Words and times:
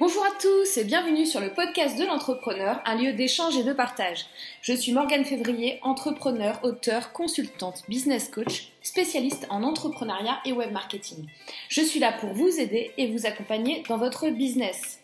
Bonjour 0.00 0.24
à 0.24 0.32
tous 0.42 0.76
et 0.76 0.82
bienvenue 0.82 1.24
sur 1.24 1.40
le 1.40 1.52
podcast 1.52 1.96
de 1.96 2.04
l'entrepreneur, 2.04 2.80
un 2.84 2.96
lieu 2.96 3.12
d'échange 3.12 3.56
et 3.56 3.62
de 3.62 3.72
partage. 3.72 4.26
Je 4.60 4.72
suis 4.72 4.90
Morgane 4.90 5.24
Février, 5.24 5.78
entrepreneur, 5.82 6.58
auteur, 6.64 7.12
consultante, 7.12 7.84
business 7.88 8.28
coach, 8.28 8.72
spécialiste 8.82 9.46
en 9.50 9.62
entrepreneuriat 9.62 10.40
et 10.46 10.52
web 10.52 10.72
marketing. 10.72 11.28
Je 11.68 11.80
suis 11.80 12.00
là 12.00 12.10
pour 12.10 12.32
vous 12.32 12.58
aider 12.58 12.90
et 12.98 13.06
vous 13.06 13.24
accompagner 13.24 13.84
dans 13.88 13.96
votre 13.96 14.28
business. 14.30 15.00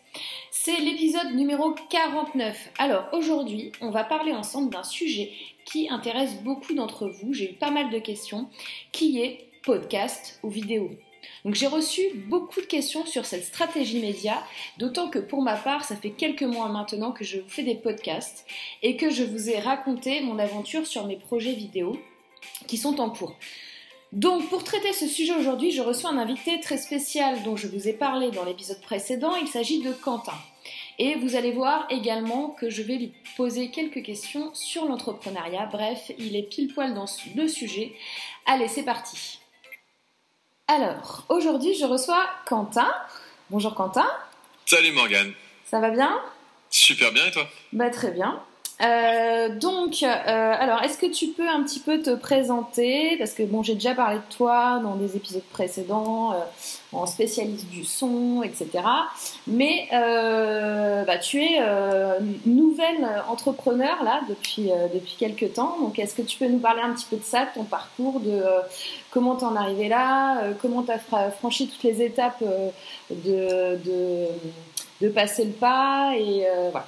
C'est 0.51 0.81
l'épisode 0.81 1.35
numéro 1.35 1.73
49. 1.89 2.71
Alors 2.77 3.07
aujourd'hui, 3.13 3.71
on 3.79 3.91
va 3.91 4.03
parler 4.03 4.33
ensemble 4.33 4.73
d'un 4.73 4.83
sujet 4.83 5.31
qui 5.63 5.89
intéresse 5.89 6.35
beaucoup 6.43 6.73
d'entre 6.73 7.07
vous. 7.07 7.31
J'ai 7.31 7.51
eu 7.51 7.55
pas 7.55 7.71
mal 7.71 7.91
de 7.91 7.99
questions, 7.99 8.49
qui 8.91 9.21
est 9.21 9.47
podcast 9.63 10.37
ou 10.43 10.49
vidéo. 10.49 10.91
Donc 11.45 11.55
j'ai 11.55 11.67
reçu 11.67 12.01
beaucoup 12.27 12.61
de 12.61 12.65
questions 12.65 13.05
sur 13.05 13.25
cette 13.25 13.45
stratégie 13.45 13.99
média, 13.99 14.43
d'autant 14.77 15.09
que 15.09 15.19
pour 15.19 15.41
ma 15.41 15.55
part, 15.55 15.83
ça 15.83 15.95
fait 15.95 16.11
quelques 16.11 16.43
mois 16.43 16.69
maintenant 16.69 17.11
que 17.11 17.23
je 17.23 17.39
vous 17.39 17.49
fais 17.49 17.63
des 17.63 17.75
podcasts 17.75 18.45
et 18.81 18.95
que 18.97 19.09
je 19.09 19.23
vous 19.23 19.49
ai 19.49 19.59
raconté 19.59 20.21
mon 20.21 20.39
aventure 20.39 20.85
sur 20.87 21.05
mes 21.07 21.17
projets 21.17 21.53
vidéo 21.53 21.99
qui 22.67 22.77
sont 22.77 22.99
en 22.99 23.09
cours. 23.09 23.35
Donc 24.11 24.49
pour 24.49 24.63
traiter 24.63 24.91
ce 24.91 25.07
sujet 25.07 25.33
aujourd'hui, 25.33 25.71
je 25.71 25.81
reçois 25.81 26.09
un 26.09 26.17
invité 26.17 26.59
très 26.59 26.77
spécial 26.77 27.43
dont 27.43 27.55
je 27.55 27.67
vous 27.67 27.87
ai 27.87 27.93
parlé 27.93 28.29
dans 28.31 28.43
l'épisode 28.43 28.81
précédent, 28.81 29.35
il 29.35 29.47
s'agit 29.47 29.81
de 29.81 29.93
Quentin. 29.93 30.37
Et 30.99 31.15
vous 31.15 31.35
allez 31.35 31.51
voir 31.51 31.87
également 31.89 32.49
que 32.49 32.69
je 32.69 32.81
vais 32.81 32.97
lui 32.97 33.13
poser 33.37 33.71
quelques 33.71 34.03
questions 34.03 34.53
sur 34.53 34.85
l'entrepreneuriat. 34.85 35.67
Bref, 35.71 36.11
il 36.19 36.35
est 36.35 36.43
pile 36.43 36.73
poil 36.73 36.93
dans 36.93 37.05
le 37.35 37.47
sujet. 37.47 37.93
Allez, 38.45 38.67
c'est 38.67 38.83
parti. 38.83 39.40
Alors, 40.73 41.25
aujourd'hui, 41.27 41.73
je 41.75 41.83
reçois 41.83 42.25
Quentin. 42.45 42.89
Bonjour 43.49 43.75
Quentin. 43.75 44.09
Salut 44.65 44.93
Morgane. 44.93 45.33
Ça 45.65 45.81
va 45.81 45.89
bien? 45.89 46.17
Super 46.69 47.11
bien 47.11 47.25
et 47.25 47.31
toi? 47.31 47.45
Bah 47.73 47.89
très 47.89 48.11
bien. 48.11 48.41
Euh, 48.81 49.49
donc, 49.59 50.01
euh, 50.01 50.07
alors, 50.07 50.81
est-ce 50.83 50.97
que 50.97 51.05
tu 51.05 51.27
peux 51.27 51.47
un 51.47 51.61
petit 51.63 51.79
peu 51.79 52.01
te 52.01 52.15
présenter? 52.15 53.15
Parce 53.17 53.33
que 53.33 53.43
bon, 53.43 53.61
j'ai 53.61 53.75
déjà 53.75 53.93
parlé 53.93 54.17
de 54.17 54.35
toi 54.35 54.79
dans 54.81 54.95
des 54.95 55.15
épisodes 55.15 55.43
précédents, 55.51 56.33
euh, 56.33 56.37
en 56.91 57.05
spécialiste 57.05 57.69
du 57.69 57.83
son, 57.83 58.41
etc. 58.43 58.69
Mais 59.45 59.87
bah, 59.91 61.17
tu 61.19 61.41
es 61.41 61.59
nouvelle 62.45 63.07
entrepreneur 63.29 64.03
là 64.03 64.21
depuis 64.29 64.71
depuis 64.93 65.15
quelques 65.17 65.53
temps. 65.53 65.77
Donc, 65.79 65.99
est-ce 65.99 66.15
que 66.15 66.21
tu 66.21 66.37
peux 66.37 66.47
nous 66.47 66.59
parler 66.59 66.81
un 66.81 66.93
petit 66.93 67.05
peu 67.09 67.17
de 67.17 67.23
ça, 67.23 67.45
de 67.45 67.53
ton 67.53 67.63
parcours, 67.63 68.19
de 68.19 68.43
comment 69.11 69.35
t'en 69.35 69.55
arrivé 69.55 69.89
là, 69.89 70.41
comment 70.61 70.83
tu 70.83 70.91
as 70.91 71.31
franchi 71.31 71.67
toutes 71.67 71.83
les 71.83 72.01
étapes 72.01 72.43
de, 73.09 73.77
de, 73.77 74.27
de 75.01 75.09
passer 75.09 75.45
le 75.45 75.51
pas 75.51 76.13
et 76.17 76.45
voilà. 76.71 76.87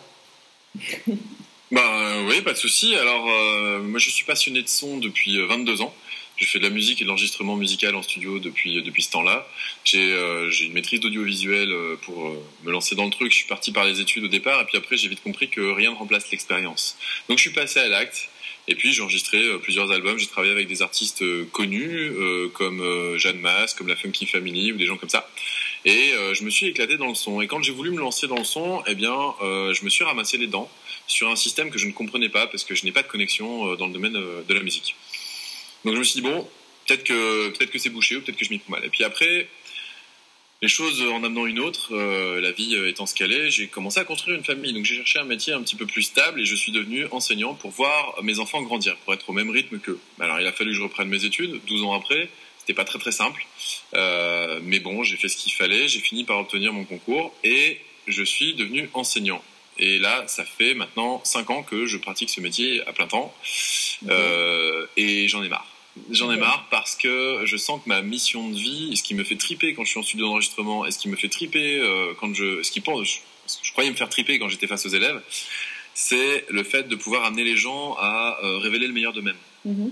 Bah 1.73 2.21
oui, 2.27 2.41
pas 2.41 2.53
de 2.53 2.57
souci. 2.57 2.93
Alors 2.93 3.27
euh, 3.27 3.79
moi 3.79 3.99
je 3.99 4.11
suis 4.11 4.25
passionné 4.25 4.61
de 4.61 4.67
son 4.67 4.99
depuis 4.99 5.39
22 5.39 5.81
euh, 5.81 5.83
ans. 5.83 5.95
Je 6.37 6.45
fais 6.45 6.59
de 6.59 6.63
la 6.63 6.69
musique 6.69 7.01
et 7.01 7.03
de 7.03 7.09
l'enregistrement 7.09 7.55
musical 7.55 7.95
en 7.95 8.03
studio 8.03 8.37
depuis 8.37 8.83
depuis 8.83 9.01
ce 9.01 9.09
temps-là. 9.09 9.47
J'ai 9.83 10.15
j'ai 10.51 10.65
une 10.65 10.73
maîtrise 10.73 10.99
d'audiovisuel 10.99 11.73
pour 12.03 12.35
me 12.63 12.71
lancer 12.71 12.93
dans 12.95 13.05
le 13.05 13.09
truc. 13.09 13.31
Je 13.31 13.37
suis 13.37 13.47
parti 13.47 13.71
par 13.71 13.85
les 13.85 14.01
études 14.01 14.25
au 14.25 14.27
départ 14.27 14.61
et 14.61 14.65
puis 14.65 14.77
après 14.77 14.97
j'ai 14.97 15.07
vite 15.07 15.23
compris 15.23 15.49
que 15.49 15.61
rien 15.61 15.91
ne 15.91 15.95
remplace 15.95 16.29
l'expérience. 16.29 16.95
Donc 17.27 17.39
je 17.39 17.43
suis 17.43 17.53
passé 17.53 17.79
à 17.79 17.87
l'acte. 17.87 18.29
Et 18.67 18.75
puis 18.75 18.93
j'ai 18.93 19.01
enregistré 19.01 19.39
plusieurs 19.61 19.91
albums, 19.91 20.17
j'ai 20.17 20.27
travaillé 20.27 20.53
avec 20.53 20.67
des 20.67 20.81
artistes 20.83 21.23
connus 21.51 22.11
comme 22.53 23.17
Jeanne 23.17 23.39
Masse, 23.39 23.73
comme 23.73 23.87
la 23.87 23.95
Funky 23.95 24.25
Family 24.25 24.71
ou 24.71 24.77
des 24.77 24.85
gens 24.85 24.97
comme 24.97 25.09
ça. 25.09 25.27
Et 25.85 26.13
je 26.33 26.43
me 26.43 26.49
suis 26.49 26.67
éclaté 26.67 26.97
dans 26.97 27.09
le 27.09 27.15
son. 27.15 27.41
Et 27.41 27.47
quand 27.47 27.61
j'ai 27.61 27.73
voulu 27.73 27.91
me 27.91 27.99
lancer 27.99 28.27
dans 28.27 28.37
le 28.37 28.45
son, 28.45 28.81
eh 28.87 28.95
bien 28.95 29.33
je 29.41 29.83
me 29.83 29.89
suis 29.89 30.03
ramassé 30.03 30.37
les 30.37 30.47
dents 30.47 30.69
sur 31.07 31.29
un 31.29 31.35
système 31.35 31.69
que 31.69 31.77
je 31.77 31.87
ne 31.87 31.91
comprenais 31.91 32.29
pas 32.29 32.47
parce 32.47 32.63
que 32.63 32.75
je 32.75 32.85
n'ai 32.85 32.91
pas 32.91 33.03
de 33.03 33.07
connexion 33.07 33.71
euh, 33.71 33.75
dans 33.75 33.87
le 33.87 33.93
domaine 33.93 34.15
euh, 34.15 34.41
de 34.47 34.53
la 34.53 34.61
musique. 34.61 34.95
Donc 35.85 35.95
je 35.95 35.99
me 35.99 36.03
suis 36.03 36.21
dit, 36.21 36.27
bon, 36.27 36.47
peut-être 36.85 37.03
que, 37.03 37.49
peut 37.49 37.65
que 37.65 37.79
c'est 37.79 37.89
bouché 37.89 38.15
ou 38.15 38.21
peut-être 38.21 38.37
que 38.37 38.45
je 38.45 38.51
m'y 38.51 38.59
prends 38.59 38.71
mal. 38.71 38.85
Et 38.85 38.89
puis 38.89 39.03
après, 39.03 39.47
les 40.61 40.69
choses 40.69 41.01
en 41.01 41.23
amenant 41.23 41.45
une 41.45 41.59
autre, 41.59 41.93
euh, 41.93 42.39
la 42.39 42.51
vie 42.51 42.75
étant 42.87 43.05
ce 43.05 43.13
qu'elle 43.13 43.33
est, 43.33 43.49
j'ai 43.49 43.67
commencé 43.67 43.99
à 43.99 44.05
construire 44.05 44.37
une 44.37 44.45
famille. 44.45 44.71
Donc 44.71 44.85
j'ai 44.85 44.95
cherché 44.95 45.19
un 45.19 45.25
métier 45.25 45.51
un 45.51 45.61
petit 45.61 45.75
peu 45.75 45.85
plus 45.85 46.03
stable 46.03 46.39
et 46.39 46.45
je 46.45 46.55
suis 46.55 46.71
devenu 46.71 47.05
enseignant 47.11 47.53
pour 47.53 47.71
voir 47.71 48.17
mes 48.23 48.39
enfants 48.39 48.61
grandir, 48.61 48.95
pour 49.03 49.13
être 49.13 49.29
au 49.29 49.33
même 49.33 49.49
rythme 49.49 49.79
qu'eux. 49.79 49.99
Alors 50.19 50.39
il 50.39 50.47
a 50.47 50.53
fallu 50.53 50.71
que 50.71 50.77
je 50.77 50.83
reprenne 50.83 51.09
mes 51.09 51.25
études, 51.25 51.59
12 51.67 51.83
ans 51.83 51.93
après. 51.93 52.29
C'était 52.65 52.73
pas 52.73 52.85
très 52.85 52.99
très 52.99 53.11
simple, 53.11 53.45
mais 54.63 54.79
bon, 54.79 55.03
j'ai 55.03 55.17
fait 55.17 55.27
ce 55.27 55.35
qu'il 55.35 55.51
fallait. 55.51 55.87
J'ai 55.89 55.99
fini 55.99 56.23
par 56.23 56.39
obtenir 56.39 56.71
mon 56.71 56.85
concours 56.85 57.33
et 57.43 57.79
je 58.07 58.23
suis 58.23 58.53
devenu 58.53 58.89
enseignant. 58.93 59.43
Et 59.77 59.97
là, 59.99 60.23
ça 60.27 60.45
fait 60.45 60.73
maintenant 60.73 61.21
5 61.23 61.49
ans 61.49 61.63
que 61.63 61.85
je 61.85 61.97
pratique 61.97 62.29
ce 62.29 62.41
métier 62.41 62.85
à 62.87 62.93
plein 62.93 63.07
temps. 63.07 63.33
Euh, 64.09 64.85
et 64.97 65.27
j'en 65.27 65.43
ai 65.43 65.49
marre. 65.49 65.67
J'en 66.09 66.31
ai 66.31 66.37
marre 66.37 66.67
parce 66.69 66.95
que 66.95 67.41
je 67.45 67.57
sens 67.57 67.81
que 67.83 67.89
ma 67.89 68.01
mission 68.01 68.49
de 68.49 68.55
vie, 68.55 68.95
ce 68.97 69.03
qui 69.03 69.13
me 69.15 69.23
fait 69.23 69.35
triper 69.35 69.73
quand 69.73 69.83
je 69.83 69.91
suis 69.91 69.99
en 69.99 70.03
studio 70.03 70.25
d'enregistrement, 70.25 70.85
et 70.85 70.91
ce 70.91 70.99
qui 70.99 71.07
me 71.07 71.15
fait 71.15 71.29
triper 71.29 71.79
euh, 71.79 72.13
quand 72.19 72.33
je, 72.33 72.63
ce 72.63 72.71
qui 72.71 72.81
pense, 72.81 73.07
je, 73.07 73.19
je, 73.63 73.71
croyais 73.71 73.91
me 73.91 73.95
faire 73.95 74.09
triper 74.09 74.39
quand 74.39 74.49
j'étais 74.49 74.65
face 74.65 74.85
aux 74.87 74.89
élèves, 74.89 75.21
c'est 75.93 76.45
le 76.49 76.63
fait 76.63 76.87
de 76.87 76.95
pouvoir 76.95 77.25
amener 77.25 77.43
les 77.43 77.55
gens 77.55 77.95
à 77.99 78.39
euh, 78.43 78.57
révéler 78.57 78.87
le 78.87 78.93
meilleur 78.93 79.13
d'eux-mêmes, 79.13 79.37
mhm. 79.65 79.91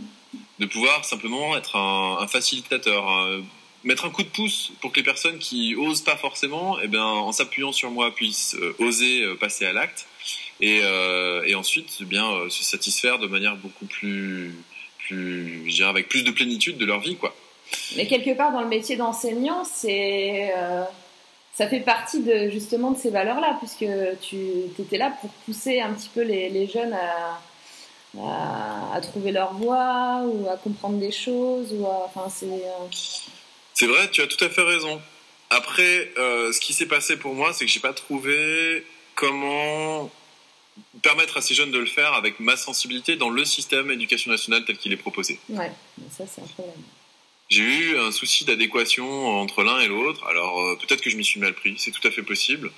De 0.61 0.65
pouvoir 0.67 1.03
simplement 1.03 1.57
être 1.57 1.75
un, 1.75 2.27
facilitateur, 2.27 3.03
mettre 3.83 4.05
un 4.05 4.09
coup 4.09 4.23
de 4.23 4.29
pouce 4.29 4.71
pour 4.79 4.91
que 4.91 4.97
les 4.97 5.03
personnes 5.03 5.39
qui 5.39 5.75
osent 5.75 6.01
pas 6.01 6.15
forcément, 6.15 6.77
eh 6.81 6.87
bien, 6.87 7.03
en 7.03 7.31
s'appuyant 7.31 7.71
sur 7.71 7.89
moi, 7.91 8.13
puissent 8.13 8.55
euh, 8.55 8.75
oser 8.79 9.23
euh, 9.23 9.35
passer 9.35 9.65
à 9.65 9.73
l'acte 9.73 10.05
et, 10.59 10.81
euh, 10.83 11.55
ensuite 11.55 11.97
eh 12.01 12.05
bien 12.05 12.49
se 12.49 12.63
satisfaire 12.63 13.19
de 13.19 13.27
manière 13.27 13.55
beaucoup 13.55 13.85
plus, 13.85 14.55
plus, 14.99 15.69
je 15.69 15.75
dirais, 15.75 15.89
avec 15.89 16.07
plus 16.07 16.23
de 16.23 16.31
plénitude 16.31 16.77
de 16.77 16.85
leur 16.85 16.99
vie, 16.99 17.15
quoi. 17.15 17.35
Mais 17.95 18.05
quelque 18.05 18.35
part 18.35 18.51
dans 18.51 18.61
le 18.61 18.67
métier 18.67 18.95
d'enseignant, 18.95 19.63
c'est 19.63 20.51
ça 21.53 21.67
fait 21.67 21.79
partie 21.81 22.21
de 22.21 22.49
justement 22.49 22.91
de 22.91 22.97
ces 22.97 23.09
valeurs-là, 23.09 23.57
puisque 23.59 23.85
tu 24.21 24.37
étais 24.79 24.97
là 24.97 25.13
pour 25.21 25.29
pousser 25.45 25.81
un 25.81 25.93
petit 25.93 26.09
peu 26.13 26.21
les 26.21 26.67
jeunes 26.67 26.93
à, 26.93 27.39
à, 28.19 28.93
à, 28.93 29.01
trouver 29.01 29.31
leur 29.31 29.53
voie 29.53 30.23
ou 30.25 30.47
à 30.49 30.57
comprendre 30.57 30.97
des 30.97 31.11
choses 31.11 31.73
ou 31.73 31.85
à, 31.85 32.05
enfin 32.05 32.29
c'est 32.29 32.47
c'est 33.73 33.87
vrai, 33.87 34.09
tu 34.11 34.21
as 34.21 34.27
tout 34.27 34.43
à 34.43 34.49
fait 34.49 34.61
raison. 34.61 35.01
Après, 35.49 36.11
euh, 36.17 36.51
ce 36.51 36.59
qui 36.59 36.71
s'est 36.71 36.85
passé 36.85 37.17
pour 37.17 37.33
moi, 37.33 37.51
c'est 37.51 37.65
que 37.65 37.71
j'ai 37.71 37.79
pas 37.79 37.93
trouvé 37.93 38.85
comment 39.15 40.11
permettre 41.01 41.37
à 41.37 41.41
ces 41.41 41.53
jeunes 41.53 41.71
de 41.71 41.79
le 41.79 41.85
faire 41.85 42.13
avec 42.13 42.39
ma 42.39 42.55
sensibilité 42.55 43.15
dans 43.15 43.29
le 43.29 43.43
système 43.43 43.91
éducation 43.91 44.31
nationale 44.31 44.65
tel 44.65 44.77
qu'il 44.77 44.93
est 44.93 44.97
proposé. 44.97 45.39
Ouais, 45.49 45.71
ça 46.11 46.25
c'est 46.27 46.41
un 46.41 46.45
problème. 46.45 46.75
J'ai 47.49 47.63
eu 47.63 47.97
un 47.97 48.11
souci 48.11 48.45
d'adéquation 48.45 49.27
entre 49.41 49.63
l'un 49.63 49.79
et 49.79 49.87
l'autre. 49.87 50.25
Alors 50.27 50.61
euh, 50.61 50.75
peut-être 50.75 51.01
que 51.01 51.09
je 51.09 51.17
m'y 51.17 51.25
suis 51.25 51.39
mal 51.39 51.53
pris, 51.53 51.75
c'est 51.77 51.91
tout 51.91 52.07
à 52.07 52.11
fait 52.11 52.23
possible. 52.23 52.71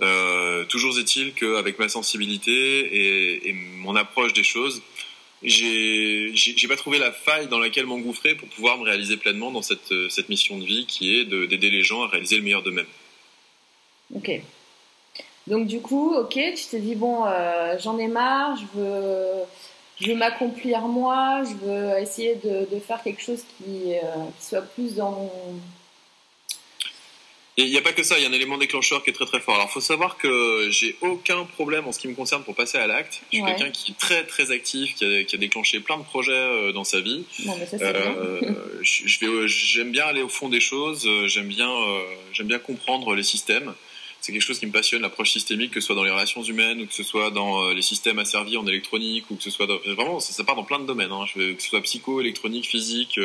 Euh, 0.00 0.64
toujours 0.64 0.98
est-il 0.98 1.34
qu'avec 1.34 1.78
ma 1.78 1.88
sensibilité 1.88 3.48
et, 3.48 3.52
mon 3.52 3.96
approche 3.96 4.32
des 4.32 4.44
choses, 4.44 4.82
j'ai 5.42 6.68
pas 6.68 6.76
trouvé 6.76 6.98
la 6.98 7.12
faille 7.12 7.48
dans 7.48 7.58
laquelle 7.58 7.86
m'engouffrer 7.86 8.34
pour 8.34 8.48
pouvoir 8.48 8.78
me 8.78 8.84
réaliser 8.84 9.16
pleinement 9.16 9.50
dans 9.50 9.62
cette, 9.62 9.92
euh, 9.92 10.08
mission 10.28 10.58
de 10.58 10.64
vie 10.64 10.86
qui 10.86 11.16
est 11.16 11.24
d'aider 11.24 11.70
les 11.70 11.82
gens 11.82 12.02
à 12.02 12.08
réaliser 12.08 12.36
le 12.36 12.42
meilleur 12.42 12.62
d'eux-mêmes. 12.62 12.86
Ok. 14.14 14.30
Donc 15.46 15.66
du 15.66 15.80
coup, 15.80 16.14
ok, 16.14 16.34
tu 16.34 16.64
t'es 16.70 16.80
dit 16.80 16.94
bon, 16.94 17.24
euh, 17.26 17.76
j'en 17.78 17.98
ai 17.98 18.08
marre, 18.08 18.56
je 18.56 20.06
veux, 20.06 20.14
m'accomplir 20.14 20.82
moi, 20.82 21.42
je 21.44 21.66
veux 21.66 21.98
essayer 21.98 22.36
de, 22.36 22.78
faire 22.80 23.02
quelque 23.02 23.22
chose 23.22 23.42
qui, 23.56 23.64
qui, 23.64 24.46
soit 24.46 24.62
plus 24.62 24.96
dans 24.96 25.10
mon, 25.12 25.30
il 27.64 27.70
n'y 27.70 27.76
a 27.76 27.82
pas 27.82 27.92
que 27.92 28.04
ça, 28.04 28.16
il 28.18 28.22
y 28.22 28.26
a 28.26 28.28
un 28.28 28.32
élément 28.32 28.56
déclencheur 28.56 29.02
qui 29.02 29.10
est 29.10 29.12
très 29.12 29.26
très 29.26 29.40
fort. 29.40 29.56
Alors, 29.56 29.66
il 29.68 29.72
faut 29.72 29.80
savoir 29.80 30.16
que 30.16 30.68
j'ai 30.70 30.96
aucun 31.00 31.44
problème 31.44 31.86
en 31.88 31.92
ce 31.92 31.98
qui 31.98 32.06
me 32.06 32.14
concerne 32.14 32.44
pour 32.44 32.54
passer 32.54 32.78
à 32.78 32.86
l'acte. 32.86 33.20
Je 33.32 33.38
suis 33.38 33.44
quelqu'un 33.44 33.70
qui 33.70 33.90
est 33.90 33.98
très 33.98 34.24
très 34.24 34.52
actif, 34.52 34.94
qui 34.94 35.04
a, 35.04 35.24
qui 35.24 35.34
a, 35.34 35.38
déclenché 35.38 35.80
plein 35.80 35.98
de 35.98 36.04
projets 36.04 36.32
euh, 36.32 36.72
dans 36.72 36.84
sa 36.84 37.00
vie. 37.00 37.24
euh, 37.72 38.40
je 38.82 39.18
vais, 39.18 39.48
j'aime 39.48 39.90
bien 39.90 40.06
aller 40.06 40.22
au 40.22 40.28
fond 40.28 40.48
des 40.48 40.60
choses. 40.60 41.04
Euh, 41.06 41.26
j'aime 41.26 41.48
bien, 41.48 41.68
euh, 41.68 42.04
j'aime 42.32 42.46
bien 42.46 42.60
comprendre 42.60 43.14
les 43.16 43.24
systèmes. 43.24 43.74
C'est 44.20 44.32
quelque 44.32 44.42
chose 44.42 44.60
qui 44.60 44.66
me 44.66 44.72
passionne, 44.72 45.02
l'approche 45.02 45.30
systémique, 45.30 45.72
que 45.72 45.80
ce 45.80 45.86
soit 45.86 45.96
dans 45.96 46.04
les 46.04 46.10
relations 46.10 46.42
humaines 46.42 46.80
ou 46.82 46.86
que 46.86 46.94
ce 46.94 47.04
soit 47.04 47.30
dans 47.30 47.70
les 47.70 47.82
systèmes 47.82 48.18
asservis 48.18 48.56
en 48.56 48.66
électronique 48.66 49.24
ou 49.30 49.36
que 49.36 49.42
ce 49.42 49.50
soit 49.50 49.66
dans, 49.66 49.78
vraiment, 49.78 50.18
ça, 50.18 50.32
ça, 50.32 50.42
part 50.42 50.56
dans 50.56 50.64
plein 50.64 50.80
de 50.80 50.86
domaines. 50.86 51.12
Hein. 51.12 51.24
Je, 51.26 51.52
que 51.52 51.62
ce 51.62 51.68
soit 51.68 51.80
psycho, 51.82 52.20
électronique, 52.20 52.66
physique. 52.66 53.18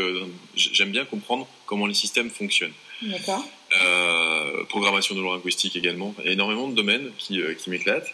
j'aime 0.55 0.91
bien 0.91 1.03
comprendre 1.05 1.47
comment 1.65 1.87
les 1.87 1.95
systèmes 1.95 2.29
fonctionnent. 2.29 2.73
D'accord. 3.01 3.43
Euh, 3.81 4.63
programmation 4.73 5.15
neurolinguistique 5.15 5.75
également, 5.75 6.15
énormément 6.25 6.67
de 6.67 6.75
domaines 6.75 7.11
qui, 7.17 7.41
euh, 7.41 7.53
qui 7.53 7.69
m'éclatent. 7.69 8.11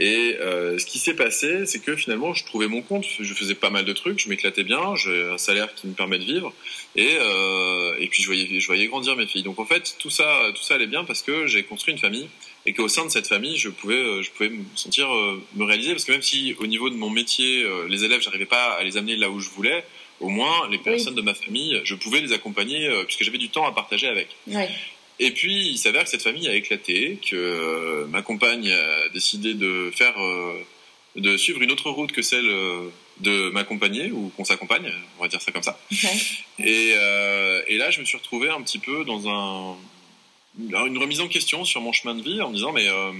Et 0.00 0.36
euh, 0.40 0.78
ce 0.78 0.86
qui 0.86 0.98
s'est 0.98 1.14
passé, 1.14 1.66
c'est 1.66 1.80
que 1.80 1.96
finalement, 1.96 2.32
je 2.32 2.44
trouvais 2.44 2.68
mon 2.68 2.82
compte, 2.82 3.04
je 3.18 3.34
faisais 3.34 3.56
pas 3.56 3.68
mal 3.68 3.84
de 3.84 3.92
trucs, 3.92 4.20
je 4.20 4.28
m'éclatais 4.28 4.62
bien, 4.62 4.94
j'ai 4.94 5.24
un 5.24 5.38
salaire 5.38 5.74
qui 5.74 5.88
me 5.88 5.92
permet 5.92 6.18
de 6.18 6.24
vivre, 6.24 6.54
et, 6.94 7.16
euh, 7.20 7.96
et 7.98 8.06
puis 8.06 8.22
je 8.22 8.28
voyais, 8.28 8.60
je 8.60 8.66
voyais 8.66 8.86
grandir 8.86 9.16
mes 9.16 9.26
filles. 9.26 9.42
Donc 9.42 9.58
en 9.58 9.64
fait, 9.64 9.96
tout 9.98 10.08
ça, 10.08 10.52
tout 10.54 10.62
ça 10.62 10.74
allait 10.76 10.86
bien 10.86 11.02
parce 11.04 11.22
que 11.22 11.48
j'ai 11.48 11.64
construit 11.64 11.92
une 11.92 11.98
famille, 11.98 12.28
et 12.64 12.74
qu'au 12.74 12.86
sein 12.86 13.04
de 13.06 13.10
cette 13.10 13.26
famille, 13.26 13.56
je 13.56 13.70
pouvais, 13.70 14.22
je 14.22 14.30
pouvais 14.30 14.50
me 14.50 14.62
sentir 14.76 15.08
me 15.56 15.64
réaliser 15.64 15.92
parce 15.92 16.04
que 16.04 16.12
même 16.12 16.22
si 16.22 16.54
au 16.60 16.66
niveau 16.68 16.90
de 16.90 16.94
mon 16.94 17.10
métier, 17.10 17.66
les 17.88 18.04
élèves, 18.04 18.20
j'arrivais 18.20 18.46
pas 18.46 18.74
à 18.74 18.84
les 18.84 18.96
amener 18.96 19.16
là 19.16 19.30
où 19.30 19.40
je 19.40 19.50
voulais, 19.50 19.84
au 20.20 20.28
moins 20.28 20.68
les 20.70 20.78
personnes 20.78 21.16
de 21.16 21.22
ma 21.22 21.34
famille, 21.34 21.80
je 21.82 21.96
pouvais 21.96 22.20
les 22.20 22.32
accompagner 22.32 22.88
puisque 23.04 23.24
j'avais 23.24 23.38
du 23.38 23.48
temps 23.48 23.66
à 23.66 23.72
partager 23.72 24.06
avec. 24.06 24.28
Et 25.20 25.32
puis 25.32 25.68
il 25.68 25.78
s'avère 25.78 26.04
que 26.04 26.10
cette 26.10 26.22
famille 26.22 26.48
a 26.48 26.54
éclaté, 26.54 27.18
que 27.28 28.06
ma 28.10 28.22
compagne 28.22 28.70
a 28.70 29.08
décidé 29.08 29.54
de 29.54 29.90
faire, 29.94 30.14
de 31.16 31.36
suivre 31.36 31.60
une 31.62 31.72
autre 31.72 31.90
route 31.90 32.12
que 32.12 32.22
celle 32.22 32.48
de 33.20 33.50
m'accompagner 33.50 34.10
ou 34.10 34.32
qu'on 34.36 34.44
s'accompagne, 34.44 34.92
on 35.18 35.22
va 35.22 35.28
dire 35.28 35.40
ça 35.40 35.52
comme 35.52 35.62
ça. 35.62 35.78
Et, 36.58 36.92
euh, 36.94 37.62
et, 37.66 37.76
là, 37.76 37.90
je 37.90 38.00
me 38.00 38.04
suis 38.04 38.16
retrouvé 38.16 38.48
un 38.50 38.62
petit 38.62 38.78
peu 38.78 39.04
dans 39.04 39.28
un, 39.28 39.76
une 40.58 40.98
remise 40.98 41.20
en 41.20 41.28
question 41.28 41.64
sur 41.64 41.80
mon 41.80 41.92
chemin 41.92 42.14
de 42.14 42.22
vie 42.22 42.40
en 42.42 42.50
me 42.50 42.54
disant 42.54 42.72
mais 42.72 42.88
euh, 42.88 43.12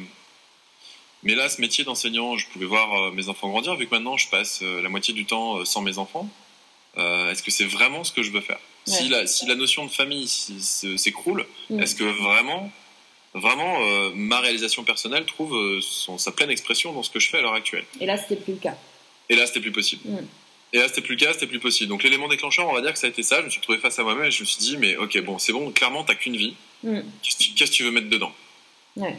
mais 1.24 1.34
là, 1.34 1.48
ce 1.48 1.60
métier 1.60 1.82
d'enseignant, 1.82 2.36
je 2.36 2.46
pouvais 2.48 2.66
voir 2.66 2.94
euh, 2.94 3.10
mes 3.10 3.28
enfants 3.28 3.48
grandir, 3.48 3.74
vu 3.74 3.86
que 3.86 3.94
maintenant 3.94 4.16
je 4.16 4.28
passe 4.28 4.62
la 4.62 4.88
moitié 4.88 5.14
du 5.14 5.24
temps 5.24 5.64
sans 5.64 5.82
mes 5.82 5.98
enfants. 5.98 6.28
est-ce 6.96 7.42
que 7.42 7.50
c'est 7.50 7.64
vraiment 7.64 8.04
ce 8.04 8.12
que 8.12 8.22
je 8.22 8.30
veux 8.30 8.40
faire? 8.40 8.60
Si, 8.88 9.08
la, 9.08 9.26
si 9.26 9.46
la 9.46 9.54
notion 9.54 9.84
de 9.86 9.90
famille 9.90 10.26
s'écroule, 10.28 11.46
mm. 11.70 11.80
est-ce 11.80 11.94
que 11.94 12.04
vraiment, 12.04 12.70
vraiment 13.34 13.78
ma 14.14 14.40
réalisation 14.40 14.84
personnelle 14.84 15.24
trouve 15.26 15.80
sa 15.80 16.32
pleine 16.32 16.50
expression 16.50 16.92
dans 16.92 17.02
ce 17.02 17.10
que 17.10 17.20
je 17.20 17.28
fais 17.28 17.38
à 17.38 17.42
l'heure 17.42 17.54
actuelle? 17.54 17.84
Et 18.00 18.06
là, 18.06 18.16
c'était 18.16 18.36
plus 18.36 18.54
le 18.54 18.60
cas. 18.60 18.76
Et 19.28 19.36
là, 19.36 19.46
c'était 19.46 19.60
plus 19.60 19.72
possible. 19.72 20.02
Mm. 20.04 20.26
Et 20.72 20.78
là, 20.78 20.88
c'était 20.88 21.00
plus 21.00 21.14
le 21.14 21.24
cas, 21.24 21.32
c'était 21.32 21.46
plus 21.46 21.60
possible. 21.60 21.88
Donc, 21.88 22.02
l'élément 22.02 22.28
déclencheur, 22.28 22.68
on 22.68 22.74
va 22.74 22.82
dire 22.82 22.92
que 22.92 22.98
ça 22.98 23.06
a 23.06 23.10
été 23.10 23.22
ça. 23.22 23.40
Je 23.40 23.46
me 23.46 23.50
suis 23.50 23.60
retrouvé 23.60 23.78
face 23.78 23.98
à 23.98 24.02
moi-même 24.02 24.26
et 24.26 24.30
je 24.30 24.40
me 24.40 24.46
suis 24.46 24.58
dit, 24.58 24.76
mais 24.76 24.96
ok, 24.96 25.18
bon, 25.22 25.38
c'est 25.38 25.52
bon, 25.52 25.70
clairement, 25.70 26.04
t'as 26.04 26.14
qu'une 26.14 26.36
vie. 26.36 26.54
Mm. 26.82 27.00
Qu'est-ce 27.22 27.70
que 27.70 27.76
tu 27.76 27.84
veux 27.84 27.90
mettre 27.90 28.08
dedans? 28.08 28.32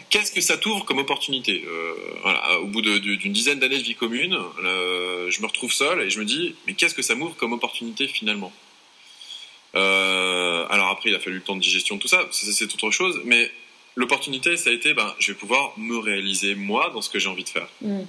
Qu'est-ce 0.09 0.31
que 0.31 0.41
ça 0.41 0.57
t'ouvre 0.57 0.83
comme 0.85 0.97
opportunité? 0.97 1.63
Euh, 1.65 1.93
voilà, 2.21 2.59
Au 2.59 2.67
bout 2.67 2.81
d'une 2.81 3.31
dizaine 3.31 3.59
d'années 3.59 3.77
de 3.77 3.83
vie 3.83 3.95
commune, 3.95 4.37
euh, 4.63 5.31
je 5.31 5.41
me 5.41 5.47
retrouve 5.47 5.71
seul 5.71 6.01
et 6.01 6.09
je 6.09 6.19
me 6.19 6.25
dis, 6.25 6.55
mais 6.67 6.73
qu'est-ce 6.73 6.93
que 6.93 7.01
ça 7.01 7.15
m'ouvre 7.15 7.35
comme 7.35 7.53
opportunité 7.53 8.07
finalement? 8.07 8.51
Euh, 9.75 10.65
Alors 10.69 10.89
après, 10.89 11.09
il 11.09 11.15
a 11.15 11.19
fallu 11.19 11.37
le 11.37 11.41
temps 11.41 11.55
de 11.55 11.61
digestion, 11.61 11.97
tout 11.97 12.07
ça, 12.07 12.27
c'est 12.31 12.73
autre 12.73 12.91
chose. 12.91 13.21
Mais 13.25 13.51
l'opportunité, 13.95 14.57
ça 14.57 14.69
a 14.69 14.73
été, 14.73 14.93
ben, 14.93 15.13
je 15.19 15.31
vais 15.31 15.37
pouvoir 15.37 15.73
me 15.77 15.97
réaliser 15.97 16.55
moi 16.55 16.89
dans 16.93 17.01
ce 17.01 17.09
que 17.09 17.19
j'ai 17.19 17.29
envie 17.29 17.43
de 17.43 17.49
faire. 17.49 17.67
Mm. 17.81 18.01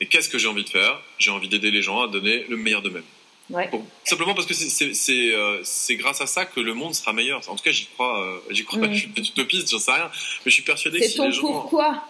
Et 0.00 0.06
qu'est-ce 0.06 0.28
que 0.28 0.38
j'ai 0.38 0.48
envie 0.48 0.64
de 0.64 0.68
faire? 0.68 1.00
J'ai 1.18 1.30
envie 1.30 1.48
d'aider 1.48 1.70
les 1.70 1.82
gens 1.82 2.02
à 2.02 2.08
donner 2.08 2.44
le 2.48 2.56
meilleur 2.56 2.82
d'eux-mêmes. 2.82 3.02
Ouais. 3.48 3.70
simplement 4.02 4.34
parce 4.34 4.48
que 4.48 4.54
euh, 4.54 5.60
c'est 5.62 5.94
grâce 5.94 6.20
à 6.20 6.26
ça 6.26 6.46
que 6.46 6.58
le 6.58 6.74
monde 6.74 6.96
sera 6.96 7.12
meilleur. 7.12 7.48
En 7.48 7.54
tout 7.54 7.62
cas, 7.62 7.70
j'y 7.70 7.86
crois. 7.86 8.20
Euh, 8.20 8.38
j'y 8.50 8.64
crois. 8.64 8.80
Mm. 8.80 8.92
Je 8.92 8.98
suis 8.98 9.30
utopiste, 9.30 9.70
j'en 9.70 9.78
sais 9.78 9.92
rien, 9.92 10.10
mais 10.44 10.50
je 10.50 10.50
suis 10.50 10.62
persuadé 10.62 10.98
que 10.98 11.06
si 11.06 11.20
les 11.20 11.32
gens, 11.32 11.42
pourquoi? 11.42 12.02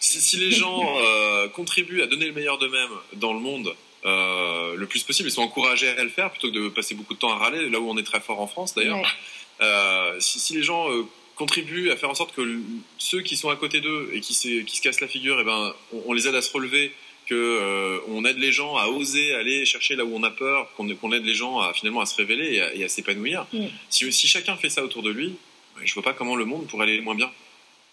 si, 0.00 0.20
si, 0.20 0.36
les 0.36 0.50
gens 0.50 0.98
contribuent 1.54 2.02
à 2.02 2.06
donner 2.06 2.26
le 2.26 2.32
meilleur 2.32 2.58
d'eux-mêmes 2.58 2.90
dans 3.14 3.32
le 3.32 3.38
monde 3.38 3.74
euh, 4.04 4.74
le 4.76 4.86
plus 4.86 5.02
possible, 5.02 5.28
ils 5.28 5.32
sont 5.32 5.42
encouragés 5.42 5.88
à 5.88 6.04
le 6.04 6.10
faire 6.10 6.30
plutôt 6.30 6.48
que 6.48 6.54
de 6.54 6.68
passer 6.68 6.94
beaucoup 6.94 7.14
de 7.14 7.18
temps 7.18 7.32
à 7.32 7.36
râler. 7.36 7.68
Là 7.68 7.80
où 7.80 7.88
on 7.88 7.96
est 7.96 8.02
très 8.02 8.20
fort 8.20 8.40
en 8.40 8.46
France, 8.46 8.74
d'ailleurs. 8.74 9.00
Ouais. 9.00 10.20
Si, 10.20 10.38
si, 10.40 10.54
les 10.54 10.62
gens 10.62 10.88
contribuent 11.36 11.90
à 11.90 11.96
faire 11.96 12.10
en 12.10 12.14
sorte 12.14 12.34
que 12.34 12.60
ceux 12.98 13.22
qui 13.22 13.36
sont 13.36 13.50
à 13.50 13.56
côté 13.56 13.80
d'eux 13.80 14.10
et 14.12 14.20
qui, 14.20 14.34
qui, 14.64 14.76
se 14.76 14.82
cassent 14.82 15.00
la 15.00 15.08
figure, 15.08 15.38
eh 15.40 15.44
ben, 15.44 15.74
on, 15.92 16.02
on 16.06 16.12
les 16.12 16.28
aide 16.28 16.34
à 16.34 16.42
se 16.42 16.52
relever 16.52 16.92
que 17.26 17.34
euh, 17.34 17.98
on 18.08 18.24
aide 18.24 18.38
les 18.38 18.52
gens 18.52 18.76
à 18.76 18.88
oser 18.88 19.34
aller 19.34 19.64
chercher 19.64 19.96
là 19.96 20.04
où 20.04 20.14
on 20.14 20.22
a 20.22 20.30
peur, 20.30 20.70
qu'on 20.76 21.12
aide 21.12 21.24
les 21.24 21.34
gens 21.34 21.60
à 21.60 21.72
finalement 21.72 22.00
à 22.00 22.06
se 22.06 22.16
révéler 22.16 22.62
et 22.74 22.84
à, 22.84 22.88
s'épanouir. 22.88 23.46
Mm. 23.52 23.66
Si, 23.88 24.12
si, 24.12 24.26
chacun 24.26 24.56
fait 24.56 24.68
ça 24.68 24.84
autour 24.84 25.02
de 25.02 25.10
lui, 25.10 25.34
je 25.82 25.94
vois 25.94 26.02
pas 26.02 26.12
comment 26.12 26.36
le 26.36 26.44
monde 26.44 26.66
pourrait 26.66 26.84
aller 26.84 27.00
moins 27.00 27.14
bien. 27.14 27.30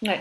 Ouais. 0.02 0.20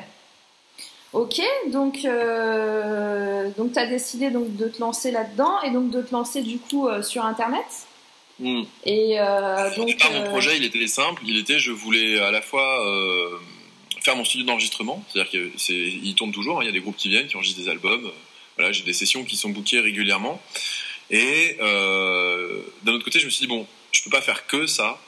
Ok, 1.13 1.41
donc 1.67 2.05
euh, 2.05 3.49
donc 3.57 3.73
tu 3.73 3.79
as 3.79 3.85
décidé 3.85 4.29
donc 4.29 4.55
de 4.55 4.67
te 4.67 4.79
lancer 4.79 5.11
là-dedans 5.11 5.61
et 5.61 5.71
donc 5.71 5.89
de 5.91 6.01
te 6.01 6.11
lancer 6.13 6.41
du 6.41 6.57
coup 6.57 6.87
euh, 6.87 7.03
sur 7.03 7.25
internet. 7.25 7.65
Mm. 8.39 8.63
Et 8.85 9.17
donc 9.75 9.89
mon 10.13 10.23
projet, 10.29 10.57
il 10.57 10.63
était 10.63 10.87
simple, 10.87 11.21
il 11.27 11.37
était 11.37 11.59
je 11.59 11.71
voulais 11.71 12.19
à 12.19 12.31
la 12.31 12.41
fois 12.41 12.83
faire 14.01 14.15
mon 14.15 14.25
studio 14.25 14.47
d'enregistrement, 14.47 15.03
c'est-à-dire 15.09 15.29
qu'il 15.29 16.15
tourne 16.15 16.31
toujours, 16.31 16.59
hein. 16.59 16.63
il 16.63 16.65
y 16.65 16.69
a 16.69 16.71
des 16.71 16.79
groupes 16.79 16.95
qui 16.95 17.09
viennent, 17.09 17.27
qui 17.27 17.35
enregistrent 17.35 17.61
des 17.61 17.69
albums, 17.69 18.09
voilà, 18.57 18.71
j'ai 18.71 18.83
des 18.83 18.93
sessions 18.93 19.23
qui 19.23 19.37
sont 19.37 19.49
bookées 19.49 19.79
régulièrement. 19.79 20.41
Et 21.09 21.57
euh, 21.59 22.61
d'un 22.83 22.93
autre 22.93 23.03
côté, 23.03 23.19
je 23.19 23.25
me 23.25 23.29
suis 23.29 23.45
dit 23.45 23.47
bon, 23.47 23.67
je 23.91 24.01
peux 24.03 24.09
pas 24.09 24.21
faire 24.21 24.47
que 24.47 24.65
ça. 24.65 24.99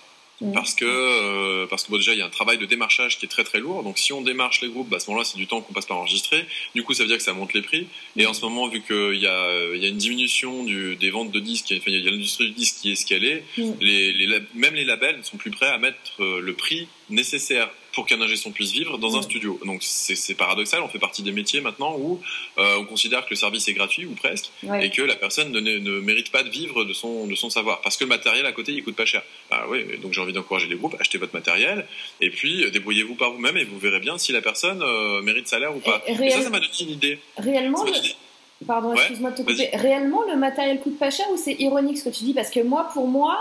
Parce 0.53 0.73
que 0.73 0.85
euh, 0.85 1.67
parce 1.67 1.83
que 1.83 1.91
bon, 1.91 1.97
déjà 1.97 2.13
il 2.13 2.19
y 2.19 2.21
a 2.21 2.25
un 2.25 2.29
travail 2.29 2.57
de 2.57 2.65
démarchage 2.65 3.17
qui 3.17 3.25
est 3.25 3.29
très 3.29 3.43
très 3.43 3.59
lourd. 3.59 3.83
Donc 3.83 3.97
si 3.97 4.13
on 4.13 4.21
démarche 4.21 4.61
les 4.61 4.69
groupes, 4.69 4.89
bah, 4.89 4.97
à 4.97 4.99
ce 4.99 5.09
moment-là 5.09 5.25
c'est 5.25 5.37
du 5.37 5.47
temps 5.47 5.61
qu'on 5.61 5.73
passe 5.73 5.85
par 5.85 5.97
enregistrer. 5.97 6.45
Du 6.75 6.83
coup 6.83 6.93
ça 6.93 7.03
veut 7.03 7.09
dire 7.09 7.17
que 7.17 7.23
ça 7.23 7.33
monte 7.33 7.53
les 7.53 7.61
prix. 7.61 7.87
Et 8.17 8.25
en 8.25 8.33
ce 8.33 8.41
moment 8.41 8.67
vu 8.67 8.81
qu'il 8.81 9.19
y 9.19 9.27
a 9.27 9.73
il 9.73 9.81
y 9.81 9.85
a 9.85 9.89
une 9.89 9.97
diminution 9.97 10.63
du, 10.63 10.95
des 10.95 11.11
ventes 11.11 11.31
de 11.31 11.39
disques, 11.39 11.71
il 11.71 11.81
y 11.87 12.07
a, 12.07 12.11
l'industrie 12.11 12.47
du 12.47 12.53
disque 12.53 12.77
qui 12.81 12.89
est 12.89 12.93
escalée, 12.93 13.43
les, 13.57 14.13
les, 14.13 14.39
même 14.55 14.75
les 14.75 14.85
labels 14.85 15.17
ne 15.17 15.23
sont 15.23 15.37
plus 15.37 15.51
prêts 15.51 15.67
à 15.67 15.77
mettre 15.77 16.21
euh, 16.21 16.39
le 16.39 16.53
prix 16.53 16.87
nécessaire 17.09 17.69
pour 17.93 18.05
qu'un 18.05 18.19
ingé 18.21 18.35
son 18.35 18.51
puisse 18.51 18.71
vivre 18.71 18.97
dans 18.97 19.15
un 19.15 19.21
studio. 19.21 19.59
Donc 19.65 19.81
c'est 19.83 20.35
paradoxal, 20.35 20.81
on 20.81 20.87
fait 20.87 20.99
partie 20.99 21.23
des 21.23 21.31
métiers 21.31 21.61
maintenant 21.61 21.95
où 21.97 22.19
euh, 22.57 22.77
on 22.79 22.85
considère 22.85 23.25
que 23.25 23.29
le 23.31 23.35
service 23.35 23.67
est 23.67 23.73
gratuit 23.73 24.05
ou 24.05 24.13
presque 24.13 24.51
et 24.81 24.89
que 24.89 25.01
la 25.01 25.15
personne 25.15 25.51
ne, 25.51 25.59
ne, 25.59 25.99
mérite 25.99 26.31
pas 26.31 26.43
de 26.43 26.49
vivre 26.49 26.83
de 26.83 26.93
son, 26.93 27.27
de 27.27 27.35
son 27.35 27.49
savoir 27.49 27.81
parce 27.81 27.97
que 27.97 28.03
le 28.03 28.09
matériel 28.09 28.45
à 28.45 28.51
côté 28.51 28.73
il 28.73 28.83
coûte 28.83 28.95
pas 28.95 29.05
cher. 29.05 29.23
Ah 29.51 29.65
oui, 29.69 29.85
donc 30.01 30.13
j'ai 30.13 30.21
envie 30.21 30.33
d'encourager 30.33 30.67
les 30.67 30.75
groupes, 30.75 30.95
achetez 30.99 31.17
votre 31.17 31.33
matériel 31.33 31.85
et 32.19 32.29
puis 32.29 32.63
euh, 32.63 32.71
débrouillez-vous 32.71 33.15
par 33.15 33.31
vous-même 33.31 33.57
et 33.57 33.63
vous 33.63 33.77
verrez 33.79 33.99
bien 33.99 34.17
si 34.17 34.31
la 34.31 34.41
personne 34.41 34.81
euh, 34.81 35.21
mérite 35.21 35.47
salaire 35.47 35.75
ou 35.75 35.79
pas. 35.79 36.01
Et, 36.07 36.15
ça, 36.29 36.41
ça 36.41 36.49
m'a 36.49 36.59
donné 36.59 36.71
une 36.81 36.89
idée. 36.89 37.19
Réellement, 37.37 37.85
pardon, 38.65 38.93
excuse-moi 38.93 39.31
de 39.31 39.37
te 39.37 39.41
couper. 39.43 39.69
Réellement, 39.73 40.23
le 40.27 40.37
matériel 40.37 40.79
coûte 40.79 40.97
pas 40.97 41.11
cher 41.11 41.25
ou 41.31 41.37
c'est 41.37 41.55
ironique 41.59 41.97
ce 41.97 42.05
que 42.05 42.15
tu 42.15 42.23
dis? 42.23 42.33
Parce 42.33 42.49
que 42.49 42.61
moi, 42.61 42.89
pour 42.93 43.07
moi, 43.07 43.37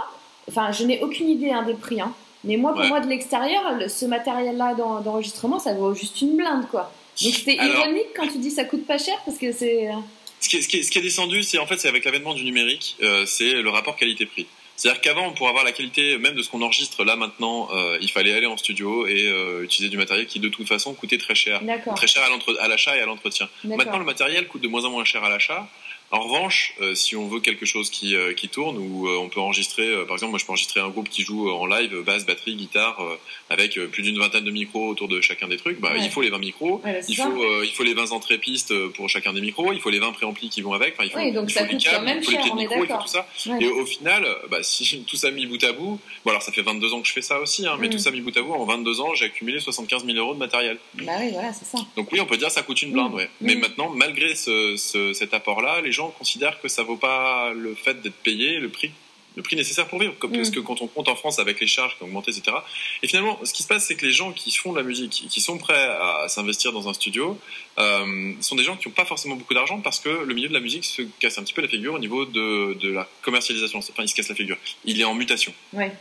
enfin, 0.48 0.72
je 0.72 0.84
n'ai 0.84 1.00
aucune 1.02 1.28
idée 1.28 1.50
hein, 1.50 1.62
des 1.62 1.74
prix. 1.74 2.00
Hein. 2.00 2.14
Mais 2.44 2.56
moi, 2.56 2.74
pour 2.74 2.84
moi, 2.84 3.00
de 3.00 3.08
l'extérieur, 3.08 3.62
ce 3.88 4.04
matériel-là 4.04 4.74
d'enregistrement, 4.74 5.58
ça 5.58 5.74
vaut 5.74 5.94
juste 5.94 6.20
une 6.20 6.36
blinde, 6.36 6.66
quoi. 6.70 6.92
Donc 7.22 7.34
c'est 7.34 7.54
ironique 7.54 8.08
quand 8.16 8.26
tu 8.26 8.38
dis 8.38 8.50
ça 8.50 8.64
coûte 8.64 8.86
pas 8.86 8.98
cher 8.98 9.14
parce 9.24 9.36
que 9.36 9.52
c'est. 9.52 9.88
Euh, 9.88 9.92
ce 10.40 10.48
qui, 10.48 10.56
est, 10.56 10.62
ce, 10.62 10.68
qui 10.68 10.78
est, 10.78 10.82
ce 10.82 10.90
qui 10.90 10.98
est 10.98 11.02
descendu, 11.02 11.42
c'est 11.42 11.58
en 11.58 11.66
fait, 11.66 11.78
c'est 11.78 11.88
avec 11.88 12.04
l'avènement 12.04 12.34
du 12.34 12.44
numérique, 12.44 12.96
euh, 13.02 13.24
c'est 13.26 13.62
le 13.62 13.70
rapport 13.70 13.96
qualité-prix. 13.96 14.46
C'est-à-dire 14.76 15.00
qu'avant, 15.00 15.30
pour 15.32 15.48
avoir 15.48 15.62
la 15.62 15.72
qualité 15.72 16.18
même 16.18 16.34
de 16.34 16.42
ce 16.42 16.48
qu'on 16.48 16.62
enregistre 16.62 17.04
là 17.04 17.14
maintenant, 17.14 17.68
euh, 17.72 17.98
il 18.00 18.10
fallait 18.10 18.32
aller 18.32 18.46
en 18.46 18.56
studio 18.56 19.06
et 19.06 19.28
euh, 19.28 19.62
utiliser 19.62 19.90
du 19.90 19.96
matériel 19.96 20.26
qui 20.26 20.40
de 20.40 20.48
toute 20.48 20.66
façon 20.66 20.94
coûtait 20.94 21.18
très 21.18 21.36
cher, 21.36 21.62
très 21.94 22.06
cher 22.06 22.22
à 22.60 22.68
l'achat 22.68 22.96
et 22.96 23.00
à 23.00 23.06
l'entretien. 23.06 23.48
Maintenant, 23.64 23.98
le 23.98 24.04
matériel 24.04 24.48
coûte 24.48 24.62
de 24.62 24.68
moins 24.68 24.84
en 24.84 24.90
moins 24.90 25.04
cher 25.04 25.22
à 25.22 25.28
l'achat. 25.28 25.68
En 26.12 26.20
revanche, 26.20 26.74
euh, 26.82 26.94
si 26.94 27.16
on 27.16 27.26
veut 27.26 27.40
quelque 27.40 27.64
chose 27.64 27.88
qui, 27.88 28.14
euh, 28.14 28.34
qui 28.34 28.50
tourne, 28.50 28.76
ou 28.76 29.08
euh, 29.08 29.16
on 29.16 29.30
peut 29.30 29.40
enregistrer, 29.40 29.90
par 30.06 30.16
exemple, 30.16 30.32
moi 30.32 30.38
je 30.38 30.44
peux 30.44 30.52
enregistrer 30.52 30.80
un 30.80 30.90
groupe 30.90 31.08
qui 31.08 31.22
joue 31.22 31.50
en 31.50 31.64
live, 31.64 32.02
basse, 32.02 32.26
batterie, 32.26 32.54
guitare, 32.54 33.02
avec 33.48 33.80
plus 33.90 34.02
d'une 34.02 34.18
vingtaine 34.18 34.44
de 34.44 34.50
micros 34.50 34.88
autour 34.88 35.08
de 35.08 35.22
chacun 35.22 35.48
des 35.48 35.56
trucs, 35.56 35.80
bah, 35.80 35.92
il 35.96 36.10
faut 36.10 36.20
les 36.20 36.28
20 36.28 36.38
micros, 36.38 36.82
il, 37.08 37.16
faut, 37.16 37.62
il 37.62 37.70
faut 37.70 37.82
les 37.82 37.94
20 37.94 38.12
entrées 38.12 38.36
pistes 38.36 38.74
pour 38.88 39.08
chacun 39.08 39.32
des 39.32 39.40
micros, 39.40 39.72
il 39.72 39.80
faut 39.80 39.88
les 39.88 40.00
20 40.00 40.12
préamplis 40.12 40.50
qui 40.50 40.60
vont 40.60 40.74
avec, 40.74 40.94
enfin, 40.94 41.04
il 41.04 41.10
faut, 41.10 41.18
oui, 41.18 41.32
donc 41.32 41.46
il 41.48 41.52
faut 41.54 41.60
ça 41.60 41.66
coûte 41.66 41.82
quand 41.82 42.02
même 42.02 42.22
cher, 42.22 42.44
il 42.44 42.68
faut 42.68 42.86
tout 42.86 43.06
ça. 43.06 43.26
Et 43.58 43.66
au 43.68 43.86
final, 43.86 44.26
bah, 44.50 44.58
si 44.62 45.04
tout 45.06 45.16
ça 45.16 45.30
mis 45.30 45.46
bout 45.46 45.64
à 45.64 45.72
bout, 45.72 45.98
bon 46.26 46.30
alors 46.30 46.42
ça 46.42 46.52
fait 46.52 46.62
22 46.62 46.92
ans 46.92 47.00
que 47.00 47.08
je 47.08 47.12
fais 47.12 47.22
ça 47.22 47.40
aussi, 47.40 47.66
hein, 47.66 47.78
mais 47.80 47.88
mm. 47.88 47.92
tout 47.92 47.98
ça 47.98 48.10
mis 48.10 48.20
bout 48.20 48.36
à 48.36 48.42
bout, 48.42 48.52
en 48.52 48.66
22 48.66 49.00
ans, 49.00 49.14
j'ai 49.14 49.26
accumulé 49.26 49.60
75 49.60 50.04
000 50.04 50.18
euros 50.18 50.34
de 50.34 50.38
matériel. 50.38 50.76
Bah 50.94 51.12
oui, 51.20 51.30
voilà, 51.32 51.54
c'est 51.54 51.64
ça. 51.64 51.78
Donc 51.96 52.12
oui, 52.12 52.20
on 52.20 52.26
peut 52.26 52.36
dire 52.36 52.48
que 52.48 52.54
ça 52.54 52.62
coûte 52.62 52.82
une 52.82 52.92
blinde, 52.92 53.12
mm. 53.12 53.16
ouais. 53.16 53.30
Mais 53.40 53.54
mm. 53.54 53.60
maintenant, 53.60 53.88
malgré 53.90 54.34
ce, 54.34 54.76
ce, 54.76 55.14
cet 55.14 55.32
apport-là, 55.32 55.80
les 55.80 55.90
gens 55.92 56.01
considèrent 56.10 56.60
que 56.60 56.68
ça 56.68 56.82
vaut 56.82 56.96
pas 56.96 57.52
le 57.54 57.74
fait 57.74 58.00
d'être 58.02 58.16
payé, 58.22 58.58
le 58.58 58.68
prix 58.68 58.92
le 59.36 59.42
prix 59.42 59.56
nécessaire 59.56 59.88
pour 59.88 59.98
vivre, 59.98 60.14
comme, 60.18 60.32
parce 60.32 60.50
mm. 60.50 60.54
que 60.54 60.60
quand 60.60 60.82
on 60.82 60.86
compte 60.86 61.08
en 61.08 61.16
France 61.16 61.38
avec 61.38 61.60
les 61.60 61.66
charges 61.66 61.96
qui 61.96 62.02
ont 62.02 62.06
augmenté, 62.06 62.30
etc. 62.30 62.56
Et 63.02 63.08
finalement, 63.08 63.38
ce 63.44 63.52
qui 63.52 63.62
se 63.62 63.68
passe, 63.68 63.86
c'est 63.86 63.94
que 63.94 64.04
les 64.04 64.12
gens 64.12 64.32
qui 64.32 64.52
font 64.52 64.72
de 64.72 64.78
la 64.78 64.82
musique, 64.82 65.26
qui 65.28 65.40
sont 65.40 65.58
prêts 65.58 65.82
à 65.82 66.26
s'investir 66.28 66.72
dans 66.72 66.88
un 66.88 66.92
studio, 66.92 67.38
euh, 67.78 68.32
sont 68.40 68.56
des 68.56 68.64
gens 68.64 68.76
qui 68.76 68.88
n'ont 68.88 68.94
pas 68.94 69.04
forcément 69.04 69.36
beaucoup 69.36 69.54
d'argent 69.54 69.80
parce 69.80 70.00
que 70.00 70.08
le 70.08 70.34
milieu 70.34 70.48
de 70.48 70.54
la 70.54 70.60
musique 70.60 70.84
se 70.84 71.02
casse 71.20 71.38
un 71.38 71.42
petit 71.42 71.54
peu 71.54 71.62
la 71.62 71.68
figure 71.68 71.94
au 71.94 71.98
niveau 71.98 72.24
de, 72.24 72.74
de 72.74 72.92
la 72.92 73.08
commercialisation. 73.22 73.78
Enfin, 73.78 74.02
il 74.02 74.08
se 74.08 74.14
casse 74.14 74.28
la 74.28 74.34
figure. 74.34 74.58
Il 74.84 75.00
est 75.00 75.04
en 75.04 75.14
mutation. 75.14 75.54
Ouais. 75.72 75.92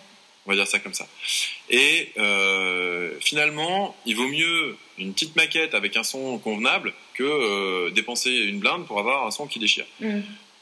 On 0.46 0.50
va 0.50 0.56
dire 0.56 0.68
ça 0.68 0.80
comme 0.80 0.94
ça. 0.94 1.08
Et 1.70 2.12
euh, 2.18 3.12
finalement, 3.20 3.96
il 4.06 4.16
vaut 4.16 4.28
mieux 4.28 4.76
une 4.98 5.14
petite 5.14 5.36
maquette 5.36 5.76
avec 5.76 5.96
un 5.98 6.04
son 6.04 6.40
convenable 6.40 6.94
que 7.14 7.24
euh, 7.24 7.92
dépenser 7.92 8.32
une 8.32 8.60
blinde 8.60 8.86
pour 8.88 9.00
avoir 9.00 9.28
un 9.28 9.32
son 9.32 9.46
qui 9.46 9.60
déchire. 9.60 9.86
Mm 10.00 10.22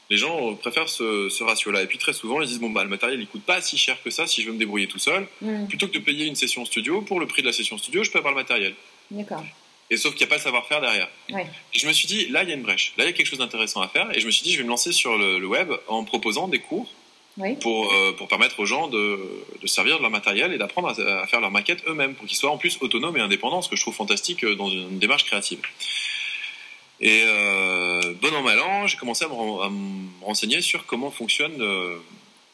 les 0.09 0.17
gens 0.17 0.55
préfèrent 0.55 0.89
ce, 0.89 1.43
ratio-là. 1.43 1.83
Et 1.83 1.85
puis 1.85 1.97
très 1.97 2.13
souvent, 2.13 2.41
ils 2.41 2.47
disent 2.47 2.59
bon 2.59 2.69
bah 2.69 2.83
le 2.83 2.89
matériel 2.89 3.19
il 3.19 3.27
coûte 3.27 3.43
pas 3.43 3.61
si 3.61 3.77
cher 3.77 4.01
que 4.03 4.09
ça 4.09 4.27
si 4.27 4.41
je 4.41 4.47
veux 4.47 4.53
me 4.53 4.59
débrouiller 4.59 4.87
tout 4.87 4.99
seul. 4.99 5.27
Mm. 5.41 5.67
Plutôt 5.67 5.87
que 5.87 5.93
de 5.93 5.99
payer 5.99 6.25
une 6.25 6.35
session 6.35 6.65
studio, 6.65 7.01
pour 7.01 7.19
le 7.19 7.27
prix 7.27 7.41
de 7.41 7.47
la 7.47 7.53
session 7.53 7.77
studio, 7.77 8.03
je 8.03 8.11
peux 8.11 8.17
avoir 8.17 8.33
le 8.33 8.39
matériel. 8.39 8.73
D'accord. 9.11 9.43
Et 9.91 9.97
sauf 9.97 10.13
qu'il 10.13 10.19
n'y 10.19 10.25
a 10.25 10.29
pas 10.29 10.35
le 10.35 10.41
savoir-faire 10.41 10.81
derrière. 10.81 11.09
Ouais. 11.31 11.47
Et 11.73 11.79
je 11.79 11.87
me 11.87 11.93
suis 11.93 12.07
dit 12.07 12.27
là 12.27 12.43
il 12.43 12.49
y 12.49 12.51
a 12.51 12.55
une 12.55 12.61
brèche, 12.61 12.93
là 12.97 13.05
il 13.05 13.07
y 13.07 13.09
a 13.09 13.13
quelque 13.13 13.27
chose 13.27 13.39
d'intéressant 13.39 13.81
à 13.81 13.87
faire. 13.87 14.15
Et 14.15 14.19
je 14.19 14.25
me 14.25 14.31
suis 14.31 14.43
dit 14.43 14.53
je 14.53 14.57
vais 14.57 14.63
me 14.63 14.69
lancer 14.69 14.91
sur 14.91 15.17
le, 15.17 15.45
web 15.45 15.71
en 15.87 16.03
proposant 16.03 16.47
des 16.47 16.59
cours 16.59 16.91
pour, 17.61 17.91
euh, 17.91 18.11
pour 18.13 18.27
permettre 18.27 18.59
aux 18.59 18.65
gens 18.65 18.87
de, 18.87 19.19
de 19.61 19.67
servir 19.67 19.97
de 19.97 20.01
leur 20.01 20.11
matériel 20.11 20.53
et 20.53 20.57
d'apprendre 20.57 20.89
à, 20.89 21.27
faire 21.27 21.41
leur 21.41 21.51
maquette 21.51 21.83
eux-mêmes, 21.87 22.15
pour 22.15 22.27
qu'ils 22.27 22.37
soient 22.37 22.51
en 22.51 22.57
plus 22.57 22.77
autonomes 22.81 23.17
et 23.17 23.21
indépendants, 23.21 23.61
ce 23.61 23.69
que 23.69 23.75
je 23.75 23.81
trouve 23.81 23.95
fantastique 23.95 24.43
euh, 24.43 24.55
dans 24.55 24.69
une 24.69 24.99
démarche 24.99 25.25
créative. 25.25 25.59
Et 27.01 27.23
euh, 27.25 28.13
bon 28.21 28.33
an, 28.35 28.41
mal 28.41 28.59
an, 28.59 28.87
j'ai 28.87 28.97
commencé 28.97 29.23
à 29.23 29.29
me, 29.29 30.23
renseigner 30.25 30.61
sur 30.61 30.85
comment 30.85 31.11
fonctionne 31.11 31.61
euh, 31.61 31.95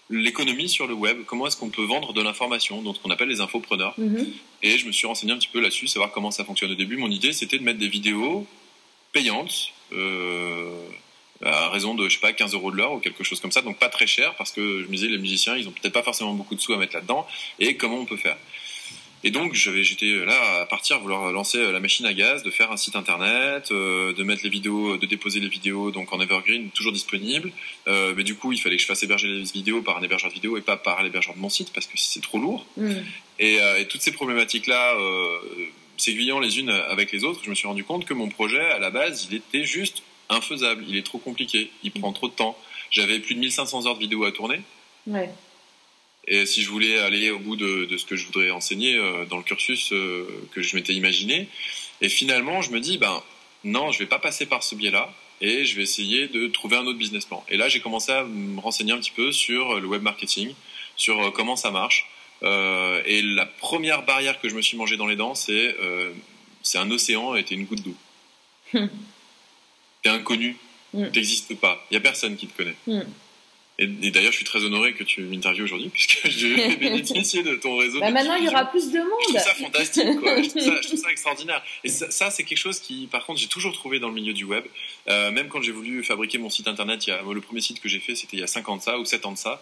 l'économie 0.10 0.70
sur 0.70 0.86
le 0.86 0.94
web, 0.94 1.24
comment 1.26 1.48
est-ce 1.48 1.58
qu'on 1.58 1.70
peut 1.70 1.86
vendre 1.86 2.14
de 2.14 2.22
l'information, 2.22 2.82
donc 2.84 2.98
ce 2.98 3.02
qu'on 3.02 3.10
appelle 3.10 3.30
les 3.30 3.42
infopreneurs. 3.42 3.96
Mm-hmm. 4.00 4.28
Et 4.62 4.78
je 4.78 4.86
me 4.86 4.92
suis 4.92 5.08
renseigné 5.08 5.34
un 5.34 5.38
petit 5.38 5.50
peu 5.52 5.60
là-dessus, 5.60 5.88
savoir 5.88 6.12
comment 6.12 6.30
ça 6.30 6.46
fonctionne. 6.46 6.72
Au 6.72 6.76
début, 6.76 6.98
mon 6.98 7.10
idée, 7.10 7.34
c'était 7.34 7.58
de 7.58 7.64
mettre 7.64 7.80
des 7.80 7.88
vidéos 7.88 8.46
payantes, 9.14 9.72
euh, 9.94 10.70
à 11.46 11.70
raison 11.70 11.94
de, 11.94 12.10
je 12.10 12.16
sais 12.16 12.20
pas, 12.20 12.34
15 12.34 12.54
euros 12.54 12.72
de 12.72 12.78
l'heure 12.78 12.94
ou 12.94 13.00
quelque 13.00 13.24
chose 13.24 13.40
comme 13.40 13.52
ça, 13.52 13.62
donc 13.62 13.78
pas 13.78 13.90
très 13.90 14.08
cher, 14.08 14.36
parce 14.36 14.52
que 14.52 14.82
je 14.82 14.88
me 14.88 14.92
disais, 14.92 15.08
les 15.08 15.18
musiciens, 15.18 15.56
ils 15.56 15.68
ont 15.68 15.72
peut-être 15.72 15.94
pas 15.94 16.04
forcément 16.04 16.34
beaucoup 16.34 16.56
de 16.56 16.62
sous 16.62 16.74
à 16.74 16.78
mettre 16.78 16.96
là-dedans, 16.96 17.28
et 17.60 17.78
comment 17.78 18.00
on 18.00 18.06
peut 18.06 18.18
faire? 18.18 18.38
Et 19.26 19.32
donc 19.32 19.56
j'étais 19.56 20.24
là 20.24 20.62
à 20.62 20.66
partir 20.68 21.00
vouloir 21.00 21.32
lancer 21.32 21.72
la 21.72 21.80
machine 21.80 22.06
à 22.06 22.14
gaz, 22.14 22.44
de 22.44 22.52
faire 22.52 22.72
un 22.72 22.78
site 22.78 22.96
internet, 22.96 23.72
euh, 23.72 24.14
de 24.14 24.24
mettre 24.24 24.44
les 24.44 24.52
vidéos, 24.52 24.98
de 24.98 25.06
déposer 25.08 25.40
les 25.40 25.48
vidéos 25.48 25.90
donc 25.90 26.14
en 26.14 26.22
evergreen 26.22 26.70
toujours 26.70 26.92
disponible. 26.92 27.52
Euh, 27.88 28.14
mais 28.16 28.24
du 28.24 28.36
coup 28.36 28.52
il 28.52 28.62
fallait 28.62 28.76
que 28.76 28.84
je 28.84 28.88
fasse 28.88 29.02
héberger 29.02 29.28
les 29.28 29.42
vidéos 29.42 29.82
par 29.82 29.98
un 29.98 30.04
hébergeur 30.04 30.30
de 30.30 30.36
vidéos 30.36 30.58
et 30.58 30.62
pas 30.62 30.78
par 30.78 31.02
l'hébergeur 31.02 31.34
de 31.34 31.40
mon 31.40 31.50
site 31.50 31.74
parce 31.74 31.88
que 31.88 31.94
c'est 31.96 32.22
trop 32.22 32.38
lourd. 32.38 32.68
Mm. 32.78 32.92
Euh, 33.42 33.78
et, 33.78 33.88
toutes 33.88 34.02
ces 34.04 34.12
problématiques 34.12 34.68
là, 34.68 34.96
s'aiguillant 35.98 36.40
les 36.40 36.60
unes 36.60 36.70
avec 36.70 37.12
les 37.12 37.24
autres, 37.24 37.40
je 37.44 37.50
me 37.50 37.56
suis 37.56 37.68
rendu 37.68 37.84
compte 37.84 38.06
que 38.06 38.14
mon 38.14 38.30
projet 38.30 38.70
à 38.74 38.78
la 38.78 38.92
base 38.92 39.28
il 39.32 39.38
était 39.38 39.64
juste 39.64 40.04
infaisable, 40.30 40.86
il 40.88 40.96
est 40.96 41.06
trop 41.06 41.18
compliqué, 41.18 41.72
il 41.84 41.92
prend 41.92 42.14
trop 42.14 42.28
de 42.28 42.34
temps. 42.34 42.58
J'avais 42.92 43.20
plus 43.20 43.36
de 43.36 43.40
1500 43.40 43.88
heures 43.88 43.96
de 43.96 44.00
vidéos 44.00 44.26
à 44.26 44.32
tourner. 44.32 44.62
Ouais. 45.08 45.30
Et 46.28 46.46
si 46.46 46.64
je 46.64 46.70
voulais 46.70 47.00
aller 47.00 47.30
au 47.30 47.40
bout 47.40 47.56
de, 47.56 47.86
de 47.86 47.98
ce 47.98 48.06
que 48.06 48.16
je 48.16 48.26
voudrais 48.26 48.50
enseigner 48.50 48.96
euh, 48.96 49.26
dans 49.26 49.38
le 49.38 49.44
cursus 49.44 49.92
euh, 49.92 50.26
que 50.54 50.62
je 50.62 50.76
m'étais 50.76 50.94
imaginé, 50.94 51.48
et 52.02 52.10
finalement 52.10 52.62
je 52.62 52.72
me 52.72 52.80
dis, 52.80 52.98
ben 52.98 53.22
non, 53.64 53.92
je 53.92 54.00
vais 54.00 54.08
pas 54.08 54.20
passer 54.20 54.46
par 54.46 54.64
ce 54.64 54.76
biais-là, 54.76 55.14
et 55.42 55.66
je 55.66 55.76
vais 55.76 55.84
essayer 55.84 56.28
de 56.28 56.48
trouver 56.48 56.78
un 56.78 56.86
autre 56.86 56.98
business 56.98 57.26
plan. 57.26 57.44
Et 57.50 57.58
là, 57.58 57.68
j'ai 57.68 57.82
commencé 57.82 58.12
à 58.12 58.24
me 58.24 58.60
renseigner 58.60 58.94
un 58.94 59.00
petit 59.00 59.12
peu 59.12 59.32
sur 59.32 59.80
le 59.80 59.88
web 59.88 60.02
marketing, 60.02 60.54
sur 60.96 61.22
euh, 61.22 61.32
comment 61.32 61.56
ça 61.56 61.72
marche. 61.72 62.08
Euh, 62.44 63.02
et 63.06 63.22
la 63.22 63.46
première 63.46 64.04
barrière 64.04 64.40
que 64.40 64.50
je 64.50 64.56
me 64.56 64.62
suis 64.62 64.78
mangé 64.78 64.98
dans 64.98 65.08
les 65.08 65.16
dents, 65.16 65.36
c'est 65.36 65.76
euh, 65.80 66.12
c'est 66.62 66.78
un 66.78 66.90
océan 66.92 67.36
et 67.36 67.46
une 67.52 67.66
goutte 67.66 67.84
d'eau. 67.84 67.96
T'es 70.06 70.12
inconnu, 70.12 70.56
mm. 70.94 71.08
t'existes 71.08 71.56
pas, 71.56 71.84
il 71.90 71.96
y 71.96 71.98
a 71.98 72.00
personne 72.00 72.36
qui 72.36 72.46
te 72.46 72.56
connaît. 72.56 72.76
Hmm. 72.86 73.02
Et, 73.80 73.88
d'ailleurs, 73.88 74.32
je 74.32 74.38
suis 74.38 74.46
très 74.46 74.64
honoré 74.64 74.94
que 74.94 75.04
tu 75.04 75.22
m'interviewes 75.22 75.64
aujourd'hui, 75.64 75.90
puisque 75.90 76.22
j'ai 76.30 76.76
bénéficié 76.76 77.42
de 77.42 77.56
ton 77.56 77.76
réseau. 77.76 78.00
Bah 78.00 78.12
maintenant, 78.12 78.36
il 78.36 78.46
y 78.46 78.48
aura 78.48 78.66
plus 78.66 78.92
de 78.92 79.00
monde. 79.00 79.10
Je 79.22 79.34
trouve 79.34 79.40
ça 79.40 79.56
fantastique, 79.56 80.20
quoi. 80.20 80.44
je, 80.44 80.50
trouve 80.50 80.62
ça, 80.62 80.80
je, 80.80 80.88
trouve 80.88 81.00
ça, 81.00 81.10
extraordinaire. 81.12 81.64
Et 81.84 81.90
ça, 81.90 82.30
c'est 82.30 82.44
quelque 82.44 82.60
chose 82.60 82.80
qui, 82.80 83.08
par 83.08 83.26
contre, 83.26 83.40
j'ai 83.40 83.48
toujours 83.48 83.74
trouvé 83.74 83.98
dans 83.98 84.10
le 84.10 84.14
milieu 84.14 84.34
du 84.34 84.44
web. 84.46 84.64
Euh, 85.10 85.32
même 85.32 85.48
quand 85.48 85.64
j'ai 85.64 85.72
voulu 85.72 86.04
fabriquer 86.04 86.38
mon 86.38 86.52
site 86.52 86.68
internet, 86.68 87.08
il 87.08 87.10
y 87.10 87.14
a, 87.14 87.24
le 87.24 87.42
premier 87.42 87.62
site 87.62 87.80
que 87.80 87.90
j'ai 87.90 88.00
fait, 88.00 88.14
c'était 88.14 88.38
il 88.38 88.42
y 88.42 88.44
a 88.44 88.48
5 88.48 88.70
ans 88.70 88.78
de 88.78 88.84
ça, 88.84 89.00
ou 89.00 89.06
7 89.06 89.26
ans 89.26 89.32
de 89.32 89.40
ça. 89.40 89.60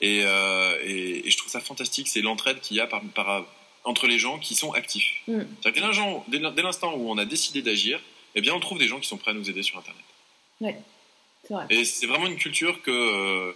Et, 0.00 0.22
euh, 0.24 0.78
et, 0.84 1.26
et 1.26 1.30
je 1.32 1.36
trouve 1.36 1.50
ça 1.50 1.60
fantastique. 1.60 2.06
C'est 2.06 2.22
l'entraide 2.22 2.60
qu'il 2.60 2.76
y 2.76 2.80
a 2.80 2.86
par, 2.86 3.02
par, 3.02 3.44
entre 3.82 4.06
les 4.06 4.20
gens 4.20 4.38
qui 4.38 4.54
sont 4.54 4.72
actifs. 4.72 5.16
Mm. 5.26 5.40
Dès 5.64 6.62
l'instant 6.62 6.94
où 6.94 7.10
on 7.10 7.18
a 7.18 7.24
décidé 7.24 7.60
d'agir, 7.60 8.00
eh 8.34 8.40
bien, 8.40 8.54
on 8.54 8.60
trouve 8.60 8.78
des 8.78 8.88
gens 8.88 9.00
qui 9.00 9.08
sont 9.08 9.18
prêts 9.18 9.32
à 9.32 9.34
nous 9.34 9.48
aider 9.50 9.62
sur 9.62 9.78
Internet. 9.78 10.04
Ouais. 10.60 10.76
Et 11.70 11.84
c'est 11.84 12.06
vraiment 12.06 12.26
une 12.26 12.36
culture 12.36 12.82
que, 12.82 12.90
euh, 12.90 13.52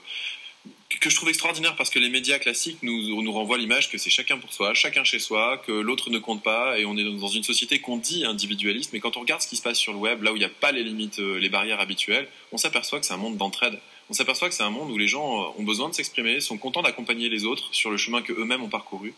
que 1.00 1.10
je 1.10 1.16
trouve 1.16 1.28
extraordinaire 1.28 1.76
parce 1.76 1.90
que 1.90 1.98
les 1.98 2.08
médias 2.08 2.38
classiques 2.38 2.78
nous, 2.82 3.22
nous 3.22 3.32
renvoient 3.32 3.58
l'image 3.58 3.90
que 3.90 3.98
c'est 3.98 4.10
chacun 4.10 4.38
pour 4.38 4.52
soi, 4.52 4.74
chacun 4.74 5.04
chez 5.04 5.18
soi, 5.18 5.58
que 5.58 5.72
l'autre 5.72 6.10
ne 6.10 6.18
compte 6.18 6.42
pas 6.42 6.78
et 6.78 6.84
on 6.84 6.96
est 6.96 7.04
dans 7.04 7.28
une 7.28 7.42
société 7.42 7.80
qu'on 7.80 7.98
dit 7.98 8.24
individualiste, 8.24 8.92
mais 8.92 9.00
quand 9.00 9.16
on 9.16 9.20
regarde 9.20 9.42
ce 9.42 9.48
qui 9.48 9.56
se 9.56 9.62
passe 9.62 9.78
sur 9.78 9.92
le 9.92 9.98
web, 9.98 10.22
là 10.22 10.32
où 10.32 10.36
il 10.36 10.40
n'y 10.40 10.44
a 10.44 10.50
pas 10.50 10.72
les 10.72 10.82
limites, 10.82 11.18
euh, 11.18 11.38
les 11.38 11.48
barrières 11.48 11.80
habituelles, 11.80 12.28
on 12.52 12.58
s'aperçoit 12.58 13.00
que 13.00 13.06
c'est 13.06 13.14
un 13.14 13.18
monde 13.18 13.36
d'entraide. 13.36 13.78
On 14.10 14.12
s'aperçoit 14.12 14.48
que 14.48 14.54
c'est 14.54 14.62
un 14.62 14.70
monde 14.70 14.90
où 14.90 14.98
les 14.98 15.08
gens 15.08 15.42
euh, 15.42 15.60
ont 15.60 15.62
besoin 15.62 15.88
de 15.88 15.94
s'exprimer, 15.94 16.40
sont 16.40 16.58
contents 16.58 16.82
d'accompagner 16.82 17.28
les 17.28 17.44
autres 17.44 17.68
sur 17.72 17.90
le 17.90 17.96
chemin 17.96 18.22
que 18.22 18.32
eux-mêmes 18.32 18.62
ont 18.62 18.68
parcouru. 18.68 19.14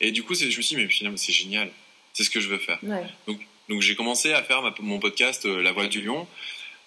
Et 0.00 0.12
du 0.12 0.22
coup, 0.22 0.34
je 0.34 0.46
me 0.46 0.50
suis 0.50 0.62
dit, 0.62 0.76
mais 0.76 0.88
finalement, 0.88 1.18
c'est 1.18 1.32
génial. 1.32 1.70
C'est 2.12 2.24
ce 2.24 2.30
que 2.30 2.40
je 2.40 2.48
veux 2.48 2.58
faire. 2.58 2.78
Donc, 3.26 3.40
donc 3.70 3.80
j'ai 3.80 3.94
commencé 3.94 4.32
à 4.34 4.42
faire 4.42 4.62
mon 4.80 4.98
podcast 4.98 5.46
La 5.46 5.72
Voix 5.72 5.86
du 5.86 6.02
Lion 6.02 6.26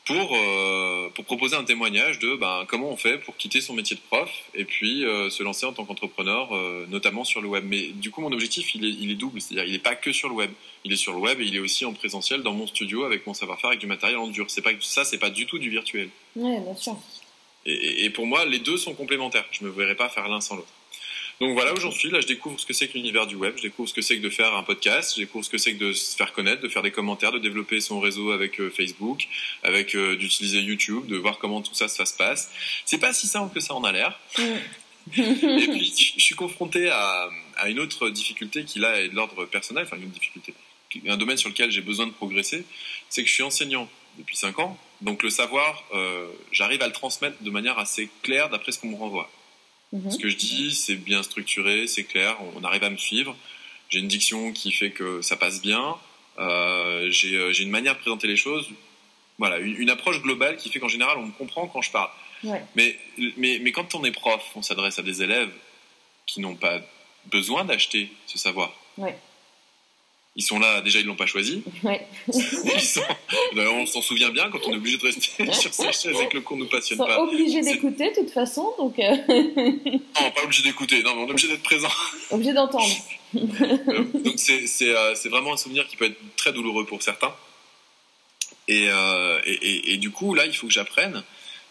pour, 0.06 0.36
euh, 0.36 1.10
pour 1.16 1.24
proposer 1.24 1.56
un 1.56 1.64
témoignage 1.64 2.20
de 2.20 2.36
ben, 2.36 2.66
comment 2.68 2.90
on 2.90 2.98
fait 2.98 3.18
pour 3.18 3.38
quitter 3.38 3.62
son 3.62 3.74
métier 3.74 3.96
de 3.96 4.02
prof 4.02 4.30
et 4.54 4.66
puis 4.66 5.06
euh, 5.06 5.30
se 5.30 5.44
lancer 5.44 5.66
en 5.66 5.72
tant 5.72 5.86
qu'entrepreneur, 5.86 6.54
euh, 6.56 6.86
notamment 6.90 7.24
sur 7.24 7.42
le 7.42 7.48
web. 7.48 7.64
Mais 7.66 7.88
du 7.88 8.12
coup, 8.12 8.22
mon 8.22 8.32
objectif, 8.32 8.76
il 8.76 8.86
est, 8.86 8.90
il 8.90 9.12
est 9.12 9.16
double, 9.16 9.40
c'est-à-dire 9.40 9.66
il 9.66 9.72
n'est 9.72 9.80
pas 9.80 9.96
que 9.96 10.12
sur 10.12 10.28
le 10.28 10.36
web. 10.36 10.52
Il 10.84 10.92
est 10.92 10.98
sur 10.98 11.14
le 11.14 11.20
web 11.20 11.40
et 11.40 11.46
il 11.46 11.56
est 11.56 11.60
aussi 11.60 11.86
en 11.86 11.94
présentiel 11.94 12.42
dans 12.42 12.54
mon 12.54 12.68
studio 12.68 13.06
avec 13.06 13.26
mon 13.26 13.34
savoir-faire, 13.34 13.70
avec 13.70 13.80
du 13.80 13.88
matériel 13.88 14.18
en 14.18 14.28
dur. 14.28 14.46
C'est 14.50 14.62
pas 14.62 14.72
ça, 14.82 15.06
c'est 15.06 15.20
pas 15.20 15.30
du 15.30 15.46
tout 15.46 15.60
du 15.60 15.70
virtuel. 15.70 16.10
Ouais, 16.36 16.60
bien 16.60 16.76
sûr. 16.76 17.00
Et, 17.66 18.04
et, 18.04 18.10
pour 18.10 18.26
moi, 18.26 18.44
les 18.44 18.60
deux 18.60 18.76
sont 18.76 18.94
complémentaires. 18.94 19.46
Je 19.52 19.64
me 19.64 19.70
verrais 19.70 19.96
pas 19.96 20.10
faire 20.10 20.28
l'un 20.28 20.42
sans 20.42 20.58
l'autre. 20.58 20.68
Donc 21.40 21.54
voilà 21.54 21.74
où 21.74 21.80
j'en 21.80 21.92
suis. 21.92 22.10
Là, 22.10 22.22
je 22.22 22.28
découvre 22.28 22.60
ce 22.60 22.66
que 22.66 22.74
c'est 22.74 22.88
que 22.88 22.94
l'univers 22.94 23.28
du 23.28 23.36
web. 23.36 23.54
Je 23.58 23.64
découvre 23.64 23.90
ce 23.90 23.94
que 23.94 24.02
c'est 24.02 24.18
que 24.18 24.22
de 24.22 24.30
faire 24.30 24.54
un 24.56 24.64
podcast. 24.64 25.14
Je 25.16 25.22
découvre 25.22 25.44
ce 25.44 25.50
que 25.50 25.58
c'est 25.58 25.74
que 25.74 25.84
de 25.84 25.94
se 25.94 26.16
faire 26.16 26.34
connaître, 26.34 26.62
de 26.62 26.70
faire 26.70 26.84
des 26.84 26.92
commentaires, 26.92 27.32
de 27.32 27.40
développer 27.40 27.80
son 27.82 28.00
réseau 28.00 28.32
avec 28.32 28.60
euh, 28.60 28.70
Facebook, 28.70 29.28
avec 29.64 29.96
euh, 29.96 30.16
d'utiliser 30.16 30.60
YouTube, 30.60 31.08
de 31.08 31.18
voir 31.18 31.40
comment 31.40 31.62
tout 31.62 31.74
ça, 31.74 31.88
ça 31.88 32.06
se 32.06 32.16
passe. 32.16 32.52
C'est 32.86 33.00
pas 33.00 33.14
si 33.14 33.28
simple 33.28 33.54
que 33.54 33.60
ça 33.60 33.74
en 33.74 33.84
a 33.84 33.92
l'air. 33.92 34.20
Et 35.18 35.68
puis, 35.68 36.14
je 36.18 36.24
suis 36.24 36.36
confronté 36.36 36.90
à, 36.90 37.30
à, 37.58 37.70
une 37.70 37.80
autre 37.80 38.10
difficulté 38.10 38.64
qui 38.64 38.80
là 38.80 39.02
est 39.02 39.10
de 39.10 39.16
l'ordre 39.16 39.46
personnel, 39.46 39.84
enfin 39.86 39.98
une 39.98 40.04
autre 40.04 40.14
difficulté, 40.14 40.54
un 41.08 41.18
domaine 41.18 41.38
sur 41.38 41.50
lequel 41.50 41.72
j'ai 41.72 41.82
besoin 41.82 42.08
de 42.08 42.12
progresser, 42.12 42.64
c'est 43.10 43.22
que 43.22 43.28
je 43.28 43.34
suis 43.34 43.44
enseignant 43.44 43.90
depuis 44.18 44.38
5 44.38 44.60
ans. 44.60 44.78
Donc 45.02 45.24
le 45.24 45.30
savoir, 45.30 45.84
euh, 45.94 46.28
j'arrive 46.52 46.82
à 46.82 46.88
le 46.88 46.94
transmettre 46.94 47.42
de 47.42 47.50
manière 47.50 47.80
assez 47.80 48.10
claire 48.22 48.50
d'après 48.50 48.72
ce 48.72 48.80
qu'on 48.80 48.90
me 48.90 48.96
renvoie. 48.96 49.30
Mhm. 49.94 50.12
Ce 50.12 50.18
que 50.18 50.28
je 50.28 50.36
dis, 50.36 50.74
c'est 50.74 50.96
bien 50.96 51.24
structuré, 51.24 51.88
c'est 51.88 52.04
clair, 52.04 52.38
on 52.56 52.64
arrive 52.64 52.84
à 52.84 52.90
me 52.90 52.98
suivre. 52.98 53.36
J'ai 53.90 54.00
une 54.00 54.08
diction 54.08 54.52
qui 54.52 54.72
fait 54.72 54.90
que 54.90 55.22
ça 55.22 55.38
passe 55.38 55.62
bien. 55.62 55.96
Euh, 56.40 57.12
euh, 57.12 57.52
j'ai 57.52 57.64
une 57.64 57.70
manière 57.70 57.94
de 57.94 58.00
présenter 58.00 58.28
les 58.28 58.36
choses. 58.36 58.68
Voilà, 59.38 59.60
une, 59.60 59.90
approche 59.90 60.22
globale 60.22 60.58
qui 60.58 60.70
fait 60.70 60.80
qu'en 60.80 60.88
général, 60.88 61.18
on 61.20 61.28
me 61.28 61.32
comprend 61.32 61.68
quand 61.68 61.82
je 61.82 61.92
parle. 61.92 62.10
Mais, 62.76 63.00
mais, 63.38 63.60
mais 63.62 63.72
quand 63.72 63.96
on 63.96 64.04
est 64.04 64.12
prof, 64.12 64.44
on 64.56 64.62
s'adresse 64.62 65.00
à 65.00 65.02
des 65.02 65.24
élèves 65.24 65.52
qui 66.26 66.42
n'ont 66.42 66.56
pas 66.56 66.82
besoin 67.28 67.64
d'acheter 67.64 68.12
ce 68.26 68.38
savoir. 68.38 68.74
Ouais. 68.98 69.16
Ils 70.36 70.44
sont 70.44 70.58
là, 70.58 70.82
déjà 70.82 71.00
ils 71.00 71.06
l'ont 71.06 71.16
pas 71.16 71.28
choisi. 71.28 71.62
Ouais. 71.84 72.08
on 73.56 73.86
s'en 73.86 74.02
souvient 74.02 74.32
bien 74.32 74.50
quand 74.50 74.60
on 74.66 74.74
est 74.74 74.78
obligé 74.78 74.98
de 74.98 75.04
rester 75.04 75.52
sur 75.54 75.72
sa 75.74 75.92
chaise 75.92 76.16
et 76.20 76.28
que 76.28 76.38
le 76.38 76.42
cours 76.42 76.58
nous 76.58 76.68
passionne 76.68 76.98
pas. 76.98 77.08
Ils 77.08 77.16
sont 77.16 77.22
obligés 77.22 77.62
d'écouter 77.62 78.10
de 78.10 78.16
toute 78.16 78.32
façon, 78.32 78.74
donc. 78.80 78.98
Euh. 78.98 79.16
non, 79.28 80.32
pas 80.32 80.44
obligé 80.44 80.64
d'écouter, 80.64 81.04
non, 81.04 81.16
mais 81.16 81.22
on 81.22 81.28
est 81.28 81.32
obligé 81.32 81.48
d'être 81.50 81.62
présent. 81.62 81.90
obligé 82.32 82.54
d'entendre. 82.54 82.96
Euh, 83.36 84.04
donc 84.14 84.36
euh, 84.50 85.16
c'est 85.16 85.30
vraiment 85.30 85.54
un 85.54 85.58
souvenir 85.58 85.88
qui 85.88 85.98
peut 85.98 86.06
être 86.06 86.20
très 86.36 86.52
douloureux 86.52 86.86
pour 86.86 87.04
certains. 87.04 87.34
Et, 88.68 88.88
et, 89.46 89.94
et, 89.94 89.98
du 89.98 90.10
coup, 90.10 90.34
là, 90.34 90.46
il 90.46 90.56
faut 90.56 90.68
que 90.68 90.74
j'apprenne, 90.74 91.22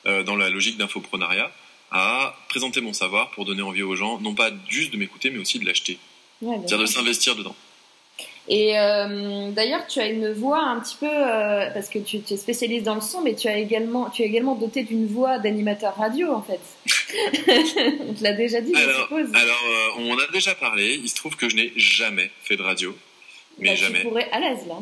dans 0.04 0.37
la 0.37 0.50
logique 0.50 0.76
d'infoprenariat, 0.76 1.50
à 1.90 2.37
présenter 2.49 2.83
mon 2.83 2.92
savoir 2.92 3.31
pour 3.31 3.47
donner 3.47 3.62
envie 3.62 3.83
aux 3.83 3.97
gens, 3.97 4.21
non 4.21 4.35
pas 4.35 4.50
juste 4.69 4.92
de 4.92 4.99
m'écouter, 4.99 5.31
mais 5.31 5.38
aussi 5.38 5.59
de 5.59 5.64
l'acheter. 5.64 5.99
C'est-à-dire 6.40 6.78
de 6.78 6.87
s'investir 6.87 7.35
dedans. 7.35 7.57
Et 8.49 8.76
euh, 8.76 9.50
d'ailleurs, 9.52 9.87
tu 9.87 10.00
as 10.00 10.08
une 10.08 10.32
voix 10.32 10.61
un 10.61 10.80
petit 10.80 10.96
peu, 10.99 11.06
euh, 11.06 11.70
parce 11.72 11.88
que 11.88 12.00
tu, 12.00 12.20
tu, 12.22 12.34
es 12.34 12.37
spécialiste 12.37 12.84
dans 12.84 12.96
le 12.96 13.00
son, 13.00 13.22
mais 13.22 13.37
tu 13.37 13.46
as 13.46 13.56
également, 13.56 14.11
tu 14.11 14.22
es 14.22 14.26
également 14.26 14.56
doté 14.56 14.82
d'une 14.82 15.06
voix 15.06 15.38
d'animateur 15.38 15.96
radio, 15.96 16.32
en 16.32 16.42
fait. 16.42 16.61
on 18.08 18.14
te 18.14 18.22
l'a 18.22 18.32
déjà 18.32 18.61
dit, 18.61 18.75
alors, 18.75 18.90
je 18.90 19.00
suppose. 19.02 19.34
Alors, 19.34 19.62
euh, 19.68 20.00
on 20.00 20.12
en 20.12 20.18
a 20.18 20.26
déjà 20.32 20.56
parlé. 20.56 21.00
Il 21.02 21.08
se 21.08 21.14
trouve 21.14 21.37
que 21.37 21.49
je 21.49 21.54
n'ai 21.54 21.72
jamais 21.76 22.30
fait 22.42 22.56
de 22.56 22.62
radio. 22.62 22.96
Mais 23.58 23.70
bah, 23.70 23.75
jamais. 23.76 24.00
Tu 24.00 24.08
pourrais 24.08 24.28
à 24.32 24.40
l'aise, 24.40 24.66
là. 24.66 24.78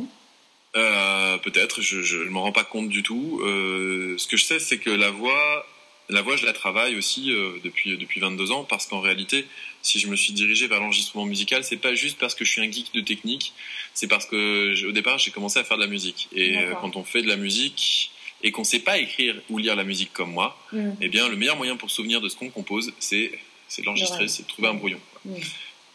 Euh, 0.76 1.36
peut-être, 1.38 1.82
je 1.82 2.16
ne 2.16 2.30
m'en 2.30 2.42
rends 2.42 2.52
pas 2.52 2.64
compte 2.64 2.88
du 2.88 3.02
tout. 3.02 3.40
ce 3.42 4.26
que 4.26 4.38
je 4.38 4.44
sais, 4.44 4.58
c'est 4.58 4.78
que 4.78 4.90
la 4.90 5.10
voix, 5.10 5.66
la 6.10 6.22
voix, 6.22 6.36
je 6.36 6.46
la 6.46 6.52
travaille 6.52 6.96
aussi 6.96 7.30
depuis, 7.64 7.96
depuis 7.96 8.20
22 8.20 8.52
ans, 8.52 8.64
parce 8.64 8.86
qu'en 8.86 9.00
réalité, 9.00 9.46
si 9.82 9.98
je 9.98 10.08
me 10.08 10.16
suis 10.16 10.32
dirigé 10.32 10.66
vers 10.66 10.80
l'enregistrement 10.80 11.24
musical, 11.24 11.64
c'est 11.64 11.76
pas 11.76 11.94
juste 11.94 12.18
parce 12.18 12.34
que 12.34 12.44
je 12.44 12.50
suis 12.50 12.60
un 12.60 12.70
geek 12.70 12.92
de 12.94 13.00
technique, 13.00 13.54
c'est 13.94 14.08
parce 14.08 14.26
que 14.26 14.86
au 14.86 14.92
départ 14.92 15.18
j'ai 15.18 15.30
commencé 15.30 15.58
à 15.58 15.64
faire 15.64 15.76
de 15.76 15.82
la 15.82 15.88
musique. 15.88 16.28
Et 16.32 16.58
euh, 16.58 16.74
quand 16.80 16.96
on 16.96 17.04
fait 17.04 17.22
de 17.22 17.28
la 17.28 17.36
musique 17.36 18.10
et 18.42 18.52
qu'on 18.52 18.64
sait 18.64 18.80
pas 18.80 18.98
écrire 18.98 19.36
ou 19.48 19.58
lire 19.58 19.76
la 19.76 19.84
musique 19.84 20.12
comme 20.12 20.32
moi, 20.32 20.58
mm. 20.72 20.90
eh 21.00 21.08
bien 21.08 21.28
le 21.28 21.36
meilleur 21.36 21.56
moyen 21.56 21.76
pour 21.76 21.90
se 21.90 21.96
souvenir 21.96 22.20
de 22.20 22.28
ce 22.28 22.36
qu'on 22.36 22.50
compose, 22.50 22.92
c'est 22.98 23.32
de 23.78 23.84
l'enregistrer, 23.84 24.28
c'est 24.28 24.42
de 24.42 24.48
trouver 24.48 24.68
un 24.68 24.74
brouillon. 24.74 25.00
Mm. 25.24 25.34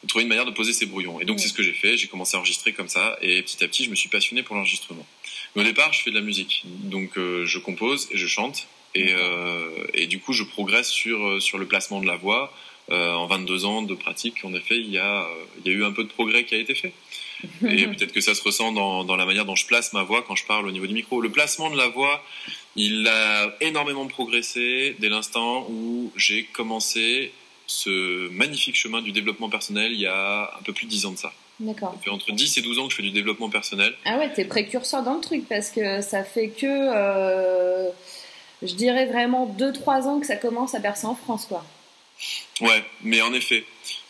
Trouver 0.07 0.23
une 0.23 0.29
manière 0.29 0.45
de 0.45 0.51
poser 0.51 0.73
ces 0.73 0.85
brouillons. 0.85 1.19
Et 1.19 1.25
donc 1.25 1.39
c'est 1.39 1.47
ce 1.47 1.53
que 1.53 1.63
j'ai 1.63 1.73
fait. 1.73 1.97
J'ai 1.97 2.07
commencé 2.07 2.35
à 2.35 2.39
enregistrer 2.39 2.73
comme 2.73 2.87
ça, 2.87 3.17
et 3.21 3.41
petit 3.41 3.63
à 3.63 3.67
petit 3.67 3.83
je 3.83 3.89
me 3.89 3.95
suis 3.95 4.09
passionné 4.09 4.43
pour 4.43 4.55
l'enregistrement. 4.55 5.05
Mais 5.55 5.61
au 5.61 5.65
départ, 5.65 5.93
je 5.93 6.01
fais 6.01 6.11
de 6.11 6.15
la 6.15 6.21
musique, 6.21 6.63
donc 6.65 7.17
euh, 7.17 7.45
je 7.45 7.59
compose 7.59 8.09
et 8.11 8.17
je 8.17 8.27
chante 8.27 8.67
Et, 8.93 9.13
et, 9.93 10.07
du 10.07 10.19
coup, 10.19 10.33
je 10.33 10.43
progresse 10.43 10.89
sur, 10.89 11.41
sur 11.41 11.57
le 11.57 11.65
placement 11.65 12.01
de 12.01 12.07
la 12.07 12.17
voix. 12.17 12.53
en 12.89 13.25
22 13.27 13.65
ans 13.65 13.81
de 13.81 13.95
pratique, 13.95 14.43
en 14.43 14.53
effet, 14.53 14.77
il 14.77 14.89
y, 14.89 14.97
a, 14.97 15.27
il 15.57 15.71
y 15.71 15.73
a 15.73 15.77
eu 15.77 15.83
un 15.83 15.91
peu 15.91 16.03
de 16.03 16.09
progrès 16.09 16.45
qui 16.45 16.55
a 16.55 16.59
été 16.59 16.75
fait. 16.75 16.93
Et 17.67 17.87
peut-être 17.87 18.11
que 18.11 18.21
ça 18.21 18.35
se 18.35 18.43
ressent 18.43 18.71
dans, 18.71 19.03
dans, 19.03 19.15
la 19.15 19.25
manière 19.25 19.45
dont 19.45 19.55
je 19.55 19.65
place 19.65 19.93
ma 19.93 20.03
voix 20.03 20.23
quand 20.23 20.35
je 20.35 20.45
parle 20.45 20.67
au 20.67 20.71
niveau 20.71 20.87
du 20.87 20.93
micro. 20.93 21.21
Le 21.21 21.29
placement 21.29 21.69
de 21.69 21.77
la 21.77 21.87
voix, 21.87 22.23
il 22.75 23.07
a 23.07 23.55
énormément 23.61 24.07
progressé 24.07 24.95
dès 24.99 25.09
l'instant 25.09 25.67
où 25.69 26.11
j'ai 26.15 26.43
commencé 26.43 27.31
ce 27.67 28.29
magnifique 28.29 28.75
chemin 28.75 29.01
du 29.01 29.11
développement 29.11 29.49
personnel 29.49 29.91
il 29.91 29.99
y 29.99 30.07
a 30.07 30.51
un 30.57 30.63
peu 30.63 30.73
plus 30.73 30.85
de 30.85 30.91
10 30.91 31.05
ans 31.05 31.11
de 31.11 31.17
ça. 31.17 31.33
D'accord. 31.59 31.93
Ça 31.93 32.01
fait 32.03 32.09
entre 32.09 32.31
10 32.31 32.57
et 32.57 32.61
12 32.61 32.79
ans 32.79 32.85
que 32.87 32.91
je 32.91 32.97
fais 32.97 33.03
du 33.03 33.11
développement 33.11 33.49
personnel. 33.49 33.93
Ah 34.05 34.17
ouais, 34.17 34.31
t'es 34.33 34.45
précurseur 34.45 35.03
dans 35.03 35.15
le 35.15 35.21
truc 35.21 35.47
parce 35.47 35.69
que 35.69 36.01
ça 36.01 36.23
fait 36.23 36.49
que, 36.49 36.65
euh, 36.65 37.89
je 38.61 38.73
dirais 38.73 39.05
vraiment 39.05 39.47
2-3 39.57 40.03
ans 40.07 40.19
que 40.19 40.27
ça 40.27 40.35
commence 40.35 40.75
à 40.75 40.79
percer 40.79 41.07
en 41.07 41.15
France, 41.15 41.45
quoi. 41.47 41.65
Ouais, 42.61 42.83
mais 43.03 43.21
en 43.21 43.33
effet, 43.33 43.65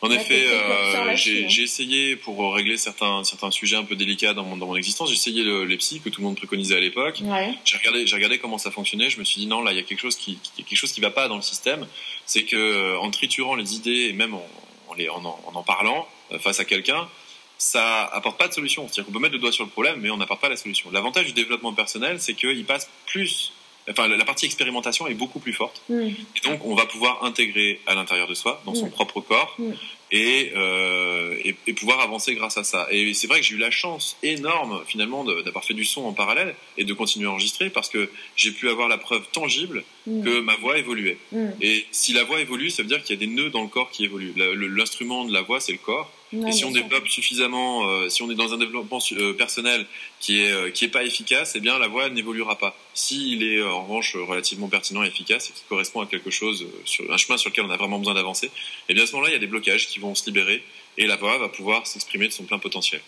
en 0.06 0.12
effet, 0.12 0.46
euh, 0.48 1.16
j'ai 1.16 1.46
hein. 1.46 1.64
essayé 1.64 2.16
pour 2.16 2.54
régler 2.54 2.78
certains 2.78 3.24
certains 3.24 3.52
sujets 3.52 3.76
un 3.76 3.84
peu 3.84 3.96
délicats 3.96 4.34
dans 4.34 4.44
mon 4.44 4.58
dans 4.58 4.68
mon 4.68 4.76
existence. 4.76 5.10
J'ai 5.10 5.16
essayé 5.16 5.44
le, 5.44 5.66
les 5.66 5.78
psys 5.78 6.02
que 6.02 6.10
tout 6.10 6.22
le 6.22 6.28
monde 6.28 6.38
préconisait 6.38 6.76
à 6.76 6.80
l'époque. 6.80 7.20
Ouais. 7.24 7.54
J'ai 7.66 7.78
regardé 7.78 8.08
j'ai 8.08 8.16
regardé 8.16 8.38
comment 8.40 8.58
ça 8.58 8.72
fonctionnait. 8.72 9.10
Je 9.10 9.20
me 9.20 9.24
suis 9.24 9.40
dit 9.42 9.48
non 9.48 9.62
là 9.62 9.72
il 9.72 9.78
y 9.78 9.80
a 9.80 9.84
quelque 9.84 10.00
chose 10.02 10.16
qui, 10.16 10.38
qui 10.56 10.64
quelque 10.64 10.78
chose 10.78 10.92
qui 10.92 11.02
va 11.02 11.10
pas 11.12 11.28
dans 11.28 11.36
le 11.36 11.42
système. 11.42 11.88
C'est 12.26 12.44
que 12.44 12.56
euh, 12.56 13.00
en 13.00 13.10
triturant 13.12 13.56
les 13.56 13.76
idées 13.76 14.08
et 14.10 14.14
même 14.14 14.34
en 14.34 14.48
en, 14.88 14.94
les, 14.94 15.10
en, 15.10 15.26
en, 15.26 15.40
en 15.54 15.64
parlant 15.64 16.08
euh, 16.32 16.38
face 16.38 16.60
à 16.60 16.66
quelqu'un, 16.66 17.08
ça 17.58 18.04
apporte 18.06 18.38
pas 18.38 18.48
de 18.48 18.54
solution. 18.54 18.84
C'est-à-dire 18.88 19.06
qu'on 19.06 19.12
peut 19.14 19.20
mettre 19.20 19.34
le 19.34 19.40
doigt 19.40 19.52
sur 19.52 19.64
le 19.64 19.70
problème, 19.72 20.00
mais 20.00 20.12
on 20.12 20.18
n'apporte 20.18 20.42
pas 20.42 20.50
la 20.50 20.58
solution. 20.58 20.92
L'avantage 20.92 21.26
du 21.26 21.34
développement 21.34 21.74
personnel, 21.74 22.18
c'est 22.22 22.36
qu'il 22.36 22.66
passe 22.66 22.88
plus 23.08 23.52
enfin 23.90 24.08
la 24.08 24.26
partie 24.26 24.46
expérimentation 24.48 25.06
est 25.08 25.14
beaucoup 25.14 25.40
plus 25.40 25.54
forte. 25.54 25.82
Mm. 25.90 26.02
Et 26.08 26.40
donc 26.44 26.66
on 26.66 26.76
va 26.76 26.86
pouvoir 26.86 27.24
intégrer 27.24 27.80
à 27.88 27.94
l'intérieur 27.96 28.28
de 28.28 28.34
soi, 28.34 28.62
dans 28.66 28.76
son 28.76 28.88
Mm. 28.88 28.92
propre 28.92 29.22
corps, 29.22 29.56
Mm. 29.60 29.72
Et, 30.12 30.52
euh, 30.56 31.36
et, 31.44 31.56
et 31.68 31.74
pouvoir 31.74 32.00
avancer 32.00 32.36
grâce 32.36 32.58
à 32.58 32.64
ça. 32.64 32.88
Et 32.92 33.14
c'est 33.14 33.28
vrai 33.28 33.40
que 33.40 33.46
j'ai 33.46 33.56
eu 33.56 33.60
la 33.60 33.72
chance 33.72 34.18
énorme 34.24 34.84
finalement 34.88 35.24
d'avoir 35.24 35.64
fait 35.64 35.74
du 35.74 35.86
son 35.86 36.04
en 36.06 36.14
parallèle 36.14 36.56
et 36.78 36.84
de 36.84 36.94
continuer 36.94 37.28
à 37.28 37.32
enregistrer 37.32 37.70
parce 37.70 37.90
que 37.90 38.10
j'ai 38.36 38.52
pu 38.52 38.70
avoir 38.70 38.88
la 38.88 38.98
preuve 38.98 39.24
tangible 39.32 39.84
Mm. 40.08 40.24
que 40.24 40.40
ma 40.42 40.56
voix 40.58 40.78
évoluait. 40.78 41.18
Mm. 41.32 41.48
Et 41.62 41.86
si 41.92 42.14
la 42.14 42.24
voix 42.24 42.40
évolue, 42.40 42.70
ça 42.70 42.84
veut 42.84 42.88
dire 42.88 43.02
qu'il 43.04 43.20
y 43.20 43.24
a 43.24 43.26
des 43.26 43.32
nœuds 43.32 43.50
dans 43.50 43.64
le 43.64 43.68
corps 43.68 43.90
qui 43.90 44.06
évoluent. 44.06 44.34
L'instrument 44.36 45.26
de 45.26 45.34
la 45.34 45.42
voix, 45.42 45.60
c'est 45.60 45.72
le 45.72 45.78
corps. 45.80 46.12
Ouais, 46.36 46.50
Et 46.50 46.52
si 46.52 46.66
on 46.66 46.72
développe 46.72 47.08
suffisamment, 47.08 47.88
euh, 47.88 48.10
si 48.10 48.22
on 48.24 48.30
est 48.32 48.36
dans 48.36 48.54
un 48.54 48.58
développement 48.58 49.00
euh, 49.14 49.34
personnel 49.34 49.86
qui 50.20 50.42
est 50.42 50.52
euh, 50.52 50.70
qui 50.72 50.86
est 50.86 50.90
pas 50.90 51.04
efficace, 51.04 51.54
eh 51.56 51.60
bien 51.60 51.78
la 51.80 51.88
voix 51.88 52.10
n'évoluera 52.10 52.58
pas. 52.58 52.76
S'il 52.94 53.44
est 53.44 53.58
euh, 53.60 53.72
en 53.72 53.84
revanche 53.84 54.16
euh, 54.16 54.24
relativement 54.24 54.68
pertinent 54.68 55.04
et 55.04 55.08
efficace 55.08 55.50
et 55.50 55.54
qui 55.54 55.64
correspond 55.70 56.02
à 56.02 56.06
quelque 56.08 56.32
chose 56.32 56.64
euh, 56.64 56.82
sur 56.86 57.12
un 57.12 57.18
chemin 57.18 57.38
sur 57.38 57.50
lequel 57.50 57.66
on 57.66 57.70
a 57.70 57.78
vraiment 57.78 58.00
besoin 58.00 58.14
d'avancer, 58.16 58.50
eh 58.90 58.94
bien 58.94 59.04
à 59.04 59.08
ce 59.08 59.12
moment-là, 59.14 59.30
il 59.30 59.34
y 59.34 59.38
a 59.38 59.40
des 59.40 59.48
blocages 59.48 59.88
qui 59.88 60.00
vont 60.00 60.16
se 60.16 60.26
libérer 60.26 60.64
et 60.98 61.06
la 61.08 61.16
voix 61.16 61.38
va 61.38 61.50
pouvoir 61.50 61.86
s'exprimer 61.88 62.28
de 62.28 62.34
son 62.34 62.44
plein 62.44 62.60
potentiel. 62.60 63.02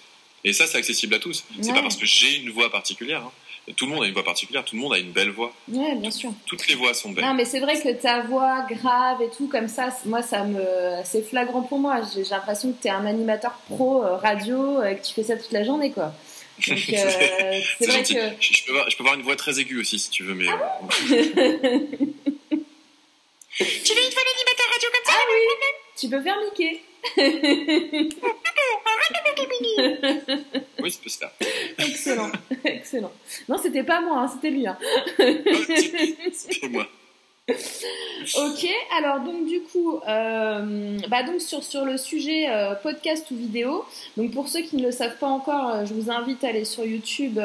Et 0.43 0.53
ça, 0.53 0.67
c'est 0.67 0.77
accessible 0.77 1.15
à 1.15 1.19
tous. 1.19 1.43
C'est 1.61 1.67
Ouais. 1.69 1.73
pas 1.73 1.81
parce 1.81 1.95
que 1.97 2.05
j'ai 2.05 2.35
une 2.37 2.51
voix 2.51 2.69
particulière. 2.69 3.21
hein. 3.25 3.31
Tout 3.75 3.85
le 3.85 3.91
monde 3.91 4.03
a 4.03 4.07
une 4.07 4.13
voix 4.13 4.23
particulière. 4.23 4.63
Tout 4.63 4.75
le 4.75 4.81
monde 4.81 4.93
a 4.93 4.97
une 4.97 5.11
belle 5.11 5.31
voix. 5.31 5.51
Ouais, 5.67 5.95
bien 5.95 6.09
sûr. 6.11 6.31
Toutes 6.45 6.65
les 6.67 6.75
voix 6.75 6.93
sont 6.93 7.11
belles. 7.11 7.25
Non, 7.25 7.33
mais 7.33 7.43
c'est 7.45 7.59
vrai 7.59 7.79
que 7.81 7.89
ta 8.01 8.21
voix 8.21 8.65
grave 8.69 9.21
et 9.21 9.29
tout, 9.35 9.47
comme 9.47 9.67
ça, 9.67 9.89
moi, 10.05 10.21
ça 10.21 10.43
me, 10.45 10.63
c'est 11.03 11.21
flagrant 11.21 11.61
pour 11.63 11.77
moi. 11.79 11.99
J'ai 12.15 12.23
l'impression 12.23 12.71
que 12.71 12.81
tu 12.81 12.87
es 12.87 12.91
un 12.91 13.05
animateur 13.05 13.51
pro 13.69 14.03
euh, 14.03 14.15
radio, 14.15 14.81
euh, 14.81 14.93
que 14.93 15.05
tu 15.05 15.13
fais 15.13 15.23
ça 15.23 15.35
toute 15.35 15.51
la 15.51 15.63
journée, 15.65 15.91
quoi. 15.91 16.13
Donc, 16.67 16.77
euh, 16.77 16.81
c'est 17.79 17.87
vrai 17.87 17.97
gentil. 17.97 18.15
que. 18.15 18.21
Je, 18.39 18.53
je 18.53 18.63
peux 18.65 18.71
avoir, 18.71 18.89
je 18.89 18.95
peux 18.97 19.03
avoir 19.03 19.15
une 19.19 19.23
voix 19.23 19.35
très 19.35 19.59
aiguë 19.59 19.81
aussi, 19.81 19.99
si 19.99 20.09
tu 20.11 20.23
veux, 20.23 20.33
mais. 20.33 20.47
euh, 20.47 20.51
tu 21.09 21.13
veux 21.13 21.19
une 21.19 21.25
fois 24.11 24.23
l'animateur 24.23 24.67
radio 24.71 24.89
comme 24.93 25.05
ça? 25.05 25.13
Ah 25.13 25.25
oui 25.29 25.41
Tu 25.99 26.07
peux 26.09 26.21
faire 26.21 26.37
Mickey. 26.41 26.81
oui, 30.81 30.91
ça 30.91 31.09
se 31.09 31.17
faire. 31.17 31.31
excellent, 31.79 32.31
excellent. 32.65 33.11
Non, 33.47 33.57
c'était 33.57 33.83
pas 33.83 34.01
moi, 34.01 34.19
hein, 34.21 34.27
c'était 34.27 34.49
lui. 34.49 34.67
hein. 34.67 34.77
C'est 36.33 36.69
moi. 36.69 36.87
Ok, 38.37 38.67
alors 38.97 39.21
donc 39.21 39.45
du 39.45 39.61
coup, 39.61 39.99
euh, 40.05 40.97
bah 41.07 41.23
donc 41.23 41.39
sur, 41.39 41.63
sur 41.63 41.85
le 41.85 41.97
sujet 41.97 42.49
euh, 42.49 42.75
podcast 42.75 43.31
ou 43.31 43.37
vidéo, 43.37 43.85
donc 44.17 44.31
pour 44.31 44.49
ceux 44.49 44.59
qui 44.61 44.75
ne 44.75 44.83
le 44.83 44.91
savent 44.91 45.17
pas 45.17 45.27
encore, 45.27 45.69
euh, 45.69 45.85
je 45.85 45.93
vous 45.93 46.11
invite 46.11 46.43
à 46.43 46.49
aller 46.49 46.65
sur 46.65 46.83
YouTube, 46.83 47.39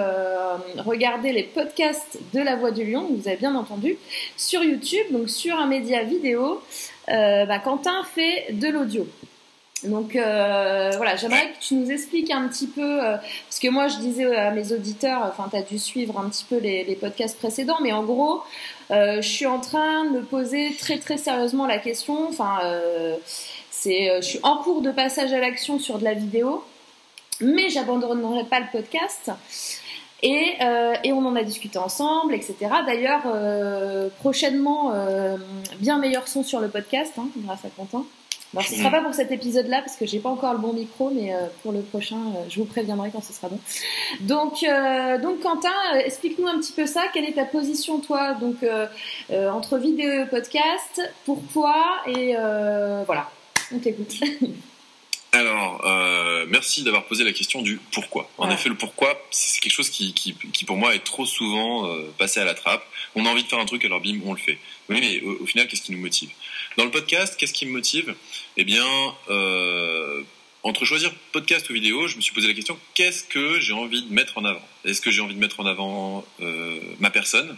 regarder 0.78 1.32
les 1.32 1.44
podcasts 1.44 2.18
de 2.34 2.40
La 2.40 2.56
Voix 2.56 2.72
du 2.72 2.84
Lion, 2.84 3.06
vous 3.10 3.28
avez 3.28 3.36
bien 3.36 3.54
entendu, 3.54 3.96
sur 4.36 4.64
YouTube, 4.64 5.06
donc 5.12 5.30
sur 5.30 5.56
un 5.56 5.66
média 5.66 6.02
vidéo, 6.02 6.60
bah, 7.06 7.58
Quentin 7.60 8.02
fait 8.12 8.46
de 8.50 8.68
l'audio. 8.68 9.06
Donc 9.84 10.14
euh, 10.14 10.92
voilà, 10.96 11.16
j'aimerais 11.16 11.52
que 11.52 11.60
tu 11.60 11.74
nous 11.74 11.90
expliques 11.90 12.30
un 12.30 12.46
petit 12.46 12.68
peu, 12.68 13.04
euh, 13.04 13.16
parce 13.16 13.58
que 13.60 13.68
moi 13.68 13.88
je 13.88 13.96
disais 13.96 14.34
à 14.36 14.52
mes 14.52 14.72
auditeurs, 14.72 15.22
enfin 15.24 15.48
tu 15.50 15.56
as 15.56 15.62
dû 15.62 15.78
suivre 15.78 16.18
un 16.20 16.28
petit 16.28 16.44
peu 16.44 16.58
les, 16.58 16.96
podcasts 17.00 17.36
précédents, 17.36 17.78
mais 17.82 17.92
en 17.92 18.04
gros, 18.04 18.42
euh, 18.90 19.20
je 19.20 19.28
suis 19.28 19.46
en 19.46 19.58
train 19.58 20.04
de 20.04 20.10
me 20.10 20.22
poser 20.22 20.76
très 20.78 20.98
très 20.98 21.16
sérieusement 21.16 21.66
la 21.66 21.78
question, 21.78 22.28
enfin 22.28 22.60
c'est, 23.70 24.20
je 24.20 24.26
suis 24.26 24.40
en 24.44 24.58
cours 24.58 24.82
de 24.82 24.92
passage 24.92 25.32
à 25.32 25.40
l'action 25.40 25.80
sur 25.80 25.98
de 25.98 26.04
la 26.04 26.14
vidéo, 26.14 26.62
mais 27.40 27.68
j'abandonnerai 27.68 28.44
pas 28.44 28.60
le 28.60 28.66
podcast. 28.70 29.30
Et, 30.24 30.56
et 31.02 31.12
on 31.12 31.26
en 31.26 31.34
a 31.34 31.42
discuté 31.42 31.78
ensemble, 31.78 32.32
etc. 32.34 32.54
D'ailleurs, 32.86 33.22
prochainement, 34.20 34.92
bien 35.80 35.98
meilleur 35.98 36.28
son 36.28 36.44
sur 36.44 36.60
le 36.60 36.68
podcast, 36.68 37.12
hein, 37.18 37.26
grâce 37.38 37.64
à 37.64 37.70
Quentin. 37.70 38.04
Alors, 38.54 38.66
ce 38.66 38.74
sera 38.74 38.90
pas 38.90 39.00
pour 39.00 39.14
cet 39.14 39.32
épisode-là 39.32 39.80
parce 39.80 39.96
que 39.96 40.04
j'ai 40.04 40.18
pas 40.18 40.28
encore 40.28 40.52
le 40.52 40.58
bon 40.58 40.74
micro, 40.74 41.10
mais 41.10 41.34
euh, 41.34 41.46
pour 41.62 41.72
le 41.72 41.80
prochain, 41.80 42.16
euh, 42.16 42.44
je 42.50 42.60
vous 42.60 42.66
préviendrai 42.66 43.10
quand 43.10 43.22
ce 43.22 43.32
sera 43.32 43.48
bon. 43.48 43.58
Donc, 44.20 44.62
euh, 44.62 45.18
donc 45.18 45.40
Quentin, 45.40 45.70
euh, 45.94 45.98
explique-nous 45.98 46.46
un 46.46 46.58
petit 46.58 46.72
peu 46.72 46.86
ça. 46.86 47.04
Quelle 47.14 47.24
est 47.24 47.32
ta 47.32 47.46
position, 47.46 48.00
toi, 48.00 48.34
donc 48.34 48.56
entre 49.30 49.78
vidéo 49.78 50.24
et 50.24 50.26
podcast? 50.26 51.00
Pourquoi? 51.24 51.82
Et 52.06 52.34
voilà, 53.06 53.30
on 53.74 53.78
t'écoute. 53.78 54.20
Alors, 55.34 55.80
euh, 55.86 56.44
merci 56.48 56.82
d'avoir 56.82 57.04
posé 57.06 57.24
la 57.24 57.32
question 57.32 57.62
du 57.62 57.80
pourquoi. 57.92 58.30
En 58.36 58.48
Ouais. 58.48 58.54
effet, 58.54 58.68
le 58.68 58.74
pourquoi, 58.74 59.18
c'est 59.30 59.60
quelque 59.60 59.72
chose 59.72 59.88
qui, 59.88 60.12
qui, 60.12 60.34
qui 60.52 60.64
pour 60.66 60.76
moi 60.76 60.94
est 60.94 60.98
trop 61.04 61.24
souvent 61.24 61.86
euh, 61.88 62.02
passé 62.18 62.38
à 62.40 62.44
la 62.44 62.52
trappe. 62.54 62.86
On 63.14 63.24
a 63.24 63.30
envie 63.30 63.42
de 63.42 63.48
faire 63.48 63.58
un 63.58 63.64
truc, 63.64 63.82
alors 63.84 64.00
bim, 64.00 64.20
on 64.26 64.32
le 64.34 64.38
fait. 64.38 64.58
Oui, 64.90 64.98
mais 65.00 65.20
au, 65.22 65.42
au 65.42 65.46
final, 65.46 65.66
qu'est-ce 65.68 65.82
qui 65.82 65.92
nous 65.92 65.98
motive? 65.98 66.28
Dans 66.76 66.84
le 66.84 66.90
podcast, 66.90 67.36
qu'est-ce 67.38 67.54
qui 67.54 67.64
me 67.64 67.72
motive? 67.72 68.14
Eh 68.58 68.64
bien, 68.64 68.84
euh, 69.30 70.22
entre 70.64 70.84
choisir 70.84 71.10
podcast 71.32 71.68
ou 71.70 71.72
vidéo, 71.72 72.08
je 72.08 72.16
me 72.16 72.20
suis 72.20 72.34
posé 72.34 72.46
la 72.46 72.54
question 72.54 72.78
qu'est-ce 72.94 73.24
que 73.24 73.58
j'ai 73.58 73.72
envie 73.72 74.02
de 74.02 74.12
mettre 74.12 74.36
en 74.36 74.44
avant? 74.44 74.66
Est-ce 74.84 75.00
que 75.00 75.10
j'ai 75.10 75.22
envie 75.22 75.34
de 75.34 75.40
mettre 75.40 75.60
en 75.60 75.66
avant 75.66 76.26
euh, 76.42 76.78
ma 77.00 77.10
personne 77.10 77.56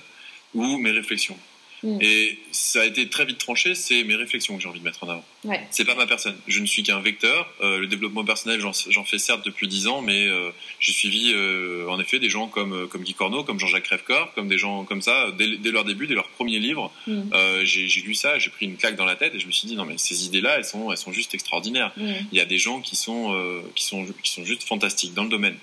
ou 0.55 0.79
mes 0.79 0.93
réflexions? 0.93 1.37
Mm. 1.85 1.99
Et 2.01 2.39
ça 2.51 2.81
a 2.81 2.85
été 2.85 3.09
très 3.09 3.27
vite 3.27 3.39
tranché, 3.39 3.75
c'est 3.75 4.05
mes 4.05 4.17
réflexions 4.17 4.57
que 4.57 4.63
j'ai 4.63 4.69
envie 4.69 4.81
de 4.81 4.85
mettre 4.85 5.05
en 5.05 5.09
avant. 5.09 5.25
Ouais. 5.45 5.61
C'est 5.71 5.85
pas 5.85 5.95
ma 5.95 6.07
personne. 6.07 6.35
Je 6.49 6.61
ne 6.61 6.67
suis 6.67 6.83
qu'un 6.83 7.01
vecteur. 7.01 7.53
Euh, 7.61 7.79
le 7.79 7.87
développement 7.87 8.25
personnel, 8.25 8.59
j'en 8.61 9.05
fais 9.05 9.19
certes 9.19 9.45
depuis 9.45 9.69
dix 9.69 9.87
ans, 9.87 10.01
mais 10.01 10.27
euh, 10.27 10.51
j'ai 10.81 10.93
suivi 10.93 11.33
euh, 11.35 11.87
en 11.89 12.01
effet 12.01 12.19
des 12.19 12.31
gens 12.31 12.49
comme 12.49 12.89
comme 12.89 13.03
Guy 13.03 13.13
Corneau, 13.13 13.45
comme 13.45 13.61
Jean-Jacques 13.61 13.85
Crèvecoeur, 13.85 14.33
comme 14.35 14.49
des 14.49 14.57
gens 14.57 14.85
comme 14.85 15.03
ça 15.03 15.31
dès, 15.37 15.59
dès 15.59 15.71
leur 15.71 15.85
début, 15.85 16.07
dès 16.07 16.15
leur 16.15 16.29
premier 16.29 16.59
livre. 16.59 16.91
Mm. 17.07 17.23
J'ai 17.65 18.01
lu 18.01 18.15
ça, 18.15 18.39
j'ai 18.39 18.49
pris 18.49 18.65
une 18.65 18.77
claque 18.77 18.97
dans 18.97 19.05
la 19.05 19.17
tête 19.17 19.35
et 19.35 19.39
je 19.39 19.47
me 19.47 19.53
suis 19.53 19.69
dit 19.69 19.77
non 19.77 19.85
mais 19.85 19.99
ces 19.99 20.25
idées-là, 20.25 20.57
elles 20.57 20.65
sont 20.65 20.91
elles 20.91 20.99
sont 20.99 21.13
juste 21.13 21.35
extraordinaires. 21.35 21.93
Mm. 21.99 22.13
Il 22.33 22.39
y 22.39 22.41
a 22.41 22.47
des 22.47 22.59
gens 22.59 22.81
qui 22.81 22.97
sont 22.97 23.63
qui 23.75 23.85
sont 23.85 24.07
qui 24.23 24.33
sont 24.33 24.45
juste 24.45 24.63
fantastiques 24.63 25.13
dans 25.13 25.25
le 25.25 25.31
domaine. 25.31 25.57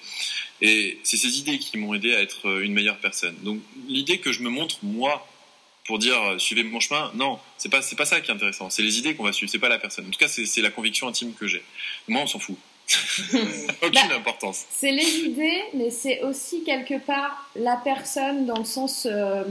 Et 0.63 0.99
c'est 1.01 1.17
ces 1.17 1.39
idées 1.39 1.57
qui 1.57 1.79
m'ont 1.79 1.95
aidé 1.95 2.13
à 2.13 2.21
être 2.21 2.61
une 2.61 2.73
meilleure 2.73 2.97
personne. 2.97 3.35
Donc 3.41 3.59
l'idée 3.87 4.19
que 4.19 4.31
je 4.31 4.43
me 4.43 4.49
montre 4.49 4.77
moi 4.83 5.27
pour 5.85 5.99
dire 5.99 6.15
euh, 6.21 6.37
suivez 6.37 6.63
mon 6.63 6.79
chemin, 6.79 7.11
non, 7.15 7.39
c'est 7.57 7.69
pas 7.69 7.81
c'est 7.81 7.95
pas 7.95 8.05
ça 8.05 8.21
qui 8.21 8.29
est 8.31 8.33
intéressant. 8.33 8.69
C'est 8.69 8.83
les 8.83 8.97
idées 8.99 9.15
qu'on 9.15 9.23
va 9.23 9.33
suivre, 9.33 9.51
c'est 9.51 9.59
pas 9.59 9.69
la 9.69 9.79
personne. 9.79 10.05
En 10.07 10.11
tout 10.11 10.19
cas, 10.19 10.27
c'est 10.27 10.45
c'est 10.45 10.61
la 10.61 10.69
conviction 10.69 11.07
intime 11.07 11.33
que 11.33 11.47
j'ai. 11.47 11.63
Moi, 12.07 12.21
on 12.23 12.27
s'en 12.27 12.39
fout. 12.39 12.55
Aucune 13.81 14.09
Bah, 14.09 14.15
importance. 14.17 14.65
C'est 14.69 14.91
les 14.91 15.19
idées, 15.19 15.61
mais 15.73 15.91
c'est 15.91 16.21
aussi 16.23 16.63
quelque 16.63 16.99
part 16.99 17.49
la 17.55 17.77
personne 17.77 18.45
dans 18.45 18.57
le 18.57 18.65
sens. 18.65 19.07
euh, 19.09 19.43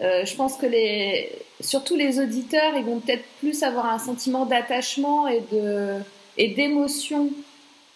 euh, 0.00 0.24
je 0.24 0.34
pense 0.34 0.56
que 0.56 0.66
les, 0.66 1.30
surtout 1.60 1.94
les 1.94 2.18
auditeurs, 2.18 2.74
ils 2.76 2.84
vont 2.84 2.98
peut-être 2.98 3.24
plus 3.38 3.62
avoir 3.62 3.86
un 3.86 3.98
sentiment 4.00 4.44
d'attachement 4.46 5.28
et 5.28 5.40
de 5.52 5.98
et 6.36 6.48
d'émotion 6.48 7.30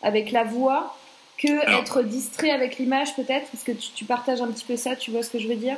avec 0.02 0.30
la 0.30 0.44
voix 0.44 0.96
que 1.38 1.60
Alors. 1.66 1.80
être 1.80 2.02
distrait 2.02 2.50
avec 2.50 2.78
l'image 2.78 3.16
peut-être. 3.16 3.46
Est-ce 3.52 3.64
que 3.64 3.72
tu, 3.72 3.88
tu 3.94 4.04
partages 4.04 4.40
un 4.40 4.48
petit 4.52 4.64
peu 4.64 4.76
ça 4.76 4.94
Tu 4.94 5.10
vois 5.10 5.22
ce 5.24 5.30
que 5.30 5.38
je 5.40 5.48
veux 5.48 5.56
dire? 5.56 5.76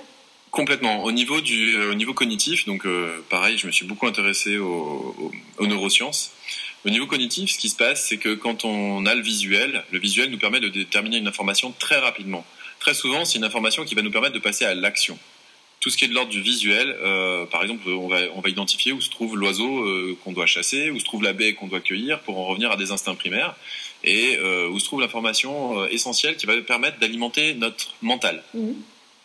Complètement. 0.51 1.05
Au 1.05 1.13
niveau 1.13 1.41
du 1.41 1.77
euh, 1.77 1.93
au 1.93 1.95
niveau 1.95 2.13
cognitif, 2.13 2.67
donc 2.67 2.85
euh, 2.85 3.25
pareil, 3.29 3.57
je 3.57 3.67
me 3.69 3.73
suis 3.73 3.87
beaucoup 3.87 4.07
intéressé 4.07 4.59
aux, 4.59 5.31
neurosciences. 5.61 6.33
Au 6.85 6.91
niveau 6.91 7.07
cognitif, 7.07 7.51
ce 7.51 7.59
qui 7.59 7.69
se 7.69 7.77
passe, 7.77 8.07
c'est 8.07 8.17
que 8.17 8.35
quand 8.35 8.65
on 8.65 9.07
a 9.07 9.15
le 9.15 9.23
visuel, 9.23 9.85
le 9.93 9.99
visuel 9.99 10.31
nous 10.31 10.39
permet 10.39 10.59
de 10.59 10.69
déterminer 10.69 11.19
une 11.19 11.29
information 11.29 11.73
très 11.79 11.99
rapidement. 11.99 12.45
Très 12.81 12.95
souvent, 12.95 13.25
c'est 13.25 13.39
une 13.39 13.45
information 13.45 13.85
qui 13.85 13.95
va 13.95 14.03
nous 14.03 14.11
permettre 14.11 14.35
de 14.35 14.41
passer 14.41 14.65
à 14.65 14.75
l'action. 14.75 15.19
tout 15.79 15.89
ce 15.89 15.97
qui 15.97 16.05
est 16.05 16.09
de 16.09 16.15
l'ordre 16.15 16.31
du 16.31 16.43
visuel, 16.43 16.95
euh, 17.01 17.47
par 17.47 17.63
exemple, 17.63 17.89
on 17.89 18.09
va, 18.09 18.49
identifier 18.49 18.93
où 18.93 19.01
se 19.01 19.09
trouve 19.09 19.37
l'oiseau 19.37 20.17
qu'on 20.23 20.33
doit 20.33 20.47
chasser, 20.47 20.91
où 20.91 20.99
se 20.99 21.05
trouve 21.05 21.23
la 21.23 21.33
baie 21.33 21.55
qu'on 21.55 21.69
doit 21.69 21.81
cueillir 21.81 22.21
pour 22.21 22.39
en 22.39 22.45
revenir 22.45 22.71
à 22.71 22.77
des 22.77 22.91
instincts 22.91 23.15
primaires, 23.15 23.55
et 24.05 24.39
où 24.71 24.79
se 24.79 24.85
trouve 24.85 25.01
l'information 25.01 25.87
essentielle 25.87 26.37
qui 26.37 26.47
va 26.47 26.61
permettre 26.61 26.99
d'alimenter 26.99 27.55
notre 27.55 27.95
mental. 28.03 28.43
Mhm. 28.53 28.75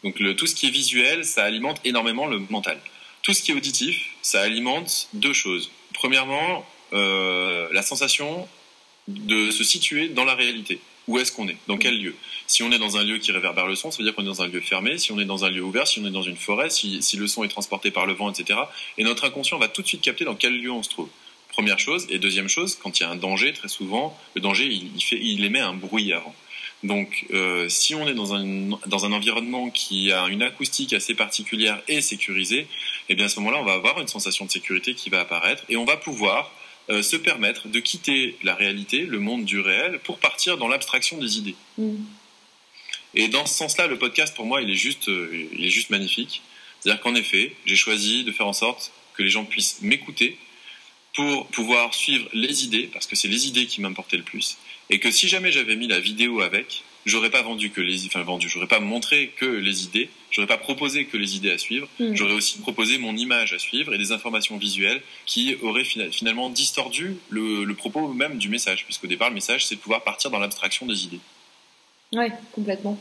Donc 0.03 0.21
tout 0.37 0.47
ce 0.47 0.55
qui 0.55 0.67
est 0.67 0.71
visuel, 0.71 1.25
ça 1.25 1.43
alimente 1.43 1.79
énormément 1.83 2.27
le 2.27 2.39
mental. 2.49 2.79
Tout 3.21 3.33
ce 3.33 3.41
qui 3.41 3.51
est 3.51 3.55
auditif, 3.55 4.11
ça 4.21 4.41
alimente 4.41 5.09
deux 5.13 5.33
choses. 5.33 5.71
Premièrement, 5.93 6.65
la 6.91 7.81
sensation 7.81 8.47
de 9.07 9.49
se 9.51 9.63
situer 9.63 10.09
dans 10.09 10.25
la 10.25 10.35
réalité 10.35 10.79
où 11.07 11.19
est-ce 11.19 11.31
qu'on 11.31 11.47
est, 11.47 11.57
dans 11.67 11.77
quel 11.77 11.99
lieu? 11.99 12.15
Si 12.47 12.63
on 12.63 12.71
est 12.71 12.79
dans 12.79 12.97
un 12.97 13.03
lieu 13.03 13.19
qui 13.19 13.31
réverbère 13.31 13.67
le 13.67 13.75
son, 13.75 13.91
ça 13.91 13.99
veut 13.99 14.03
dire 14.03 14.15
qu'on 14.15 14.23
est 14.23 14.25
dans 14.25 14.41
un 14.41 14.47
lieu 14.47 14.59
fermé. 14.59 14.97
Si 14.97 15.11
on 15.11 15.19
est 15.19 15.25
dans 15.25 15.45
un 15.45 15.49
lieu 15.49 15.61
ouvert, 15.61 15.87
si 15.87 15.99
on 15.99 16.05
est 16.05 16.11
dans 16.11 16.23
une 16.23 16.35
forêt, 16.35 16.69
si, 16.69 16.99
le 17.17 17.27
son 17.27 17.43
est 17.43 17.47
transporté 17.47 17.91
par 17.91 18.05
le 18.05 18.13
vent, 18.13 18.31
etc. 18.31 18.59
Et 18.97 19.03
notre 19.03 19.25
inconscient 19.25 19.57
va 19.59 19.67
tout 19.67 19.81
de 19.81 19.87
suite 19.87 20.01
capter 20.01 20.25
dans 20.25 20.35
quel 20.35 20.59
lieu 20.59 20.71
on 20.71 20.83
se 20.83 20.89
trouve. 20.89 21.09
Première 21.49 21.79
chose. 21.79 22.07
Et 22.09 22.17
deuxième 22.17 22.49
chose, 22.49 22.77
quand 22.81 22.99
il 22.99 23.03
y 23.03 23.05
a 23.05 23.09
un 23.09 23.15
danger, 23.15 23.53
très 23.53 23.67
souvent, 23.67 24.17
le 24.35 24.41
danger, 24.41 24.65
il, 24.65 24.91
il 25.11 25.45
émet 25.45 25.59
un 25.59 25.73
bruit 25.73 26.11
avant. 26.11 26.33
Donc, 26.85 27.25
euh, 27.33 27.67
si 27.67 27.95
on 27.95 28.07
est 28.07 28.13
dans 28.13 28.35
un, 28.35 28.45
dans 28.85 29.05
un 29.05 29.11
environnement 29.11 29.71
qui 29.71 30.11
a 30.11 30.27
une 30.27 30.43
acoustique 30.43 30.93
assez 30.93 31.15
particulière 31.15 31.81
et 31.87 31.99
sécurisée, 31.99 32.67
eh 33.09 33.15
bien 33.15 33.25
à 33.25 33.29
ce 33.29 33.39
moment-là, 33.39 33.59
on 33.59 33.65
va 33.65 33.73
avoir 33.73 33.99
une 33.99 34.07
sensation 34.07 34.45
de 34.45 34.51
sécurité 34.51 34.93
qui 34.93 35.09
va 35.09 35.21
apparaître 35.21 35.63
et 35.67 35.77
on 35.77 35.85
va 35.85 35.97
pouvoir 35.97 36.53
euh, 36.91 37.01
se 37.01 37.15
permettre 37.15 37.69
de 37.69 37.79
quitter 37.79 38.37
la 38.43 38.53
réalité, 38.53 39.01
le 39.01 39.17
monde 39.17 39.45
du 39.45 39.59
réel, 39.59 39.99
pour 40.03 40.19
partir 40.19 40.59
dans 40.59 40.67
l'abstraction 40.67 41.17
des 41.17 41.39
idées. 41.39 41.55
Mm. 41.79 41.95
Et 43.15 43.29
dans 43.29 43.47
ce 43.47 43.55
sens-là, 43.55 43.87
le 43.87 43.97
podcast, 43.97 44.35
pour 44.35 44.45
moi, 44.45 44.61
il 44.61 44.69
est 44.69 44.75
juste, 44.75 45.09
euh, 45.09 45.47
il 45.53 45.65
est 45.65 45.71
juste 45.71 45.89
magnifique. 45.89 46.43
C'est-à-dire 46.79 47.01
qu'en 47.01 47.15
effet, 47.15 47.55
j'ai 47.65 47.75
choisi 47.75 48.23
de 48.23 48.31
faire 48.31 48.45
en 48.45 48.53
sorte 48.53 48.91
que 49.15 49.23
les 49.23 49.29
gens 49.29 49.45
puissent 49.45 49.81
m'écouter 49.81 50.37
pour 51.15 51.47
pouvoir 51.47 51.93
suivre 51.93 52.27
les 52.33 52.65
idées, 52.65 52.89
parce 52.91 53.07
que 53.07 53.15
c'est 53.15 53.27
les 53.27 53.47
idées 53.47 53.65
qui 53.65 53.81
m'importaient 53.81 54.17
le 54.17 54.23
plus. 54.23 54.57
Et 54.89 54.99
que 54.99 55.09
si 55.11 55.27
jamais 55.27 55.51
j'avais 55.51 55.75
mis 55.75 55.87
la 55.87 55.99
vidéo 55.99 56.41
avec, 56.41 56.83
j'aurais 57.05 57.29
pas 57.29 57.41
vendu 57.41 57.69
que 57.69 57.81
les, 57.81 58.05
enfin 58.05 58.21
vendu, 58.23 58.49
j'aurais 58.49 58.67
pas 58.67 58.79
montré 58.79 59.31
que 59.37 59.45
les 59.45 59.85
idées, 59.85 60.09
j'aurais 60.29 60.47
pas 60.47 60.57
proposé 60.57 61.05
que 61.05 61.17
les 61.17 61.37
idées 61.37 61.51
à 61.51 61.57
suivre, 61.57 61.87
mm. 61.99 62.15
j'aurais 62.15 62.33
aussi 62.33 62.59
proposé 62.59 62.97
mon 62.97 63.15
image 63.15 63.53
à 63.53 63.59
suivre 63.59 63.93
et 63.93 63.97
des 63.97 64.11
informations 64.11 64.57
visuelles 64.57 65.01
qui 65.25 65.55
auraient 65.61 65.85
finalement 65.85 66.49
distordu 66.49 67.17
le, 67.29 67.71
propos 67.73 68.07
même 68.09 68.37
du 68.37 68.49
message, 68.49 68.85
puisqu'au 68.85 69.07
départ 69.07 69.29
le 69.29 69.35
message 69.35 69.65
c'est 69.65 69.75
de 69.75 69.79
pouvoir 69.79 70.03
partir 70.03 70.31
dans 70.31 70.39
l'abstraction 70.39 70.85
des 70.85 71.05
idées. 71.05 71.19
Ouais, 72.13 72.31
complètement. 72.51 72.99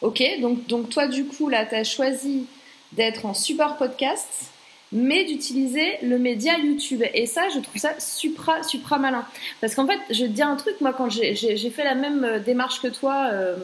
Ok, 0.00 0.22
donc, 0.40 0.66
donc 0.66 0.90
toi 0.90 1.08
du 1.08 1.24
coup 1.24 1.48
là 1.48 1.66
tu 1.66 1.74
as 1.74 1.84
choisi 1.84 2.46
d'être 2.92 3.26
en 3.26 3.34
support 3.34 3.78
podcast 3.78 4.52
mais 4.92 5.24
d'utiliser 5.24 5.98
le 6.02 6.18
média 6.18 6.58
YouTube. 6.58 7.02
Et 7.14 7.26
ça, 7.26 7.48
je 7.48 7.58
trouve 7.60 7.80
ça 7.80 7.98
supra, 7.98 8.62
supra 8.62 8.98
malin. 8.98 9.24
Parce 9.60 9.74
qu'en 9.74 9.86
fait, 9.86 9.98
je 10.10 10.24
vais 10.24 10.28
te 10.28 10.34
dire 10.34 10.46
un 10.46 10.56
truc, 10.56 10.80
moi, 10.80 10.92
quand 10.92 11.10
j'ai 11.10 11.70
fait 11.70 11.84
la 11.84 11.94
même 11.94 12.24
euh, 12.24 12.38
démarche 12.38 12.80
que 12.80 12.88
toi 12.88 13.30
euh, 13.32 13.56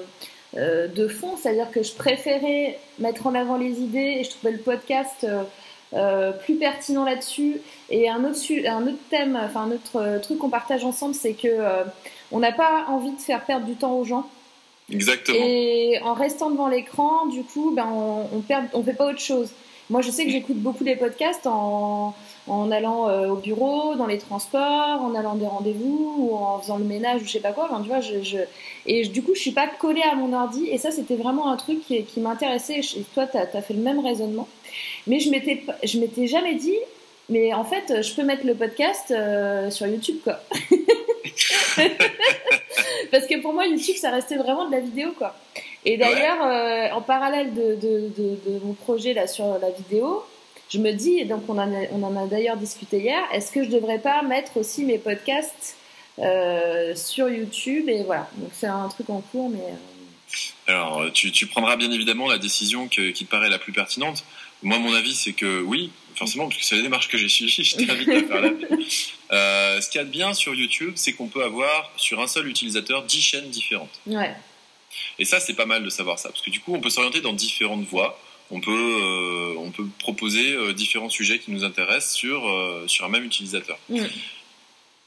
euh, 0.56 0.88
de 0.88 1.06
fond, 1.06 1.36
c'est-à-dire 1.36 1.70
que 1.70 1.82
je 1.82 1.92
préférais 1.92 2.78
mettre 2.98 3.26
en 3.26 3.34
avant 3.34 3.58
les 3.58 3.80
idées 3.80 4.18
et 4.20 4.24
je 4.24 4.30
trouvais 4.30 4.52
le 4.52 4.58
podcast 4.58 5.26
plus 6.44 6.56
pertinent 6.56 7.04
là-dessus. 7.04 7.60
Et 7.88 8.10
un 8.10 8.24
autre, 8.24 8.40
un 8.66 8.86
autre 8.86 8.98
thème, 9.08 9.38
enfin 9.42 9.62
un 9.62 9.72
autre 9.72 10.20
truc 10.22 10.38
qu'on 10.38 10.50
partage 10.50 10.84
ensemble, 10.84 11.14
c'est 11.14 11.32
que 11.32 11.48
on 12.30 12.40
n'a 12.40 12.52
pas 12.52 12.84
envie 12.88 13.12
de 13.12 13.20
faire 13.20 13.42
perdre 13.44 13.64
du 13.64 13.74
temps 13.74 13.94
aux 13.94 14.04
gens. 14.04 14.28
Exactement. 14.90 15.38
Et 15.40 15.98
en 16.02 16.12
restant 16.12 16.50
devant 16.50 16.68
l'écran, 16.68 17.26
du 17.26 17.42
coup, 17.42 17.72
ben, 17.74 17.88
on, 17.90 18.28
on, 18.36 18.40
perd, 18.40 18.66
on 18.74 18.82
fait 18.82 18.92
pas 18.92 19.06
autre 19.06 19.20
chose. 19.20 19.50
Moi, 19.90 20.02
je 20.02 20.10
sais 20.10 20.24
que 20.24 20.30
j'écoute 20.30 20.58
beaucoup 20.58 20.84
les 20.84 20.96
podcasts 20.96 21.46
en, 21.46 22.14
en 22.46 22.70
allant 22.70 23.08
euh, 23.08 23.28
au 23.28 23.36
bureau, 23.36 23.94
dans 23.94 24.06
les 24.06 24.18
transports, 24.18 25.00
en 25.00 25.14
allant 25.14 25.34
des 25.34 25.46
rendez-vous 25.46 26.14
ou 26.18 26.34
en 26.34 26.58
faisant 26.58 26.76
le 26.76 26.84
ménage 26.84 27.22
ou 27.22 27.26
je 27.26 27.32
sais 27.32 27.40
pas 27.40 27.52
quoi. 27.52 27.68
Enfin, 27.70 27.80
tu 27.80 27.88
vois, 27.88 28.00
je, 28.00 28.22
je... 28.22 28.38
Et 28.86 29.06
du 29.06 29.22
coup, 29.22 29.34
je 29.34 29.40
suis 29.40 29.52
pas 29.52 29.66
collée 29.66 30.02
à 30.02 30.14
mon 30.14 30.32
ordi. 30.34 30.68
Et 30.68 30.76
ça, 30.78 30.90
c'était 30.90 31.16
vraiment 31.16 31.50
un 31.50 31.56
truc 31.56 31.80
qui, 31.86 32.04
qui 32.04 32.20
m'intéressait. 32.20 32.80
Et 32.80 33.04
toi, 33.14 33.26
tu 33.26 33.38
as, 33.38 33.62
fait 33.62 33.74
le 33.74 33.80
même 33.80 34.00
raisonnement. 34.00 34.46
Mais 35.06 35.20
je 35.20 35.30
m'étais, 35.30 35.62
je 35.82 35.98
m'étais 35.98 36.26
jamais 36.26 36.54
dit, 36.54 36.76
mais 37.30 37.54
en 37.54 37.64
fait, 37.64 38.02
je 38.02 38.14
peux 38.14 38.24
mettre 38.24 38.46
le 38.46 38.54
podcast 38.54 39.10
euh, 39.10 39.70
sur 39.70 39.86
YouTube, 39.86 40.18
quoi. 40.22 40.40
Parce 43.10 43.26
que 43.26 43.40
pour 43.40 43.54
moi, 43.54 43.66
YouTube, 43.66 43.96
ça 43.96 44.10
restait 44.10 44.36
vraiment 44.36 44.66
de 44.66 44.72
la 44.72 44.80
vidéo, 44.80 45.12
quoi. 45.16 45.34
Et 45.84 45.96
d'ailleurs, 45.96 46.42
euh, 46.42 46.90
en 46.96 47.02
parallèle 47.02 47.54
de, 47.54 47.76
de, 47.76 48.10
de, 48.16 48.58
mon 48.64 48.74
projet 48.74 49.14
là 49.14 49.26
sur 49.26 49.58
la 49.58 49.70
vidéo, 49.70 50.24
je 50.70 50.78
me 50.78 50.92
dis, 50.92 51.24
donc 51.24 51.42
on 51.48 51.58
en 51.58 51.72
a, 51.72 51.86
on 51.92 52.02
en 52.02 52.16
a 52.16 52.26
d'ailleurs 52.26 52.56
discuté 52.56 52.98
hier, 52.98 53.20
est-ce 53.32 53.52
que 53.52 53.64
je 53.64 53.70
devrais 53.70 53.98
pas 53.98 54.22
mettre 54.22 54.56
aussi 54.56 54.84
mes 54.84 54.98
podcasts 54.98 55.76
euh, 56.18 56.94
sur 56.94 57.28
YouTube 57.28 57.88
Et 57.88 58.02
voilà, 58.02 58.28
donc 58.36 58.50
c'est 58.52 58.66
un 58.66 58.88
truc 58.88 59.08
en 59.10 59.20
cours, 59.20 59.50
mais. 59.50 59.58
Euh, 59.58 60.72
Alors, 60.72 61.12
tu, 61.12 61.32
tu, 61.32 61.46
prendras 61.46 61.76
bien 61.76 61.90
évidemment 61.90 62.28
la 62.28 62.38
décision 62.38 62.88
qui 62.88 63.12
te 63.12 63.24
paraît 63.24 63.48
la 63.48 63.58
plus 63.58 63.72
pertinente. 63.72 64.24
Moi, 64.62 64.78
mon 64.78 64.92
avis, 64.92 65.14
c'est 65.14 65.32
que 65.32 65.62
oui, 65.62 65.90
forcément, 66.18 66.48
parce 66.48 66.58
que 66.58 66.64
c'est 66.64 66.76
la 66.76 66.82
démarche 66.82 67.08
que 67.08 67.16
j'ai 67.16 67.28
suivie, 67.28 67.50
je 67.64 67.76
t'invite 67.76 68.08
à 68.08 68.22
faire 68.24 68.40
la 68.40 68.50
euh, 69.32 69.80
Ce 69.80 69.88
qu'il 69.88 69.98
y 69.98 70.02
a 70.02 70.04
de 70.04 70.10
bien 70.10 70.34
sur 70.34 70.54
YouTube, 70.54 70.92
c'est 70.96 71.12
qu'on 71.12 71.28
peut 71.28 71.44
avoir 71.44 71.92
sur 71.96 72.20
un 72.20 72.26
seul 72.26 72.48
utilisateur 72.48 73.04
10 73.04 73.20
chaînes 73.20 73.50
différentes. 73.50 74.00
Ouais. 74.06 74.34
Et 75.18 75.24
ça, 75.24 75.40
c'est 75.40 75.54
pas 75.54 75.66
mal 75.66 75.84
de 75.84 75.90
savoir 75.90 76.18
ça, 76.18 76.28
parce 76.28 76.42
que 76.42 76.50
du 76.50 76.60
coup, 76.60 76.74
on 76.74 76.80
peut 76.80 76.90
s'orienter 76.90 77.20
dans 77.20 77.32
différentes 77.32 77.84
voies. 77.84 78.18
On 78.50 78.60
peut, 78.60 78.70
euh, 78.72 79.54
on 79.58 79.70
peut 79.70 79.86
proposer 79.98 80.54
euh, 80.54 80.72
différents 80.72 81.10
sujets 81.10 81.38
qui 81.38 81.50
nous 81.50 81.64
intéressent 81.64 82.14
sur, 82.14 82.48
euh, 82.48 82.84
sur 82.86 83.04
un 83.04 83.08
même 83.08 83.24
utilisateur. 83.24 83.78
Mm. 83.90 84.00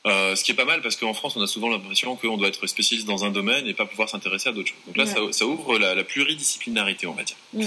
ce 0.05 0.43
qui 0.43 0.51
est 0.51 0.55
pas 0.55 0.65
mal 0.65 0.81
parce 0.81 0.95
qu'en 0.95 1.13
France, 1.13 1.35
on 1.35 1.41
a 1.41 1.47
souvent 1.47 1.69
l'impression 1.69 2.15
qu'on 2.15 2.37
doit 2.37 2.49
être 2.49 2.67
spécialiste 2.67 3.07
dans 3.07 3.25
un 3.25 3.31
domaine 3.31 3.67
et 3.67 3.73
pas 3.73 3.85
pouvoir 3.85 4.09
s'intéresser 4.09 4.49
à 4.49 4.51
d'autres 4.51 4.69
choses. 4.69 4.85
Donc 4.85 4.97
là, 4.97 5.05
ça, 5.05 5.19
ça, 5.31 5.45
ouvre 5.45 5.79
la, 5.79 6.03
pluridisciplinarité, 6.03 7.07
on 7.07 7.13
va 7.13 7.23
dire. 7.23 7.37
Mm. 7.53 7.63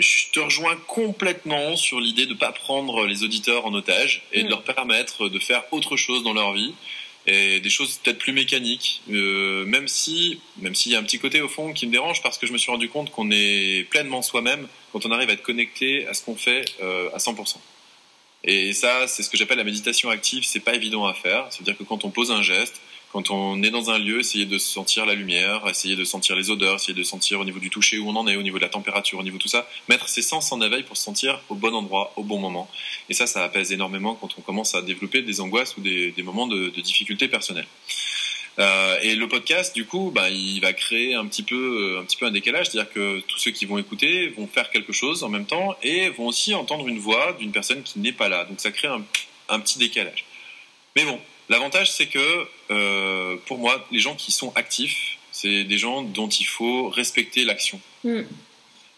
je 0.00 0.30
te 0.32 0.40
rejoins 0.40 0.76
complètement 0.86 1.76
sur 1.76 1.98
l'idée 1.98 2.26
de 2.26 2.34
ne 2.34 2.38
pas 2.38 2.52
prendre 2.52 3.06
les 3.06 3.24
auditeurs 3.24 3.64
en 3.64 3.72
otage 3.72 4.24
et 4.32 4.42
de 4.42 4.48
mm. 4.48 4.50
leur 4.50 4.62
permettre 4.62 5.28
de 5.30 5.38
faire 5.38 5.62
autre 5.70 5.96
chose 5.96 6.22
dans 6.22 6.34
leur 6.34 6.52
vie 6.52 6.74
et 7.26 7.60
des 7.60 7.70
choses 7.70 8.00
peut-être 8.02 8.18
plus 8.18 8.32
mécaniques, 8.32 9.02
euh, 9.10 9.64
même 9.64 9.86
si, 9.86 10.40
même 10.58 10.74
s'il 10.74 10.92
y 10.92 10.96
a 10.96 10.98
un 10.98 11.04
petit 11.04 11.18
côté 11.18 11.40
au 11.40 11.48
fond 11.48 11.72
qui 11.72 11.86
me 11.86 11.92
dérange 11.92 12.22
parce 12.22 12.36
que 12.38 12.46
je 12.46 12.52
me 12.52 12.58
suis 12.58 12.70
rendu 12.70 12.88
compte 12.88 13.10
qu'on 13.10 13.30
est 13.30 13.88
pleinement 13.90 14.22
soi-même 14.22 14.66
quand 14.92 15.06
on 15.06 15.12
arrive 15.12 15.30
à 15.30 15.34
être 15.34 15.42
connecté 15.42 16.06
à 16.08 16.14
ce 16.14 16.24
qu'on 16.24 16.36
fait 16.36 16.64
euh, 16.82 17.10
à 17.14 17.18
100%. 17.18 17.56
Et 18.44 18.72
ça, 18.72 19.06
c'est 19.06 19.22
ce 19.22 19.30
que 19.30 19.36
j'appelle 19.36 19.58
la 19.58 19.64
méditation 19.64 20.10
active. 20.10 20.42
C'est 20.44 20.60
pas 20.60 20.74
évident 20.74 21.06
à 21.06 21.14
faire. 21.14 21.46
C'est-à-dire 21.50 21.78
que 21.78 21.84
quand 21.84 22.04
on 22.04 22.10
pose 22.10 22.32
un 22.32 22.42
geste, 22.42 22.80
quand 23.12 23.30
on 23.30 23.62
est 23.62 23.70
dans 23.70 23.90
un 23.90 23.98
lieu, 23.98 24.20
essayer 24.20 24.46
de 24.46 24.56
sentir 24.56 25.04
la 25.04 25.14
lumière, 25.14 25.68
essayer 25.68 25.96
de 25.96 26.04
sentir 26.04 26.34
les 26.34 26.50
odeurs, 26.50 26.76
essayer 26.76 26.94
de 26.94 27.02
sentir 27.02 27.40
au 27.40 27.44
niveau 27.44 27.58
du 27.58 27.68
toucher 27.68 27.98
où 27.98 28.08
on 28.08 28.16
en 28.16 28.26
est, 28.26 28.36
au 28.36 28.42
niveau 28.42 28.56
de 28.56 28.62
la 28.62 28.70
température, 28.70 29.18
au 29.18 29.22
niveau 29.22 29.36
de 29.36 29.42
tout 29.42 29.48
ça, 29.48 29.68
mettre 29.88 30.08
ses 30.08 30.22
sens 30.22 30.50
en 30.50 30.60
éveil 30.62 30.82
pour 30.82 30.96
se 30.96 31.02
sentir 31.02 31.40
au 31.50 31.54
bon 31.54 31.74
endroit, 31.74 32.12
au 32.16 32.22
bon 32.22 32.38
moment. 32.38 32.70
Et 33.10 33.14
ça, 33.14 33.26
ça 33.26 33.44
apaise 33.44 33.70
énormément 33.70 34.14
quand 34.14 34.30
on 34.38 34.40
commence 34.40 34.74
à 34.74 34.80
développer 34.80 35.20
des 35.20 35.42
angoisses 35.42 35.76
ou 35.76 35.82
des, 35.82 36.14
moments 36.22 36.46
de, 36.46 36.70
de 36.70 36.80
difficultés 36.80 37.28
personnelles. 37.28 37.66
Euh, 38.58 38.98
et 39.02 39.14
le 39.14 39.28
podcast, 39.28 39.74
du 39.74 39.86
coup, 39.86 40.10
bah, 40.14 40.30
il 40.30 40.60
va 40.60 40.72
créer 40.72 41.14
un 41.14 41.26
petit 41.26 41.42
peu, 41.42 41.98
un 42.00 42.04
petit 42.04 42.16
peu 42.16 42.26
un 42.26 42.30
décalage, 42.30 42.68
c'est-à-dire 42.70 42.92
que 42.92 43.20
tous 43.20 43.38
ceux 43.38 43.50
qui 43.50 43.66
vont 43.66 43.78
écouter 43.78 44.28
vont 44.28 44.46
faire 44.46 44.70
quelque 44.70 44.92
chose 44.92 45.22
en 45.22 45.28
même 45.28 45.46
temps 45.46 45.76
et 45.82 46.10
vont 46.10 46.26
aussi 46.26 46.54
entendre 46.54 46.88
une 46.88 46.98
voix 46.98 47.34
d'une 47.38 47.52
personne 47.52 47.82
qui 47.82 47.98
n'est 47.98 48.12
pas 48.12 48.28
là. 48.28 48.44
Donc 48.44 48.60
ça 48.60 48.70
crée 48.70 48.88
un, 48.88 49.02
un 49.48 49.60
petit 49.60 49.78
décalage. 49.78 50.24
Mais 50.96 51.04
bon, 51.04 51.18
L'avantage, 51.48 51.90
c'est 51.90 52.06
que 52.06 52.46
euh, 52.70 53.36
pour 53.46 53.58
moi, 53.58 53.84
les 53.90 53.98
gens 53.98 54.14
qui 54.14 54.32
sont 54.32 54.52
actifs, 54.54 55.18
c'est 55.32 55.64
des 55.64 55.78
gens 55.78 56.02
dont 56.02 56.28
il 56.28 56.46
faut 56.46 56.88
respecter 56.88 57.44
l'action. 57.44 57.80
Mm. 58.04 58.20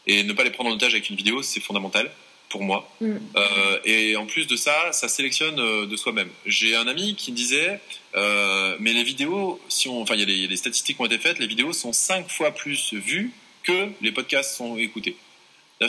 Et 0.07 0.22
ne 0.22 0.33
pas 0.33 0.44
les 0.44 0.50
prendre 0.50 0.70
en 0.70 0.74
otage 0.74 0.92
avec 0.92 1.09
une 1.09 1.16
vidéo, 1.16 1.42
c'est 1.42 1.61
fondamental 1.61 2.11
pour 2.50 2.62
moi. 2.62 2.88
Mm. 3.00 3.16
Euh, 3.37 3.78
et 3.85 4.16
en 4.16 4.26
plus 4.26 4.46
de 4.46 4.57
ça, 4.57 4.92
ça 4.92 5.09
sélectionne 5.09 5.59
euh, 5.59 5.87
de 5.87 5.96
soi-même. 5.96 6.28
J'ai 6.46 6.76
un 6.76 6.87
ami 6.87 7.14
qui 7.16 7.33
me 7.33 7.37
disait, 7.37 7.80
mais 8.14 8.92
les 8.92 9.04
vidéos, 9.04 9.61
si 9.68 9.88
on, 9.88 10.02
enfin, 10.02 10.14
il 10.14 10.20
y, 10.20 10.44
a 10.44 10.48
des 10.48 10.57
statistiques 10.57 10.96
qui 10.96 11.02
ont 11.02 11.07
été 11.07 11.18
faites, 11.18 11.38
les 11.38 11.46
vidéos 11.46 11.72
sont 11.72 11.92
cinq 11.92 12.28
fois 12.28 12.50
plus 12.52 12.92
vues 12.92 13.33
que 13.62 13.88
les 14.02 14.12
podcasts 14.12 14.57
sont 14.57 14.76
écoutés. 14.76 15.16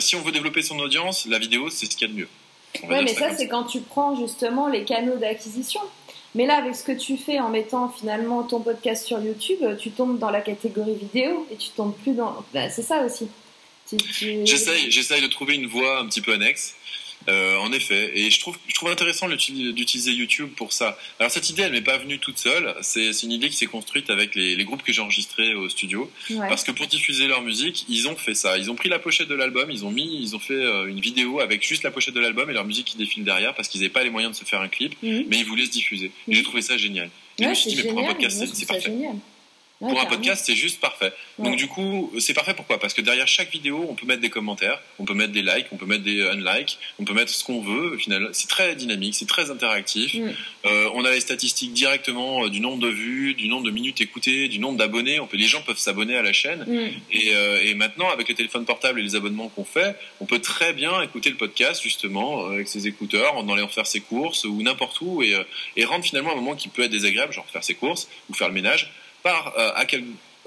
Si 0.00 0.16
on 0.16 0.22
veut 0.22 0.32
développer 0.32 0.62
son 0.62 0.78
audience, 0.78 1.26
la 1.26 1.38
vidéo, 1.38 1.70
c'est 1.70 1.86
ce 1.86 1.96
qu'il 1.96 2.08
y 2.08 2.10
a 2.10 2.12
de 2.12 2.18
mieux. 2.18 2.28
Oui, 2.82 2.96
mais 3.04 3.14
ça, 3.14 3.34
c'est 3.36 3.48
quand 3.48 3.64
tu 3.64 3.80
prends 3.80 4.16
justement 4.16 4.68
les 4.68 4.84
canaux 4.84 5.16
d'acquisition. 5.16 5.80
Mais 6.36 6.46
là, 6.46 6.58
avec 6.58 6.76
ce 6.76 6.84
que 6.84 6.92
tu 6.92 7.16
fais 7.16 7.40
en 7.40 7.48
mettant 7.48 7.88
finalement 7.88 8.42
ton 8.42 8.60
podcast 8.60 9.06
sur 9.06 9.20
YouTube, 9.20 9.58
tu 9.78 9.90
tombes 9.90 10.18
dans 10.18 10.30
la 10.30 10.42
catégorie 10.42 10.94
vidéo 10.94 11.46
et 11.50 11.56
tu 11.56 11.70
tombes 11.70 11.96
plus 11.96 12.12
dans. 12.12 12.44
Bah, 12.52 12.68
c'est 12.68 12.82
ça 12.82 13.04
aussi. 13.04 13.26
J'essaye, 14.44 15.22
de 15.22 15.26
trouver 15.28 15.54
une 15.54 15.66
voie 15.66 15.98
un 16.00 16.06
petit 16.06 16.20
peu 16.20 16.34
annexe. 16.34 16.74
Euh, 17.28 17.56
en 17.56 17.72
effet, 17.72 18.12
et 18.14 18.30
je 18.30 18.40
trouve, 18.40 18.56
je 18.68 18.74
trouve 18.74 18.90
intéressant 18.90 19.28
d'utiliser 19.28 20.12
YouTube 20.12 20.50
pour 20.56 20.72
ça. 20.72 20.96
Alors 21.18 21.30
cette 21.30 21.50
idée, 21.50 21.62
elle 21.62 21.72
m'est 21.72 21.80
pas 21.80 21.98
venue 21.98 22.18
toute 22.18 22.38
seule. 22.38 22.74
C'est 22.82 23.10
une 23.22 23.32
idée 23.32 23.48
qui 23.48 23.56
s'est 23.56 23.66
construite 23.66 24.10
avec 24.10 24.34
les, 24.34 24.54
les 24.54 24.64
groupes 24.64 24.82
que 24.82 24.92
j'ai 24.92 25.00
enregistrés 25.00 25.54
au 25.54 25.68
studio, 25.68 26.10
parce 26.48 26.62
que 26.62 26.70
pour 26.70 26.86
diffuser 26.86 27.26
leur 27.26 27.42
musique, 27.42 27.84
ils 27.88 28.08
ont 28.08 28.16
fait 28.16 28.34
ça. 28.34 28.58
Ils 28.58 28.70
ont 28.70 28.74
pris 28.74 28.88
la 28.88 28.98
pochette 28.98 29.28
de 29.28 29.34
l'album, 29.34 29.70
ils 29.70 29.84
ont 29.84 29.90
mis, 29.90 30.20
ils 30.22 30.36
ont 30.36 30.38
fait 30.38 30.54
euh, 30.54 30.86
une 30.86 31.00
vidéo 31.00 31.40
avec 31.40 31.66
juste 31.66 31.82
la 31.82 31.90
pochette 31.90 32.14
de 32.14 32.20
l'album 32.20 32.48
et 32.48 32.52
leur 32.52 32.64
musique 32.64 32.86
qui 32.86 32.96
défile 32.96 33.24
derrière, 33.24 33.54
parce 33.54 33.68
qu'ils 33.68 33.80
n'avaient 33.80 33.92
pas 33.92 34.04
les 34.04 34.10
moyens 34.10 34.32
de 34.32 34.38
se 34.38 34.48
faire 34.48 34.60
un 34.60 34.68
clip, 34.68 34.94
mhm. 35.02 35.24
mais 35.28 35.38
ils 35.38 35.46
voulaient 35.46 35.66
se 35.66 35.70
diffuser. 35.70 36.12
Et 36.28 36.34
j'ai 36.34 36.42
trouvé 36.42 36.62
ça 36.62 36.76
génial. 36.76 37.10
Et 37.38 37.44
je 37.44 37.48
me 37.48 37.54
suis 37.54 37.70
dit, 37.70 37.76
mais 37.76 37.90
pour 37.90 37.98
un 37.98 38.06
podcast, 38.06 38.46
c'est 38.54 38.66
parfait. 38.66 38.90
Génial 38.90 39.16
pour 39.78 40.00
un 40.00 40.06
podcast, 40.06 40.44
c'est 40.46 40.54
juste 40.54 40.80
parfait. 40.80 41.12
Donc 41.38 41.56
du 41.56 41.66
coup, 41.66 42.10
c'est 42.18 42.32
parfait 42.32 42.54
pourquoi? 42.54 42.78
Parce 42.78 42.94
que 42.94 43.02
derrière 43.02 43.28
chaque 43.28 43.50
vidéo, 43.50 43.86
on 43.88 43.94
peut 43.94 44.06
mettre 44.06 44.22
des 44.22 44.30
commentaires, 44.30 44.80
on 44.98 45.04
peut 45.04 45.12
mettre 45.12 45.32
des 45.32 45.42
likes, 45.42 45.66
on 45.70 45.76
peut 45.76 45.84
mettre 45.84 46.02
des 46.02 46.22
unlikes, 46.22 46.78
on 46.98 47.04
peut 47.04 47.12
mettre 47.12 47.30
ce 47.30 47.44
qu'on 47.44 47.60
veut. 47.60 47.94
Au 47.94 47.98
final, 47.98 48.30
c'est 48.32 48.48
très 48.48 48.74
dynamique, 48.74 49.14
c'est 49.14 49.28
très 49.28 49.50
interactif. 49.50 50.14
Mm. 50.14 50.30
Euh, 50.64 50.90
on 50.94 51.04
a 51.04 51.10
les 51.10 51.20
statistiques 51.20 51.74
directement 51.74 52.44
euh, 52.44 52.48
du 52.48 52.60
nombre 52.60 52.78
de 52.78 52.88
vues, 52.88 53.34
du 53.34 53.48
nombre 53.48 53.64
de 53.64 53.70
minutes 53.70 54.00
écoutées, 54.00 54.48
du 54.48 54.58
nombre 54.58 54.78
d'abonnés. 54.78 55.20
On 55.20 55.26
peut, 55.26 55.36
les 55.36 55.46
gens 55.46 55.60
peuvent 55.60 55.78
s'abonner 55.78 56.16
à 56.16 56.22
la 56.22 56.32
chaîne. 56.32 56.64
Mm. 56.66 56.90
Et, 57.12 57.34
euh, 57.34 57.62
et, 57.62 57.74
maintenant, 57.74 58.08
avec 58.08 58.28
les 58.28 58.34
téléphones 58.34 58.64
portables 58.64 58.98
et 59.00 59.02
les 59.02 59.14
abonnements 59.14 59.48
qu'on 59.48 59.64
fait, 59.64 59.94
on 60.20 60.24
peut 60.24 60.40
très 60.40 60.72
bien 60.72 61.02
écouter 61.02 61.28
le 61.28 61.36
podcast 61.36 61.82
justement 61.82 62.46
avec 62.46 62.68
ses 62.68 62.86
écouteurs, 62.86 63.36
en 63.36 63.46
allant 63.52 63.68
faire 63.68 63.86
ses 63.86 64.00
courses 64.00 64.44
ou 64.44 64.62
n'importe 64.62 65.00
où 65.02 65.22
et, 65.22 65.36
et 65.76 65.84
rendre 65.84 66.04
finalement 66.04 66.32
un 66.32 66.36
moment 66.36 66.54
qui 66.54 66.68
peut 66.68 66.82
être 66.82 66.90
désagréable, 66.90 67.32
genre 67.32 67.46
faire 67.52 67.64
ses 67.64 67.74
courses 67.74 68.08
ou 68.30 68.34
faire 68.34 68.48
le 68.48 68.54
ménage 68.54 68.90
euh, 69.26 69.72
à 69.74 69.84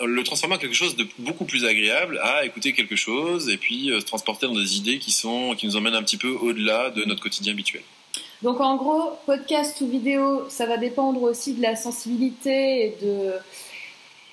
le 0.05 0.23
transformer 0.23 0.55
en 0.55 0.57
quelque 0.57 0.75
chose 0.75 0.95
de 0.95 1.05
beaucoup 1.17 1.45
plus 1.45 1.65
agréable 1.65 2.19
à 2.23 2.45
écouter 2.45 2.73
quelque 2.73 2.95
chose 2.95 3.49
et 3.49 3.57
puis 3.57 3.91
euh, 3.91 3.99
se 3.99 4.05
transporter 4.05 4.47
dans 4.47 4.55
des 4.55 4.77
idées 4.77 4.99
qui 4.99 5.11
sont 5.11 5.55
qui 5.55 5.65
nous 5.65 5.75
emmènent 5.75 5.95
un 5.95 6.03
petit 6.03 6.17
peu 6.17 6.29
au-delà 6.29 6.89
de 6.89 7.03
notre 7.03 7.21
quotidien 7.21 7.53
habituel. 7.53 7.83
Donc 8.41 8.61
en 8.61 8.77
gros, 8.77 9.17
podcast 9.25 9.81
ou 9.81 9.89
vidéo, 9.89 10.47
ça 10.49 10.65
va 10.65 10.77
dépendre 10.77 11.21
aussi 11.23 11.53
de 11.53 11.61
la 11.61 11.75
sensibilité 11.75 12.85
et 12.85 12.97
de 13.01 13.33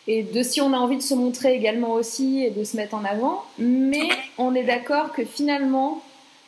et 0.09 0.23
de 0.23 0.43
si 0.45 0.61
on 0.61 0.73
a 0.73 0.77
envie 0.77 0.97
de 0.97 1.03
se 1.03 1.15
montrer 1.15 1.55
également 1.55 1.95
aussi 1.95 2.45
et 2.45 2.51
de 2.51 2.63
se 2.63 2.77
mettre 2.77 2.95
en 2.95 3.05
avant. 3.05 3.45
Mais 3.59 4.09
on 4.39 4.55
est 4.55 4.63
d'accord 4.63 5.13
que 5.13 5.25
finalement, 5.25 6.05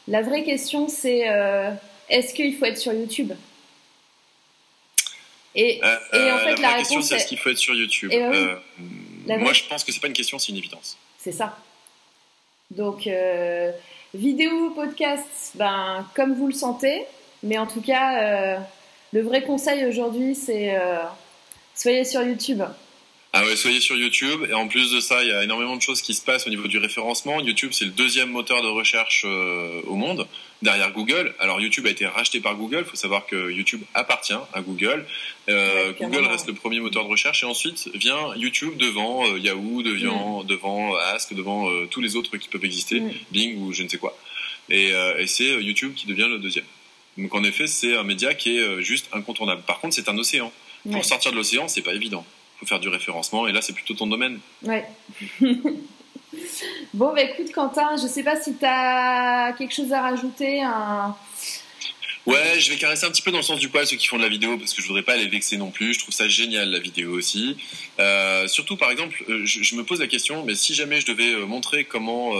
la 0.06 0.22
vraie 0.22 0.44
question 0.44 0.88
c'est 0.88 1.28
euh, 1.28 1.70
est-ce 2.08 2.32
qu'il 2.32 2.56
faut 2.56 2.64
être 2.64 2.78
sur 2.78 2.92
YouTube? 2.92 3.32
Et, 5.58 5.80
euh, 5.82 5.96
et, 6.12 6.30
en 6.30 6.38
fait, 6.38 6.60
la, 6.60 6.74
question, 6.74 7.02
c'est 7.02 7.16
est-ce 7.16 7.26
qu'il 7.26 7.36
faut 7.36 7.50
être 7.50 7.58
sur 7.58 7.74
YouTube 7.74 8.10
ben 8.10 8.32
euh, 8.32 9.38
Moi, 9.38 9.52
je 9.52 9.64
pense 9.64 9.82
que 9.82 9.90
c'est 9.90 9.98
pas 9.98 10.06
une 10.06 10.12
question, 10.12 10.38
c'est 10.38 10.52
une 10.52 10.58
évidence. 10.58 10.96
C'est 11.18 11.32
ça. 11.32 11.58
Donc, 12.70 13.08
euh, 13.08 13.72
vidéo, 14.14 14.70
podcast, 14.70 15.52
ben, 15.56 16.06
comme 16.14 16.34
vous 16.34 16.46
le 16.46 16.52
sentez. 16.52 17.04
Mais 17.42 17.58
en 17.58 17.66
tout 17.66 17.80
cas, 17.80 18.60
le 19.12 19.20
vrai 19.20 19.42
conseil 19.42 19.84
aujourd'hui, 19.84 20.36
c'est 20.36 20.76
soyez 21.74 22.04
sur 22.04 22.22
YouTube. 22.22 22.62
Ah 23.34 23.44
ouais, 23.44 23.56
soyez 23.56 23.80
sur 23.80 23.94
YouTube. 23.94 24.46
Et 24.48 24.54
en 24.54 24.68
plus 24.68 24.90
de 24.90 25.00
ça, 25.00 25.22
il 25.22 25.28
y 25.28 25.32
a 25.32 25.44
énormément 25.44 25.76
de 25.76 25.82
choses 25.82 26.00
qui 26.00 26.14
se 26.14 26.24
passent 26.24 26.46
au 26.46 26.50
niveau 26.50 26.66
du 26.66 26.78
référencement. 26.78 27.40
YouTube, 27.40 27.72
c'est 27.72 27.84
le 27.84 27.90
deuxième 27.90 28.30
moteur 28.30 28.62
de 28.62 28.68
recherche 28.68 29.24
euh, 29.26 29.82
au 29.86 29.96
monde, 29.96 30.26
derrière 30.62 30.92
Google. 30.92 31.34
Alors 31.38 31.60
YouTube 31.60 31.86
a 31.86 31.90
été 31.90 32.06
racheté 32.06 32.40
par 32.40 32.56
Google. 32.56 32.84
Il 32.86 32.90
faut 32.90 32.96
savoir 32.96 33.26
que 33.26 33.50
YouTube 33.50 33.82
appartient 33.92 34.32
à 34.54 34.62
Google. 34.62 35.04
Euh, 35.50 35.92
Google 36.00 36.24
reste 36.24 36.46
le 36.46 36.54
premier 36.54 36.80
moteur 36.80 37.04
de 37.04 37.10
recherche. 37.10 37.42
Et 37.42 37.46
ensuite 37.46 37.90
vient 37.94 38.34
YouTube 38.36 38.78
devant 38.78 39.26
euh, 39.26 39.38
Yahoo, 39.38 39.82
devant, 39.82 40.42
mm. 40.42 40.46
devant 40.46 40.96
Ask, 40.96 41.34
devant 41.34 41.68
tous 41.88 42.00
les 42.00 42.16
autres 42.16 42.38
qui 42.38 42.48
peuvent 42.48 42.64
exister, 42.64 43.00
mm. 43.00 43.12
Bing 43.30 43.58
ou 43.58 43.74
je 43.74 43.82
ne 43.82 43.88
sais 43.88 43.98
quoi. 43.98 44.16
Et, 44.70 44.90
et 45.18 45.26
c'est 45.26 45.62
YouTube 45.62 45.94
qui 45.94 46.06
devient 46.06 46.28
le 46.28 46.38
deuxième. 46.38 46.66
Donc 47.16 47.34
en 47.34 47.42
effet, 47.44 47.66
c'est 47.66 47.96
un 47.96 48.04
média 48.04 48.34
qui 48.34 48.58
est 48.58 48.82
juste 48.82 49.08
incontournable. 49.12 49.62
Par 49.66 49.80
contre, 49.80 49.94
c'est 49.94 50.08
un 50.08 50.18
océan. 50.18 50.52
Pour 50.90 51.04
sortir 51.04 51.30
de 51.30 51.36
l'océan, 51.36 51.68
c'est 51.68 51.82
pas 51.82 51.94
évident 51.94 52.24
faut 52.58 52.66
faire 52.66 52.80
du 52.80 52.88
référencement 52.88 53.46
et 53.46 53.52
là 53.52 53.62
c'est 53.62 53.72
plutôt 53.72 53.94
ton 53.94 54.06
domaine. 54.06 54.40
Ouais. 54.62 54.84
bon 56.94 57.14
bah 57.14 57.22
écoute 57.22 57.52
Quentin, 57.52 57.96
je 57.96 58.06
sais 58.06 58.22
pas 58.22 58.40
si 58.40 58.56
tu 58.56 58.64
as 58.64 59.54
quelque 59.56 59.74
chose 59.74 59.92
à 59.92 60.02
rajouter. 60.02 60.62
Un... 60.62 61.14
Ouais, 62.28 62.60
je 62.60 62.70
vais 62.70 62.76
caresser 62.76 63.06
un 63.06 63.10
petit 63.10 63.22
peu 63.22 63.30
dans 63.30 63.38
le 63.38 63.42
sens 63.42 63.58
du 63.58 63.70
poil 63.70 63.86
ceux 63.86 63.96
qui 63.96 64.06
font 64.06 64.18
de 64.18 64.22
la 64.22 64.28
vidéo 64.28 64.58
parce 64.58 64.74
que 64.74 64.82
je 64.82 64.86
voudrais 64.86 65.02
pas 65.02 65.16
les 65.16 65.28
vexer 65.28 65.56
non 65.56 65.70
plus. 65.70 65.94
Je 65.94 66.00
trouve 66.00 66.12
ça 66.12 66.28
génial 66.28 66.70
la 66.70 66.78
vidéo 66.78 67.12
aussi. 67.12 67.56
Euh, 68.00 68.46
surtout 68.48 68.76
par 68.76 68.90
exemple, 68.90 69.24
euh, 69.30 69.46
je, 69.46 69.74
me 69.74 69.82
pose 69.82 70.00
la 70.00 70.08
question, 70.08 70.44
mais 70.44 70.54
si 70.54 70.74
jamais 70.74 71.00
je 71.00 71.06
devais 71.06 71.32
euh, 71.32 71.46
montrer 71.46 71.84
comment 71.84 72.32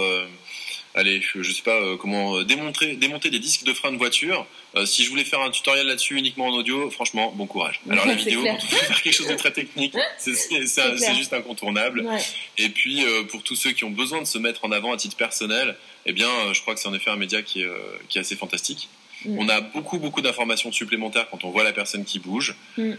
allez, 0.95 1.21
je 1.21 1.51
sais 1.51 1.61
pas 1.61 1.75
euh, 1.75 1.97
comment 1.97 2.37
euh, 2.37 2.43
démontrer, 2.43 2.95
démonter 2.95 3.29
des 3.29 3.39
disques 3.39 3.63
de 3.63 3.73
frein 3.73 3.91
de 3.91 3.97
voiture. 3.97 4.45
Euh, 4.75 4.85
si 4.85 5.03
je 5.03 5.09
voulais 5.09 5.23
faire 5.23 5.41
un 5.41 5.49
tutoriel 5.49 5.87
là-dessus 5.87 6.17
uniquement 6.17 6.47
en 6.47 6.53
audio, 6.53 6.89
franchement, 6.89 7.31
bon 7.35 7.47
courage. 7.47 7.81
Alors 7.89 8.05
la 8.05 8.15
vidéo, 8.15 8.43
quand 8.43 8.49
on 8.49 8.75
veut 8.75 8.77
faire 8.77 9.01
quelque 9.01 9.15
chose 9.15 9.27
de 9.27 9.35
très 9.35 9.51
technique, 9.51 9.95
c'est 10.17 11.15
juste 11.15 11.33
incontournable. 11.33 12.05
Et 12.57 12.69
puis 12.69 13.03
pour 13.29 13.43
tous 13.43 13.55
ceux 13.55 13.71
qui 13.71 13.83
ont 13.83 13.91
besoin 13.91 14.21
de 14.21 14.27
se 14.27 14.37
mettre 14.37 14.65
en 14.65 14.71
avant 14.71 14.93
à 14.93 14.97
titre 14.97 15.17
personnel, 15.17 15.75
eh 16.05 16.13
bien, 16.13 16.29
je 16.53 16.61
crois 16.61 16.73
que 16.73 16.79
c'est 16.79 16.87
en 16.87 16.93
effet 16.93 17.09
un 17.09 17.15
média 17.15 17.41
qui 17.41 17.61
est, 17.61 17.69
qui 18.07 18.17
est 18.17 18.21
assez 18.21 18.35
fantastique. 18.35 18.89
Mm. 19.25 19.37
On 19.37 19.49
a 19.49 19.59
beaucoup 19.59 19.99
beaucoup 19.99 20.21
d'informations 20.21 20.71
supplémentaires 20.71 21.27
quand 21.29 21.43
on 21.43 21.49
voit 21.49 21.63
la 21.63 21.73
personne 21.73 22.05
qui 22.05 22.19
bouge. 22.19 22.55
Mm. 22.77 22.93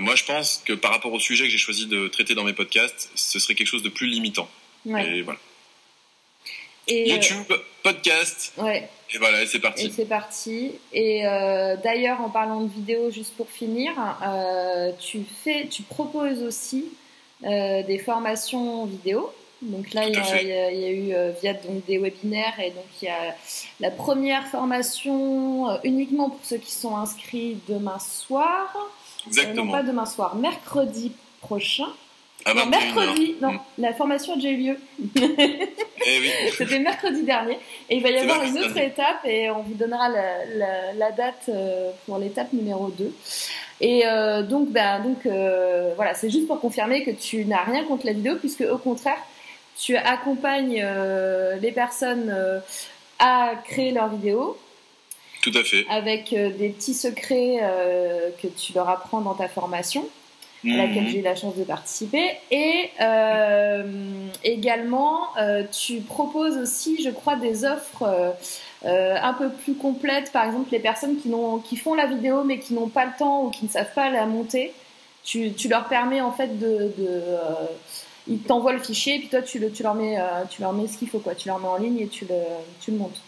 moi, 0.00 0.16
je 0.16 0.24
pense 0.24 0.62
que 0.64 0.72
par 0.72 0.90
rapport 0.90 1.12
au 1.12 1.20
sujet 1.20 1.44
que 1.44 1.50
j'ai 1.50 1.58
choisi 1.58 1.86
de 1.86 2.08
traiter 2.08 2.34
dans 2.34 2.44
mes 2.44 2.52
podcasts, 2.52 3.10
ce 3.14 3.38
serait 3.38 3.54
quelque 3.54 3.68
chose 3.68 3.82
de 3.82 3.88
plus 3.88 4.06
limitant. 4.06 4.48
Et 4.86 5.22
voilà. 5.22 5.38
Et 6.88 7.10
euh, 7.10 7.14
YouTube, 7.14 7.52
podcast. 7.82 8.52
Ouais. 8.58 8.88
Et 9.12 9.18
voilà, 9.18 9.46
c'est 9.46 9.58
parti. 9.58 9.86
Et 9.86 9.90
c'est 9.90 10.04
parti. 10.04 10.72
Et 10.92 11.26
euh, 11.26 11.76
d'ailleurs, 11.82 12.20
en 12.20 12.30
parlant 12.30 12.62
de 12.62 12.72
vidéo, 12.72 13.10
juste 13.10 13.34
pour 13.36 13.48
finir, 13.48 13.92
euh, 14.26 14.90
tu 14.98 15.24
fais, 15.44 15.66
tu 15.68 15.82
proposes 15.82 16.42
aussi 16.42 16.86
des 17.42 18.00
formations 18.02 18.86
vidéo. 18.86 19.30
Donc 19.60 19.92
là, 19.92 20.06
il 20.08 20.14
y, 20.14 20.52
a, 20.52 20.90
eu 20.90 21.32
via 21.40 21.54
donc, 21.54 21.84
des 21.86 21.98
webinaires 21.98 22.58
et 22.58 22.70
donc 22.70 22.84
il 23.00 23.06
y 23.06 23.08
a 23.08 23.34
la 23.80 23.90
première 23.90 24.46
formation 24.48 25.78
uniquement 25.84 26.30
pour 26.30 26.40
ceux 26.42 26.56
qui 26.56 26.72
sont 26.72 26.96
inscrits 26.96 27.58
demain 27.68 27.98
soir. 27.98 28.74
Exactement. 29.26 29.64
non 29.64 29.72
pas 29.72 29.82
demain 29.82 30.06
soir, 30.06 30.36
mercredi 30.36 31.12
prochain. 31.40 31.88
Ah, 32.46 32.52
non, 32.52 32.66
mercredi, 32.66 33.36
non, 33.40 33.52
hmm. 33.52 33.60
la 33.78 33.94
formation 33.94 34.34
a 34.34 34.36
déjà 34.36 34.50
eu 34.50 34.56
lieu. 34.56 34.78
Eh 36.06 36.20
oui. 36.20 36.30
C'était 36.58 36.78
mercredi 36.78 37.22
dernier. 37.22 37.58
Et 37.88 37.96
il 37.96 38.02
va 38.02 38.10
y 38.10 38.18
avoir 38.18 38.42
une 38.42 38.58
autre 38.58 38.76
étape 38.76 39.24
et 39.24 39.48
on 39.50 39.62
vous 39.62 39.74
donnera 39.74 40.10
la, 40.10 40.92
la, 40.92 41.10
date 41.12 41.46
euh, 41.48 41.90
pour 42.04 42.18
l'étape 42.18 42.52
numéro 42.52 42.88
2. 42.88 43.12
Et 43.80 44.02
euh, 44.04 44.42
donc, 44.42 44.68
ben, 44.70 45.00
donc 45.00 45.24
euh, 45.24 45.94
voilà, 45.96 46.14
c'est 46.14 46.28
juste 46.28 46.46
pour 46.46 46.60
confirmer 46.60 47.02
que 47.02 47.12
tu 47.12 47.46
n'as 47.46 47.64
rien 47.64 47.84
contre 47.84 48.04
la 48.04 48.12
vidéo, 48.12 48.36
puisque 48.36 48.64
au 48.70 48.78
contraire, 48.78 49.18
tu 49.78 49.96
accompagnes 49.96 50.86
les 51.60 51.72
personnes 51.72 52.32
à 53.18 53.54
créer 53.64 53.90
leur 53.90 54.08
vidéo. 54.08 54.58
Tout 55.42 55.52
à 55.54 55.64
fait. 55.64 55.86
Avec 55.88 56.30
des 56.30 56.68
petits 56.68 56.94
secrets 56.94 57.58
que 58.40 58.46
tu 58.48 58.72
leur 58.74 58.88
apprends 58.88 59.20
dans 59.20 59.34
ta 59.34 59.48
formation 59.48 60.06
à 60.66 60.76
laquelle 60.76 61.04
mhm. 61.04 61.08
j'ai 61.08 61.18
eu 61.18 61.22
la 61.22 61.34
chance 61.34 61.56
de 61.56 61.64
participer. 61.64 62.30
Et 62.50 62.90
euh, 63.00 63.84
également, 64.42 65.36
euh, 65.38 65.64
tu 65.70 66.00
proposes 66.00 66.56
aussi, 66.56 67.02
je 67.02 67.10
crois, 67.10 67.36
des 67.36 67.64
offres 67.64 68.34
euh, 68.84 69.16
un 69.20 69.32
peu 69.34 69.50
plus 69.50 69.74
complètes. 69.74 70.32
Par 70.32 70.44
exemple, 70.46 70.68
les 70.72 70.78
personnes 70.78 71.16
qui, 71.20 71.30
qui 71.68 71.76
font 71.76 71.94
la 71.94 72.06
vidéo 72.06 72.44
mais 72.44 72.58
qui 72.58 72.74
n'ont 72.74 72.88
pas 72.88 73.04
le 73.04 73.12
temps 73.18 73.44
ou 73.44 73.50
qui 73.50 73.64
ne 73.64 73.70
savent 73.70 73.94
pas 73.94 74.10
la 74.10 74.26
monter, 74.26 74.72
tu, 75.22 75.52
tu 75.52 75.68
leur 75.68 75.88
permets 75.88 76.20
en 76.20 76.32
fait 76.32 76.58
de... 76.58 76.92
de 76.98 77.20
ils 78.26 78.38
t'envoient 78.38 78.72
le 78.72 78.78
fichier 78.78 79.16
et 79.16 79.18
puis 79.18 79.28
toi 79.28 79.42
tu, 79.42 79.58
le, 79.58 79.70
tu, 79.70 79.82
leur, 79.82 79.92
mets, 79.92 80.16
tu 80.48 80.62
leur 80.62 80.72
mets 80.72 80.88
ce 80.88 80.96
qu'il 80.96 81.10
faut. 81.10 81.18
Quoi. 81.18 81.34
Tu 81.34 81.46
leur 81.46 81.58
mets 81.58 81.68
en 81.68 81.76
ligne 81.76 82.00
et 82.00 82.08
tu 82.08 82.24
le, 82.24 82.36
tu 82.80 82.90
le 82.90 82.96
montes. 82.96 83.20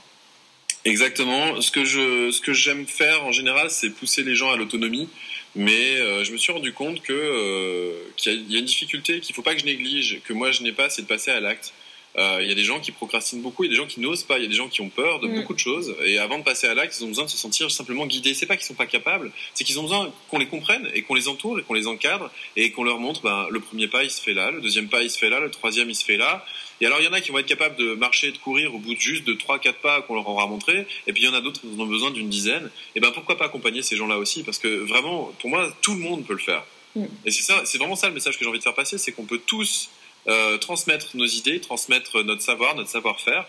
Exactement. 0.86 1.60
Ce 1.60 1.70
que 1.70 1.84
je, 1.84 2.30
ce 2.30 2.40
que 2.40 2.52
j'aime 2.52 2.86
faire 2.86 3.24
en 3.24 3.32
général, 3.32 3.70
c'est 3.70 3.90
pousser 3.90 4.22
les 4.22 4.36
gens 4.36 4.52
à 4.52 4.56
l'autonomie. 4.56 5.08
Mais 5.56 5.96
euh, 5.96 6.22
je 6.22 6.32
me 6.32 6.36
suis 6.36 6.52
rendu 6.52 6.74
compte 6.74 7.00
que 7.00 7.14
euh, 7.14 8.12
qu'il 8.16 8.52
y, 8.52 8.56
a 8.56 8.58
une 8.58 8.66
difficulté 8.66 9.20
qu'il 9.20 9.34
faut 9.34 9.40
pas 9.40 9.54
que 9.54 9.60
je 9.60 9.64
néglige, 9.64 10.20
que 10.22 10.34
moi 10.34 10.50
je 10.50 10.62
n'ai 10.62 10.72
pas, 10.72 10.90
c'est 10.90 11.02
de 11.02 11.06
passer 11.06 11.30
à 11.30 11.40
l'acte. 11.40 11.72
Euh, 12.18 12.38
il 12.40 12.48
y 12.48 12.52
a 12.52 12.54
des 12.54 12.64
gens 12.64 12.80
qui 12.80 12.92
procrastinent 12.92 13.42
beaucoup, 13.42 13.64
il 13.64 13.66
y 13.66 13.70
a 13.70 13.74
des 13.74 13.76
gens 13.76 13.86
qui 13.86 14.00
n'osent 14.00 14.22
pas, 14.22 14.38
il 14.38 14.42
y 14.42 14.46
a 14.46 14.48
des 14.48 14.54
gens 14.54 14.68
qui 14.68 14.80
ont 14.80 14.88
peur 14.88 15.20
de 15.20 15.28
mm. 15.28 15.34
beaucoup 15.34 15.54
de 15.54 15.58
choses. 15.58 15.94
Et 16.04 16.18
avant 16.18 16.38
de 16.38 16.44
passer 16.44 16.66
à 16.66 16.74
l'acte, 16.74 16.96
ils 16.98 17.04
ont 17.04 17.08
besoin 17.08 17.24
de 17.24 17.30
se 17.30 17.36
sentir 17.36 17.70
simplement 17.70 18.06
guidés. 18.06 18.32
C'est 18.32 18.46
pas 18.46 18.56
qu'ils 18.56 18.66
sont 18.66 18.74
pas 18.74 18.86
capables, 18.86 19.30
c'est 19.54 19.64
qu'ils 19.64 19.78
ont 19.78 19.82
besoin 19.82 20.12
qu'on 20.28 20.38
les 20.38 20.46
comprenne 20.46 20.88
et 20.94 21.02
qu'on 21.02 21.14
les 21.14 21.28
entoure 21.28 21.58
et 21.58 21.62
qu'on 21.62 21.74
les 21.74 21.86
encadre 21.86 22.30
et 22.56 22.72
qu'on 22.72 22.84
leur 22.84 22.98
montre, 22.98 23.22
ben, 23.22 23.46
le 23.50 23.60
premier 23.60 23.88
pas 23.88 24.04
il 24.04 24.10
se 24.10 24.20
fait 24.20 24.34
là, 24.34 24.50
le 24.50 24.60
deuxième 24.60 24.88
pas 24.88 25.02
il 25.02 25.10
se 25.10 25.18
fait 25.18 25.28
là, 25.28 25.40
le 25.40 25.50
troisième 25.50 25.90
il 25.90 25.94
se 25.94 26.04
fait 26.04 26.16
là. 26.16 26.44
Et 26.80 26.86
alors 26.86 27.00
il 27.00 27.04
y 27.04 27.08
en 27.08 27.12
a 27.12 27.20
qui 27.20 27.32
vont 27.32 27.38
être 27.38 27.46
capables 27.46 27.76
de 27.76 27.94
marcher 27.94 28.28
et 28.28 28.32
de 28.32 28.38
courir 28.38 28.74
au 28.74 28.78
bout 28.78 28.94
de 28.94 29.00
juste 29.00 29.24
de 29.24 29.34
trois 29.34 29.58
quatre 29.58 29.78
pas 29.78 30.02
qu'on 30.02 30.14
leur 30.14 30.28
aura 30.28 30.46
montré. 30.46 30.86
Et 31.06 31.12
puis 31.12 31.22
il 31.22 31.26
y 31.26 31.28
en 31.28 31.34
a 31.34 31.40
d'autres 31.40 31.60
qui 31.60 31.66
en 31.66 31.80
ont 31.80 31.86
besoin 31.86 32.10
d'une 32.10 32.28
dizaine. 32.28 32.70
Et 32.94 33.00
ben 33.00 33.10
pourquoi 33.12 33.36
pas 33.36 33.46
accompagner 33.46 33.82
ces 33.82 33.96
gens-là 33.96 34.18
aussi? 34.18 34.42
Parce 34.42 34.58
que 34.58 34.68
vraiment, 34.68 35.32
pour 35.38 35.50
moi, 35.50 35.70
tout 35.82 35.94
le 35.94 36.00
monde 36.00 36.24
peut 36.26 36.34
le 36.34 36.38
faire. 36.38 36.64
Mm. 36.94 37.04
Et 37.24 37.30
c'est 37.30 37.42
ça, 37.42 37.62
c'est 37.64 37.78
vraiment 37.78 37.96
ça 37.96 38.08
le 38.08 38.14
message 38.14 38.38
que 38.38 38.44
j'ai 38.44 38.48
envie 38.48 38.58
de 38.58 38.64
faire 38.64 38.74
passer, 38.74 38.98
c'est 38.98 39.12
qu'on 39.12 39.24
peut 39.24 39.40
tous 39.44 39.90
euh, 40.28 40.58
transmettre 40.58 41.16
nos 41.16 41.26
idées, 41.26 41.60
transmettre 41.60 42.22
notre 42.22 42.42
savoir, 42.42 42.74
notre 42.74 42.90
savoir-faire. 42.90 43.46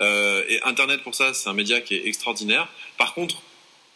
et 0.00 0.60
Internet 0.64 1.02
pour 1.02 1.14
ça, 1.14 1.34
c'est 1.34 1.48
un 1.48 1.52
média 1.52 1.80
qui 1.80 1.94
est 1.94 2.06
extraordinaire. 2.06 2.68
Par 2.96 3.12
contre, 3.14 3.42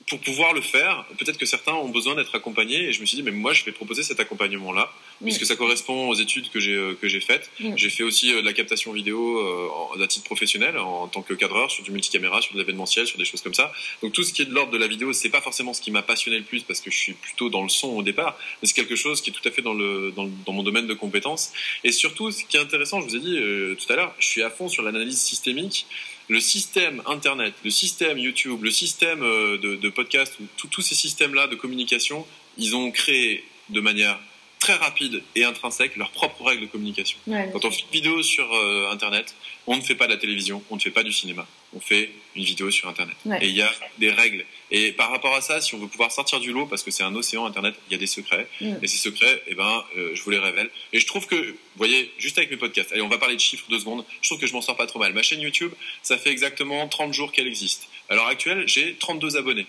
pour 0.07 0.21
pouvoir 0.21 0.53
le 0.53 0.61
faire, 0.61 1.07
peut-être 1.19 1.39
que 1.39 1.47
certains 1.47 1.73
ont 1.73 1.89
besoin 1.89 2.15
d'être 2.15 2.35
accompagnés. 2.35 2.89
Et 2.89 2.93
je 2.93 3.01
me 3.01 3.07
suis 3.07 3.17
dit, 3.17 3.23
mais 3.23 3.31
moi, 3.31 3.53
je 3.53 3.65
vais 3.65 3.73
proposer 3.73 4.03
cet 4.03 4.21
accompagnement-là, 4.21 4.93
puisque 5.23 5.47
ça 5.47 5.57
correspond 5.57 6.09
aux 6.09 6.15
études 6.15 6.51
que 6.51 6.61
j'ai 6.61 6.75
euh, 6.75 6.95
que 7.01 7.09
j'ai 7.09 7.21
faites. 7.21 7.51
J'ai 7.77 7.89
fait 7.89 8.03
aussi 8.03 8.33
euh, 8.33 8.41
de 8.41 8.47
la 8.47 8.53
captation 8.53 8.93
vidéo 8.93 9.39
euh, 9.39 10.03
à 10.03 10.07
titre 10.07 10.25
professionnel, 10.25 10.77
en, 10.79 11.09
tant 11.09 11.23
que 11.23 11.33
cadreur, 11.33 11.71
sur 11.71 11.83
du 11.83 11.91
multicaméra, 11.91 12.43
sur 12.43 12.55
de 12.55 12.59
l'événementiel, 12.59 13.07
sur 13.07 13.17
des 13.17 13.25
choses 13.25 13.41
comme 13.41 13.55
ça. 13.55 13.73
Donc 14.03 14.13
tout 14.13 14.23
ce 14.23 14.33
qui 14.33 14.43
est 14.43 14.47
de 14.47 14.53
l'ordre 14.53 14.73
de 14.73 14.79
la 14.79 14.89
vidéo, 14.89 15.13
c'est 15.13 15.31
pas 15.31 15.41
forcément 15.41 15.73
ce 15.73 15.81
qui 15.81 15.91
m'a 15.91 16.03
passionné 16.03 16.39
le 16.39 16.45
plus, 16.45 16.63
parce 16.63 16.81
que 16.81 16.91
je 16.91 16.97
suis 16.97 17.15
plutôt 17.15 17.49
dans 17.49 17.63
le 17.63 17.71
son 17.71 17.89
au 17.89 18.03
départ, 18.03 18.37
mais 18.61 18.69
c'est 18.69 18.75
quelque 18.75 18.97
chose 18.97 19.23
qui 19.23 19.31
est 19.31 19.33
tout 19.33 19.49
à 19.49 19.51
fait 19.51 19.63
dans 19.63 19.75
le 19.75 20.13
dans, 20.15 20.29
dans 20.45 20.53
mon 20.53 20.63
domaine 20.63 20.87
de 20.87 20.95
compétences. 20.95 21.53
Et 21.83 21.93
surtout, 21.93 22.31
ce 22.31 22.45
qui 22.45 22.57
est 22.59 22.61
intéressant, 22.61 23.01
je 23.01 23.07
vous 23.07 23.17
ai 23.17 23.21
dit 23.21 23.39
tout 23.77 23.93
à 23.93 23.97
l'heure, 23.97 24.15
je 24.19 24.27
suis 24.27 24.43
à 24.43 24.51
fond 24.51 24.69
sur 24.69 24.83
l'analyse 24.83 25.19
systémique 25.19 25.87
le 26.29 26.41
système 26.41 27.03
Internet, 27.07 27.55
le 27.65 27.71
système 27.71 28.19
YouTube, 28.19 28.63
le 28.63 28.71
système 28.71 29.23
euh, 29.23 29.59
de, 29.59 29.89
podcast, 29.91 30.37
tous 30.57 30.83
ces 30.83 30.95
systèmes-là 30.95 31.47
de 31.49 31.55
communication, 31.55 32.27
ils 32.57 32.75
ont 32.77 32.91
créé 32.91 33.45
de 33.71 33.81
manière 33.81 34.19
très 34.65 34.75
rapide 34.77 35.23
et 35.35 35.45
intrinsèque 35.45 35.95
leurs 35.97 36.11
propres 36.11 36.43
règles 36.43 36.63
de 36.63 36.67
communication. 36.67 37.19
Quand 37.27 37.67
on 37.67 37.71
fait 37.71 37.83
une 37.83 37.93
vidéo 37.93 38.23
sur 38.23 38.51
euh, 38.55 38.91
Internet, 38.91 39.35
on 39.67 39.77
ne 39.77 39.83
fait 39.83 39.95
pas 39.95 40.07
de 40.07 40.13
la 40.13 40.17
télévision, 40.19 40.63
on 40.71 40.77
ne 40.77 40.81
fait 40.81 40.91
pas 40.91 41.03
du 41.03 41.13
cinéma, 41.13 41.47
on 41.75 41.81
fait 41.81 42.11
une 42.35 42.45
vidéo 42.45 42.71
sur 42.71 42.89
Internet. 42.89 43.15
Et 43.43 43.49
il 43.49 43.55
y 43.55 43.61
a 43.61 43.71
des 43.99 44.11
règles. 44.11 44.47
Et 44.71 44.93
par 44.93 45.11
rapport 45.11 45.35
à 45.35 45.43
ça, 45.43 45.61
si 45.61 45.75
on 45.75 45.79
veut 45.79 45.87
pouvoir 45.87 46.11
sortir 46.11 46.41
du 46.41 46.51
lot, 46.51 46.65
parce 46.65 46.83
que 46.83 46.91
c'est 46.91 47.03
un 47.03 47.15
océan 47.15 47.45
Internet, 47.45 47.75
il 47.89 47.93
y 47.93 47.95
a 47.95 47.99
des 47.99 48.07
secrets. 48.07 48.49
Et 48.81 48.89
ces 48.89 48.97
secrets, 48.97 49.43
eh 49.49 49.55
ben, 49.55 49.85
euh, 49.99 50.15
je 50.15 50.23
vous 50.23 50.31
les 50.31 50.39
révèle. 50.39 50.71
Et 50.95 50.99
je 50.99 51.07
trouve 51.07 51.27
que, 51.27 51.37
vous 51.37 51.57
voyez, 51.77 52.11
juste 52.17 52.39
avec 52.39 52.51
mes 52.51 52.57
podcasts, 52.57 52.91
allez, 52.93 53.03
on 53.03 53.09
va 53.09 53.19
parler 53.19 53.37
de 53.37 53.41
chiffres 53.41 53.67
deux 53.69 53.81
secondes, 53.81 54.07
je 54.23 54.29
trouve 54.31 54.41
que 54.41 54.47
je 54.47 54.55
m'en 54.55 54.63
sors 54.63 54.79
pas 54.79 54.87
trop 54.87 54.99
mal. 54.99 55.13
Ma 55.13 55.23
chaîne 55.23 55.43
YouTube, 55.43 55.73
ça 56.03 56.17
fait 56.17 56.31
exactement 56.31 56.89
30 56.89 57.13
jours 57.13 57.33
qu'elle 57.33 57.49
existe. 57.49 57.89
À 58.09 58.15
l'heure 58.15 58.29
actuelle, 58.29 58.65
j'ai 58.67 58.95
32 58.95 59.37
abonnés 59.37 59.67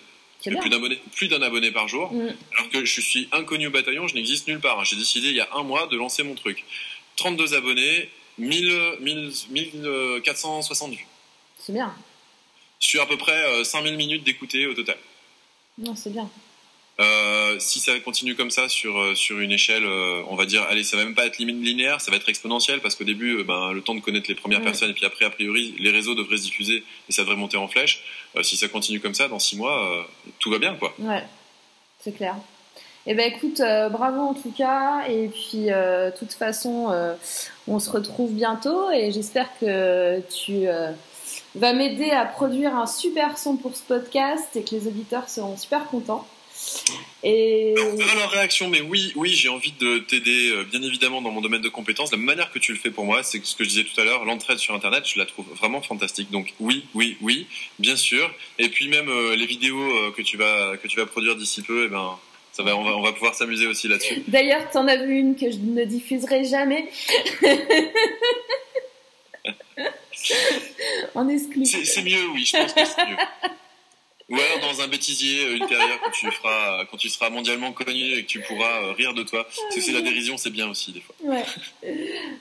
plus 1.12 1.28
d'un 1.28 1.42
abonné 1.42 1.72
par 1.72 1.88
jour, 1.88 2.14
mm. 2.14 2.36
alors 2.54 2.70
que 2.70 2.86
je 2.86 3.02
suis 3.02 3.28
inconnu 3.32 3.68
au 3.68 3.72
bataillon, 3.72 4.08
je 4.08 4.16
n'existe 4.16 4.48
nulle 4.48 4.60
part. 4.60 4.84
J'ai 4.86 4.96
décidé 4.96 5.30
il 5.30 5.36
y 5.36 5.42
a 5.42 5.50
un 5.56 5.64
mois 5.64 5.88
de 5.88 5.98
lancer 5.98 6.24
mon 6.24 6.36
truc. 6.36 6.64
32 7.18 7.54
abonnés, 7.54 8.10
1000, 8.38 8.98
1460 9.50 10.92
vues. 10.92 11.08
C'est 11.60 11.74
bien. 11.74 11.94
Sur 12.80 13.02
à 13.02 13.08
peu 13.08 13.18
près 13.18 13.64
5000 13.64 13.94
euh, 13.94 13.98
minutes 13.98 14.24
d'écouter 14.24 14.68
au 14.68 14.74
total. 14.74 14.98
Non, 15.78 15.96
c'est 15.96 16.12
bien. 16.12 16.30
Euh, 17.00 17.58
si 17.60 17.80
ça 17.80 18.00
continue 18.00 18.36
comme 18.36 18.52
ça 18.52 18.70
sur 18.70 18.98
euh, 18.98 19.16
sur 19.16 19.40
une 19.40 19.52
échelle, 19.52 19.84
euh, 19.84 20.24
on 20.30 20.36
va 20.36 20.46
dire, 20.46 20.64
allez, 20.70 20.86
ça 20.86 20.96
va 20.96 21.04
même 21.04 21.14
pas 21.14 21.26
être 21.26 21.40
linéaire, 21.40 22.00
ça 22.00 22.10
va 22.10 22.16
être 22.16 22.30
exponentiel 22.30 22.80
parce 22.80 22.96
qu'au 22.96 23.04
début, 23.04 23.44
ben, 23.44 23.74
le 23.74 23.82
temps 23.82 23.96
de 23.96 24.00
connaître 24.00 24.30
les 24.30 24.36
premières 24.36 24.62
personnes 24.62 24.92
et 24.92 24.94
puis 24.94 25.06
après, 25.06 25.26
a 25.26 25.30
priori, 25.30 25.76
les 25.78 25.92
réseaux 25.92 26.16
devraient 26.16 26.38
se 26.38 26.44
diffuser 26.44 26.84
et 27.10 27.12
ça 27.12 27.24
devrait 27.24 27.36
monter 27.36 27.58
en 27.58 27.68
flèche. 27.68 28.04
si 28.44 28.56
ça 28.56 28.70
continue 28.70 29.02
comme 29.02 29.14
ça, 29.14 29.28
dans 29.28 29.40
six 29.40 29.58
mois, 29.58 30.08
tout 30.40 30.50
va 30.50 30.58
bien, 30.58 30.76
quoi. 30.76 30.94
Ouais, 31.00 31.24
c'est 32.00 32.16
clair. 32.16 32.36
Eh 33.08 33.14
ben 33.14 33.32
écoute, 33.32 33.60
bravo 33.92 34.22
en 34.22 34.34
tout 34.34 34.52
cas 34.52 35.06
et 35.08 35.28
puis 35.28 35.66
de 35.66 36.18
toute 36.18 36.34
façon, 36.34 36.96
on 37.68 37.80
se 37.80 37.90
retrouve 37.90 38.32
bientôt 38.34 38.90
et 38.92 39.12
j'espère 39.12 39.50
que 39.60 40.22
tu 40.22 40.66
vas 41.56 41.74
m'aider 41.74 42.12
à 42.12 42.26
produire 42.26 42.74
un 42.76 42.88
super 42.88 43.38
son 43.38 43.58
pour 43.58 43.76
ce 43.76 43.84
podcast 43.84 44.56
et 44.56 44.64
que 44.64 44.74
les 44.74 44.88
auditeurs 44.88 45.30
seront 45.30 45.58
super 45.58 45.86
contents. 45.88 46.26
Et... 47.24 47.74
On 47.80 47.96
verra 47.96 48.14
leur 48.16 48.30
réaction, 48.30 48.70
mais 48.70 48.82
oui, 48.82 49.12
oui, 49.16 49.32
j'ai 49.32 49.50
envie 49.50 49.72
de 49.72 49.98
t'aider, 49.98 50.52
euh, 50.52 50.64
bien 50.64 50.84
évidemment, 50.84 51.24
dans 51.24 51.32
mon 51.32 51.42
domaine 51.42 51.62
de 51.62 51.70
compétences. 51.70 52.12
La 52.12 52.20
manière 52.20 52.52
que 52.52 52.60
tu 52.60 52.72
le 52.72 52.78
fais 52.78 52.92
pour 52.92 53.06
moi, 53.06 53.24
c'est 53.24 53.44
ce 53.44 53.56
que 53.56 53.64
je 53.64 53.70
disais 53.70 53.84
tout 53.84 54.00
à 54.00 54.04
l'heure, 54.04 54.26
l'entraide 54.26 54.60
sur 54.60 54.76
Internet, 54.76 55.06
je 55.08 55.18
la 55.18 55.26
trouve 55.26 55.48
vraiment 55.56 55.82
fantastique. 55.82 56.30
Donc 56.30 56.54
oui, 56.60 56.86
oui, 56.94 57.18
oui, 57.22 57.48
bien 57.80 57.96
sûr. 57.96 58.32
Et 58.60 58.70
puis 58.70 58.90
même 58.90 59.10
euh, 59.10 59.36
les 59.36 59.48
vidéos 59.48 59.82
euh, 59.82 60.12
que 60.12 60.22
tu 60.22 60.38
vas 60.38 60.78
que 60.78 60.88
tu 60.88 60.98
vas 60.98 61.08
produire 61.08 61.36
d'ici 61.36 61.64
peu, 61.64 61.86
eh 61.86 61.88
ben, 61.88 62.20
ça 62.52 62.62
va, 62.62 62.78
on 62.78 62.84
va, 62.84 62.96
on 62.96 63.02
va 63.02 63.12
pouvoir 63.12 63.34
s'amuser 63.34 63.66
aussi 63.66 63.88
là-dessus. 63.88 64.22
D'ailleurs, 64.28 64.70
tu 64.72 64.78
en 64.78 64.88
as 64.88 64.98
vu 64.98 65.18
une 65.18 65.36
que 65.36 65.50
je 65.50 65.58
ne 65.58 65.84
diffuserai 65.84 66.46
jamais. 66.46 66.88
en 71.16 71.28
exclusif. 71.28 71.86
C'est 71.86 72.04
mieux, 72.04 72.28
oui, 72.34 72.46
je 72.46 72.56
pense 72.56 72.74
que 72.74 72.86
c'est 72.86 73.08
mieux. 73.08 73.18
Ou 74.30 74.36
alors 74.40 74.60
dans 74.60 74.82
un 74.82 74.88
bêtisier, 74.88 75.46
euh, 75.46 75.58
une 75.58 75.68
carrière 75.68 76.00
quand 76.02 76.10
tu 76.10 76.32
feras, 76.32 76.86
quand 76.86 76.98
tu 76.98 77.10
seras 77.10 77.30
mondialement 77.30 77.72
connu 77.74 78.14
et 78.14 78.24
que 78.24 78.28
tu 78.28 78.42
pourras 78.42 78.82
euh, 78.82 78.92
rire 78.94 79.14
de 79.14 79.22
toi. 79.22 79.44
Parce 79.44 79.76
que 79.76 79.82
c'est 79.82 79.92
la 79.92 80.02
dérision, 80.02 80.36
c'est 80.38 80.50
bien 80.50 80.68
aussi 80.68 80.92
des 80.92 81.02
fois. 81.02 81.16
Ouais. 81.22 81.44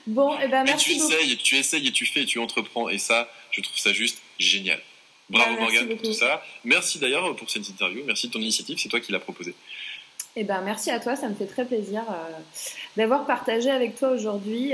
Bon, 0.07 0.35
et 0.35 0.45
eh 0.45 0.49
ben 0.49 0.65
merci. 0.65 0.93
Mais 0.93 0.99
tu 0.99 1.05
essayes, 1.05 1.33
et 1.33 1.37
tu 1.37 1.57
essayes 1.57 1.87
et 1.87 1.93
tu 1.93 2.07
fais 2.07 2.23
et 2.23 2.27
tu 2.27 2.39
entreprends 2.39 2.89
et 2.89 2.97
ça, 2.97 3.29
je 3.51 3.61
trouve 3.61 3.77
ça 3.77 3.93
juste 3.93 4.19
génial. 4.39 4.81
Bravo 5.29 5.55
bah, 5.55 5.61
Morgane 5.61 5.89
pour 5.89 6.01
tout 6.01 6.15
ça. 6.15 6.43
Merci 6.65 6.99
d'ailleurs 6.99 7.37
pour 7.37 7.51
cette 7.51 7.69
interview. 7.69 8.03
Merci 8.07 8.29
de 8.29 8.33
ton 8.33 8.41
initiative. 8.41 8.79
C'est 8.79 8.89
toi 8.89 9.01
qui 9.01 9.13
l'as 9.13 9.21
proposé. 9.21 9.55
Eh 10.37 10.45
ben 10.45 10.63
merci 10.63 10.91
à 10.91 11.01
toi. 11.01 11.17
Ça 11.17 11.29
me 11.29 11.35
fait 11.35 11.47
très 11.47 11.67
plaisir 11.67 12.03
euh, 12.09 12.31
d'avoir 12.97 13.27
partagé 13.27 13.71
avec 13.71 13.97
toi 13.97 14.09
aujourd'hui. 14.11 14.73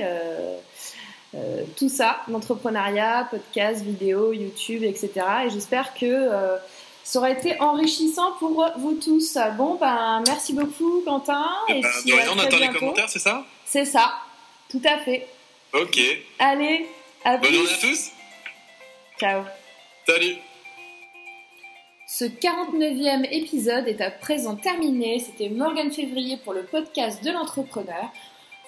tout 1.76 1.88
ça, 1.88 2.22
l'entrepreneuriat, 2.28 3.26
podcast, 3.30 3.82
vidéo, 3.82 4.32
YouTube, 4.32 4.84
etc. 4.84 5.10
Et 5.46 5.50
j'espère 5.50 5.92
que 5.94 6.58
ça 7.10 7.18
aurait 7.18 7.32
été 7.32 7.60
enrichissant 7.60 8.34
pour 8.38 8.70
vous 8.76 8.94
tous. 8.94 9.36
Bon, 9.56 9.74
ben, 9.74 10.22
merci 10.28 10.52
beaucoup, 10.52 11.02
Quentin. 11.04 11.44
Et, 11.68 11.80
ben, 11.80 11.88
puis, 12.04 12.12
on 12.32 12.38
attend 12.38 12.58
les 12.58 12.68
commentaires, 12.68 13.08
c'est 13.08 13.18
ça? 13.18 13.44
C'est 13.66 13.84
ça, 13.84 14.12
tout 14.70 14.80
à 14.84 14.98
fait. 14.98 15.26
Ok. 15.72 15.98
Allez, 16.38 16.86
à 17.24 17.36
Bonne 17.36 17.52
journée 17.52 17.68
à 17.68 17.78
tous. 17.78 18.10
Ciao. 19.18 19.42
Salut. 20.06 20.36
Ce 22.06 22.26
49e 22.26 23.26
épisode 23.32 23.88
est 23.88 24.00
à 24.00 24.12
présent 24.12 24.54
terminé. 24.54 25.18
C'était 25.18 25.48
Morgane 25.48 25.90
Février 25.90 26.36
pour 26.36 26.52
le 26.52 26.62
podcast 26.62 27.24
de 27.24 27.32
l'entrepreneur. 27.32 28.12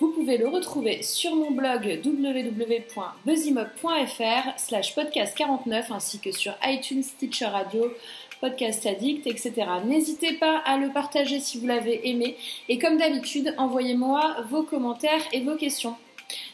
Vous 0.03 0.11
pouvez 0.11 0.37
le 0.37 0.49
retrouver 0.49 1.05
sur 1.05 1.37
mon 1.37 1.53
blog 1.53 2.01
www.buzzimob.fr 2.05 4.59
slash 4.59 4.97
podcast 4.97 5.37
49 5.37 5.93
ainsi 5.93 6.19
que 6.19 6.33
sur 6.33 6.57
iTunes, 6.65 7.05
Stitcher 7.05 7.47
Radio, 7.47 7.95
Podcast 8.43 8.85
Addict, 8.87 9.27
etc. 9.27 9.53
N'hésitez 9.87 10.35
pas 10.35 10.59
à 10.67 10.77
le 10.77 10.89
partager 10.91 11.39
si 11.39 11.59
vous 11.59 11.67
l'avez 11.69 12.11
aimé 12.11 12.37
et 12.69 12.79
comme 12.79 12.99
d'habitude, 12.99 13.55
envoyez-moi 13.57 14.39
vos 14.51 14.65
commentaires 14.65 15.23
et 15.33 15.41
vos 15.41 15.55
questions. 15.55 15.95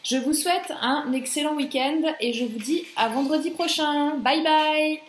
Je 0.03 0.17
vous 0.17 0.33
souhaite 0.33 0.71
un 0.81 1.11
excellent 1.13 1.55
week-end 1.55 2.01
et 2.21 2.31
je 2.31 2.45
vous 2.45 2.59
dis 2.59 2.85
à 2.95 3.09
vendredi 3.09 3.49
prochain. 3.49 4.17
Bye 4.17 4.43
bye 4.43 5.08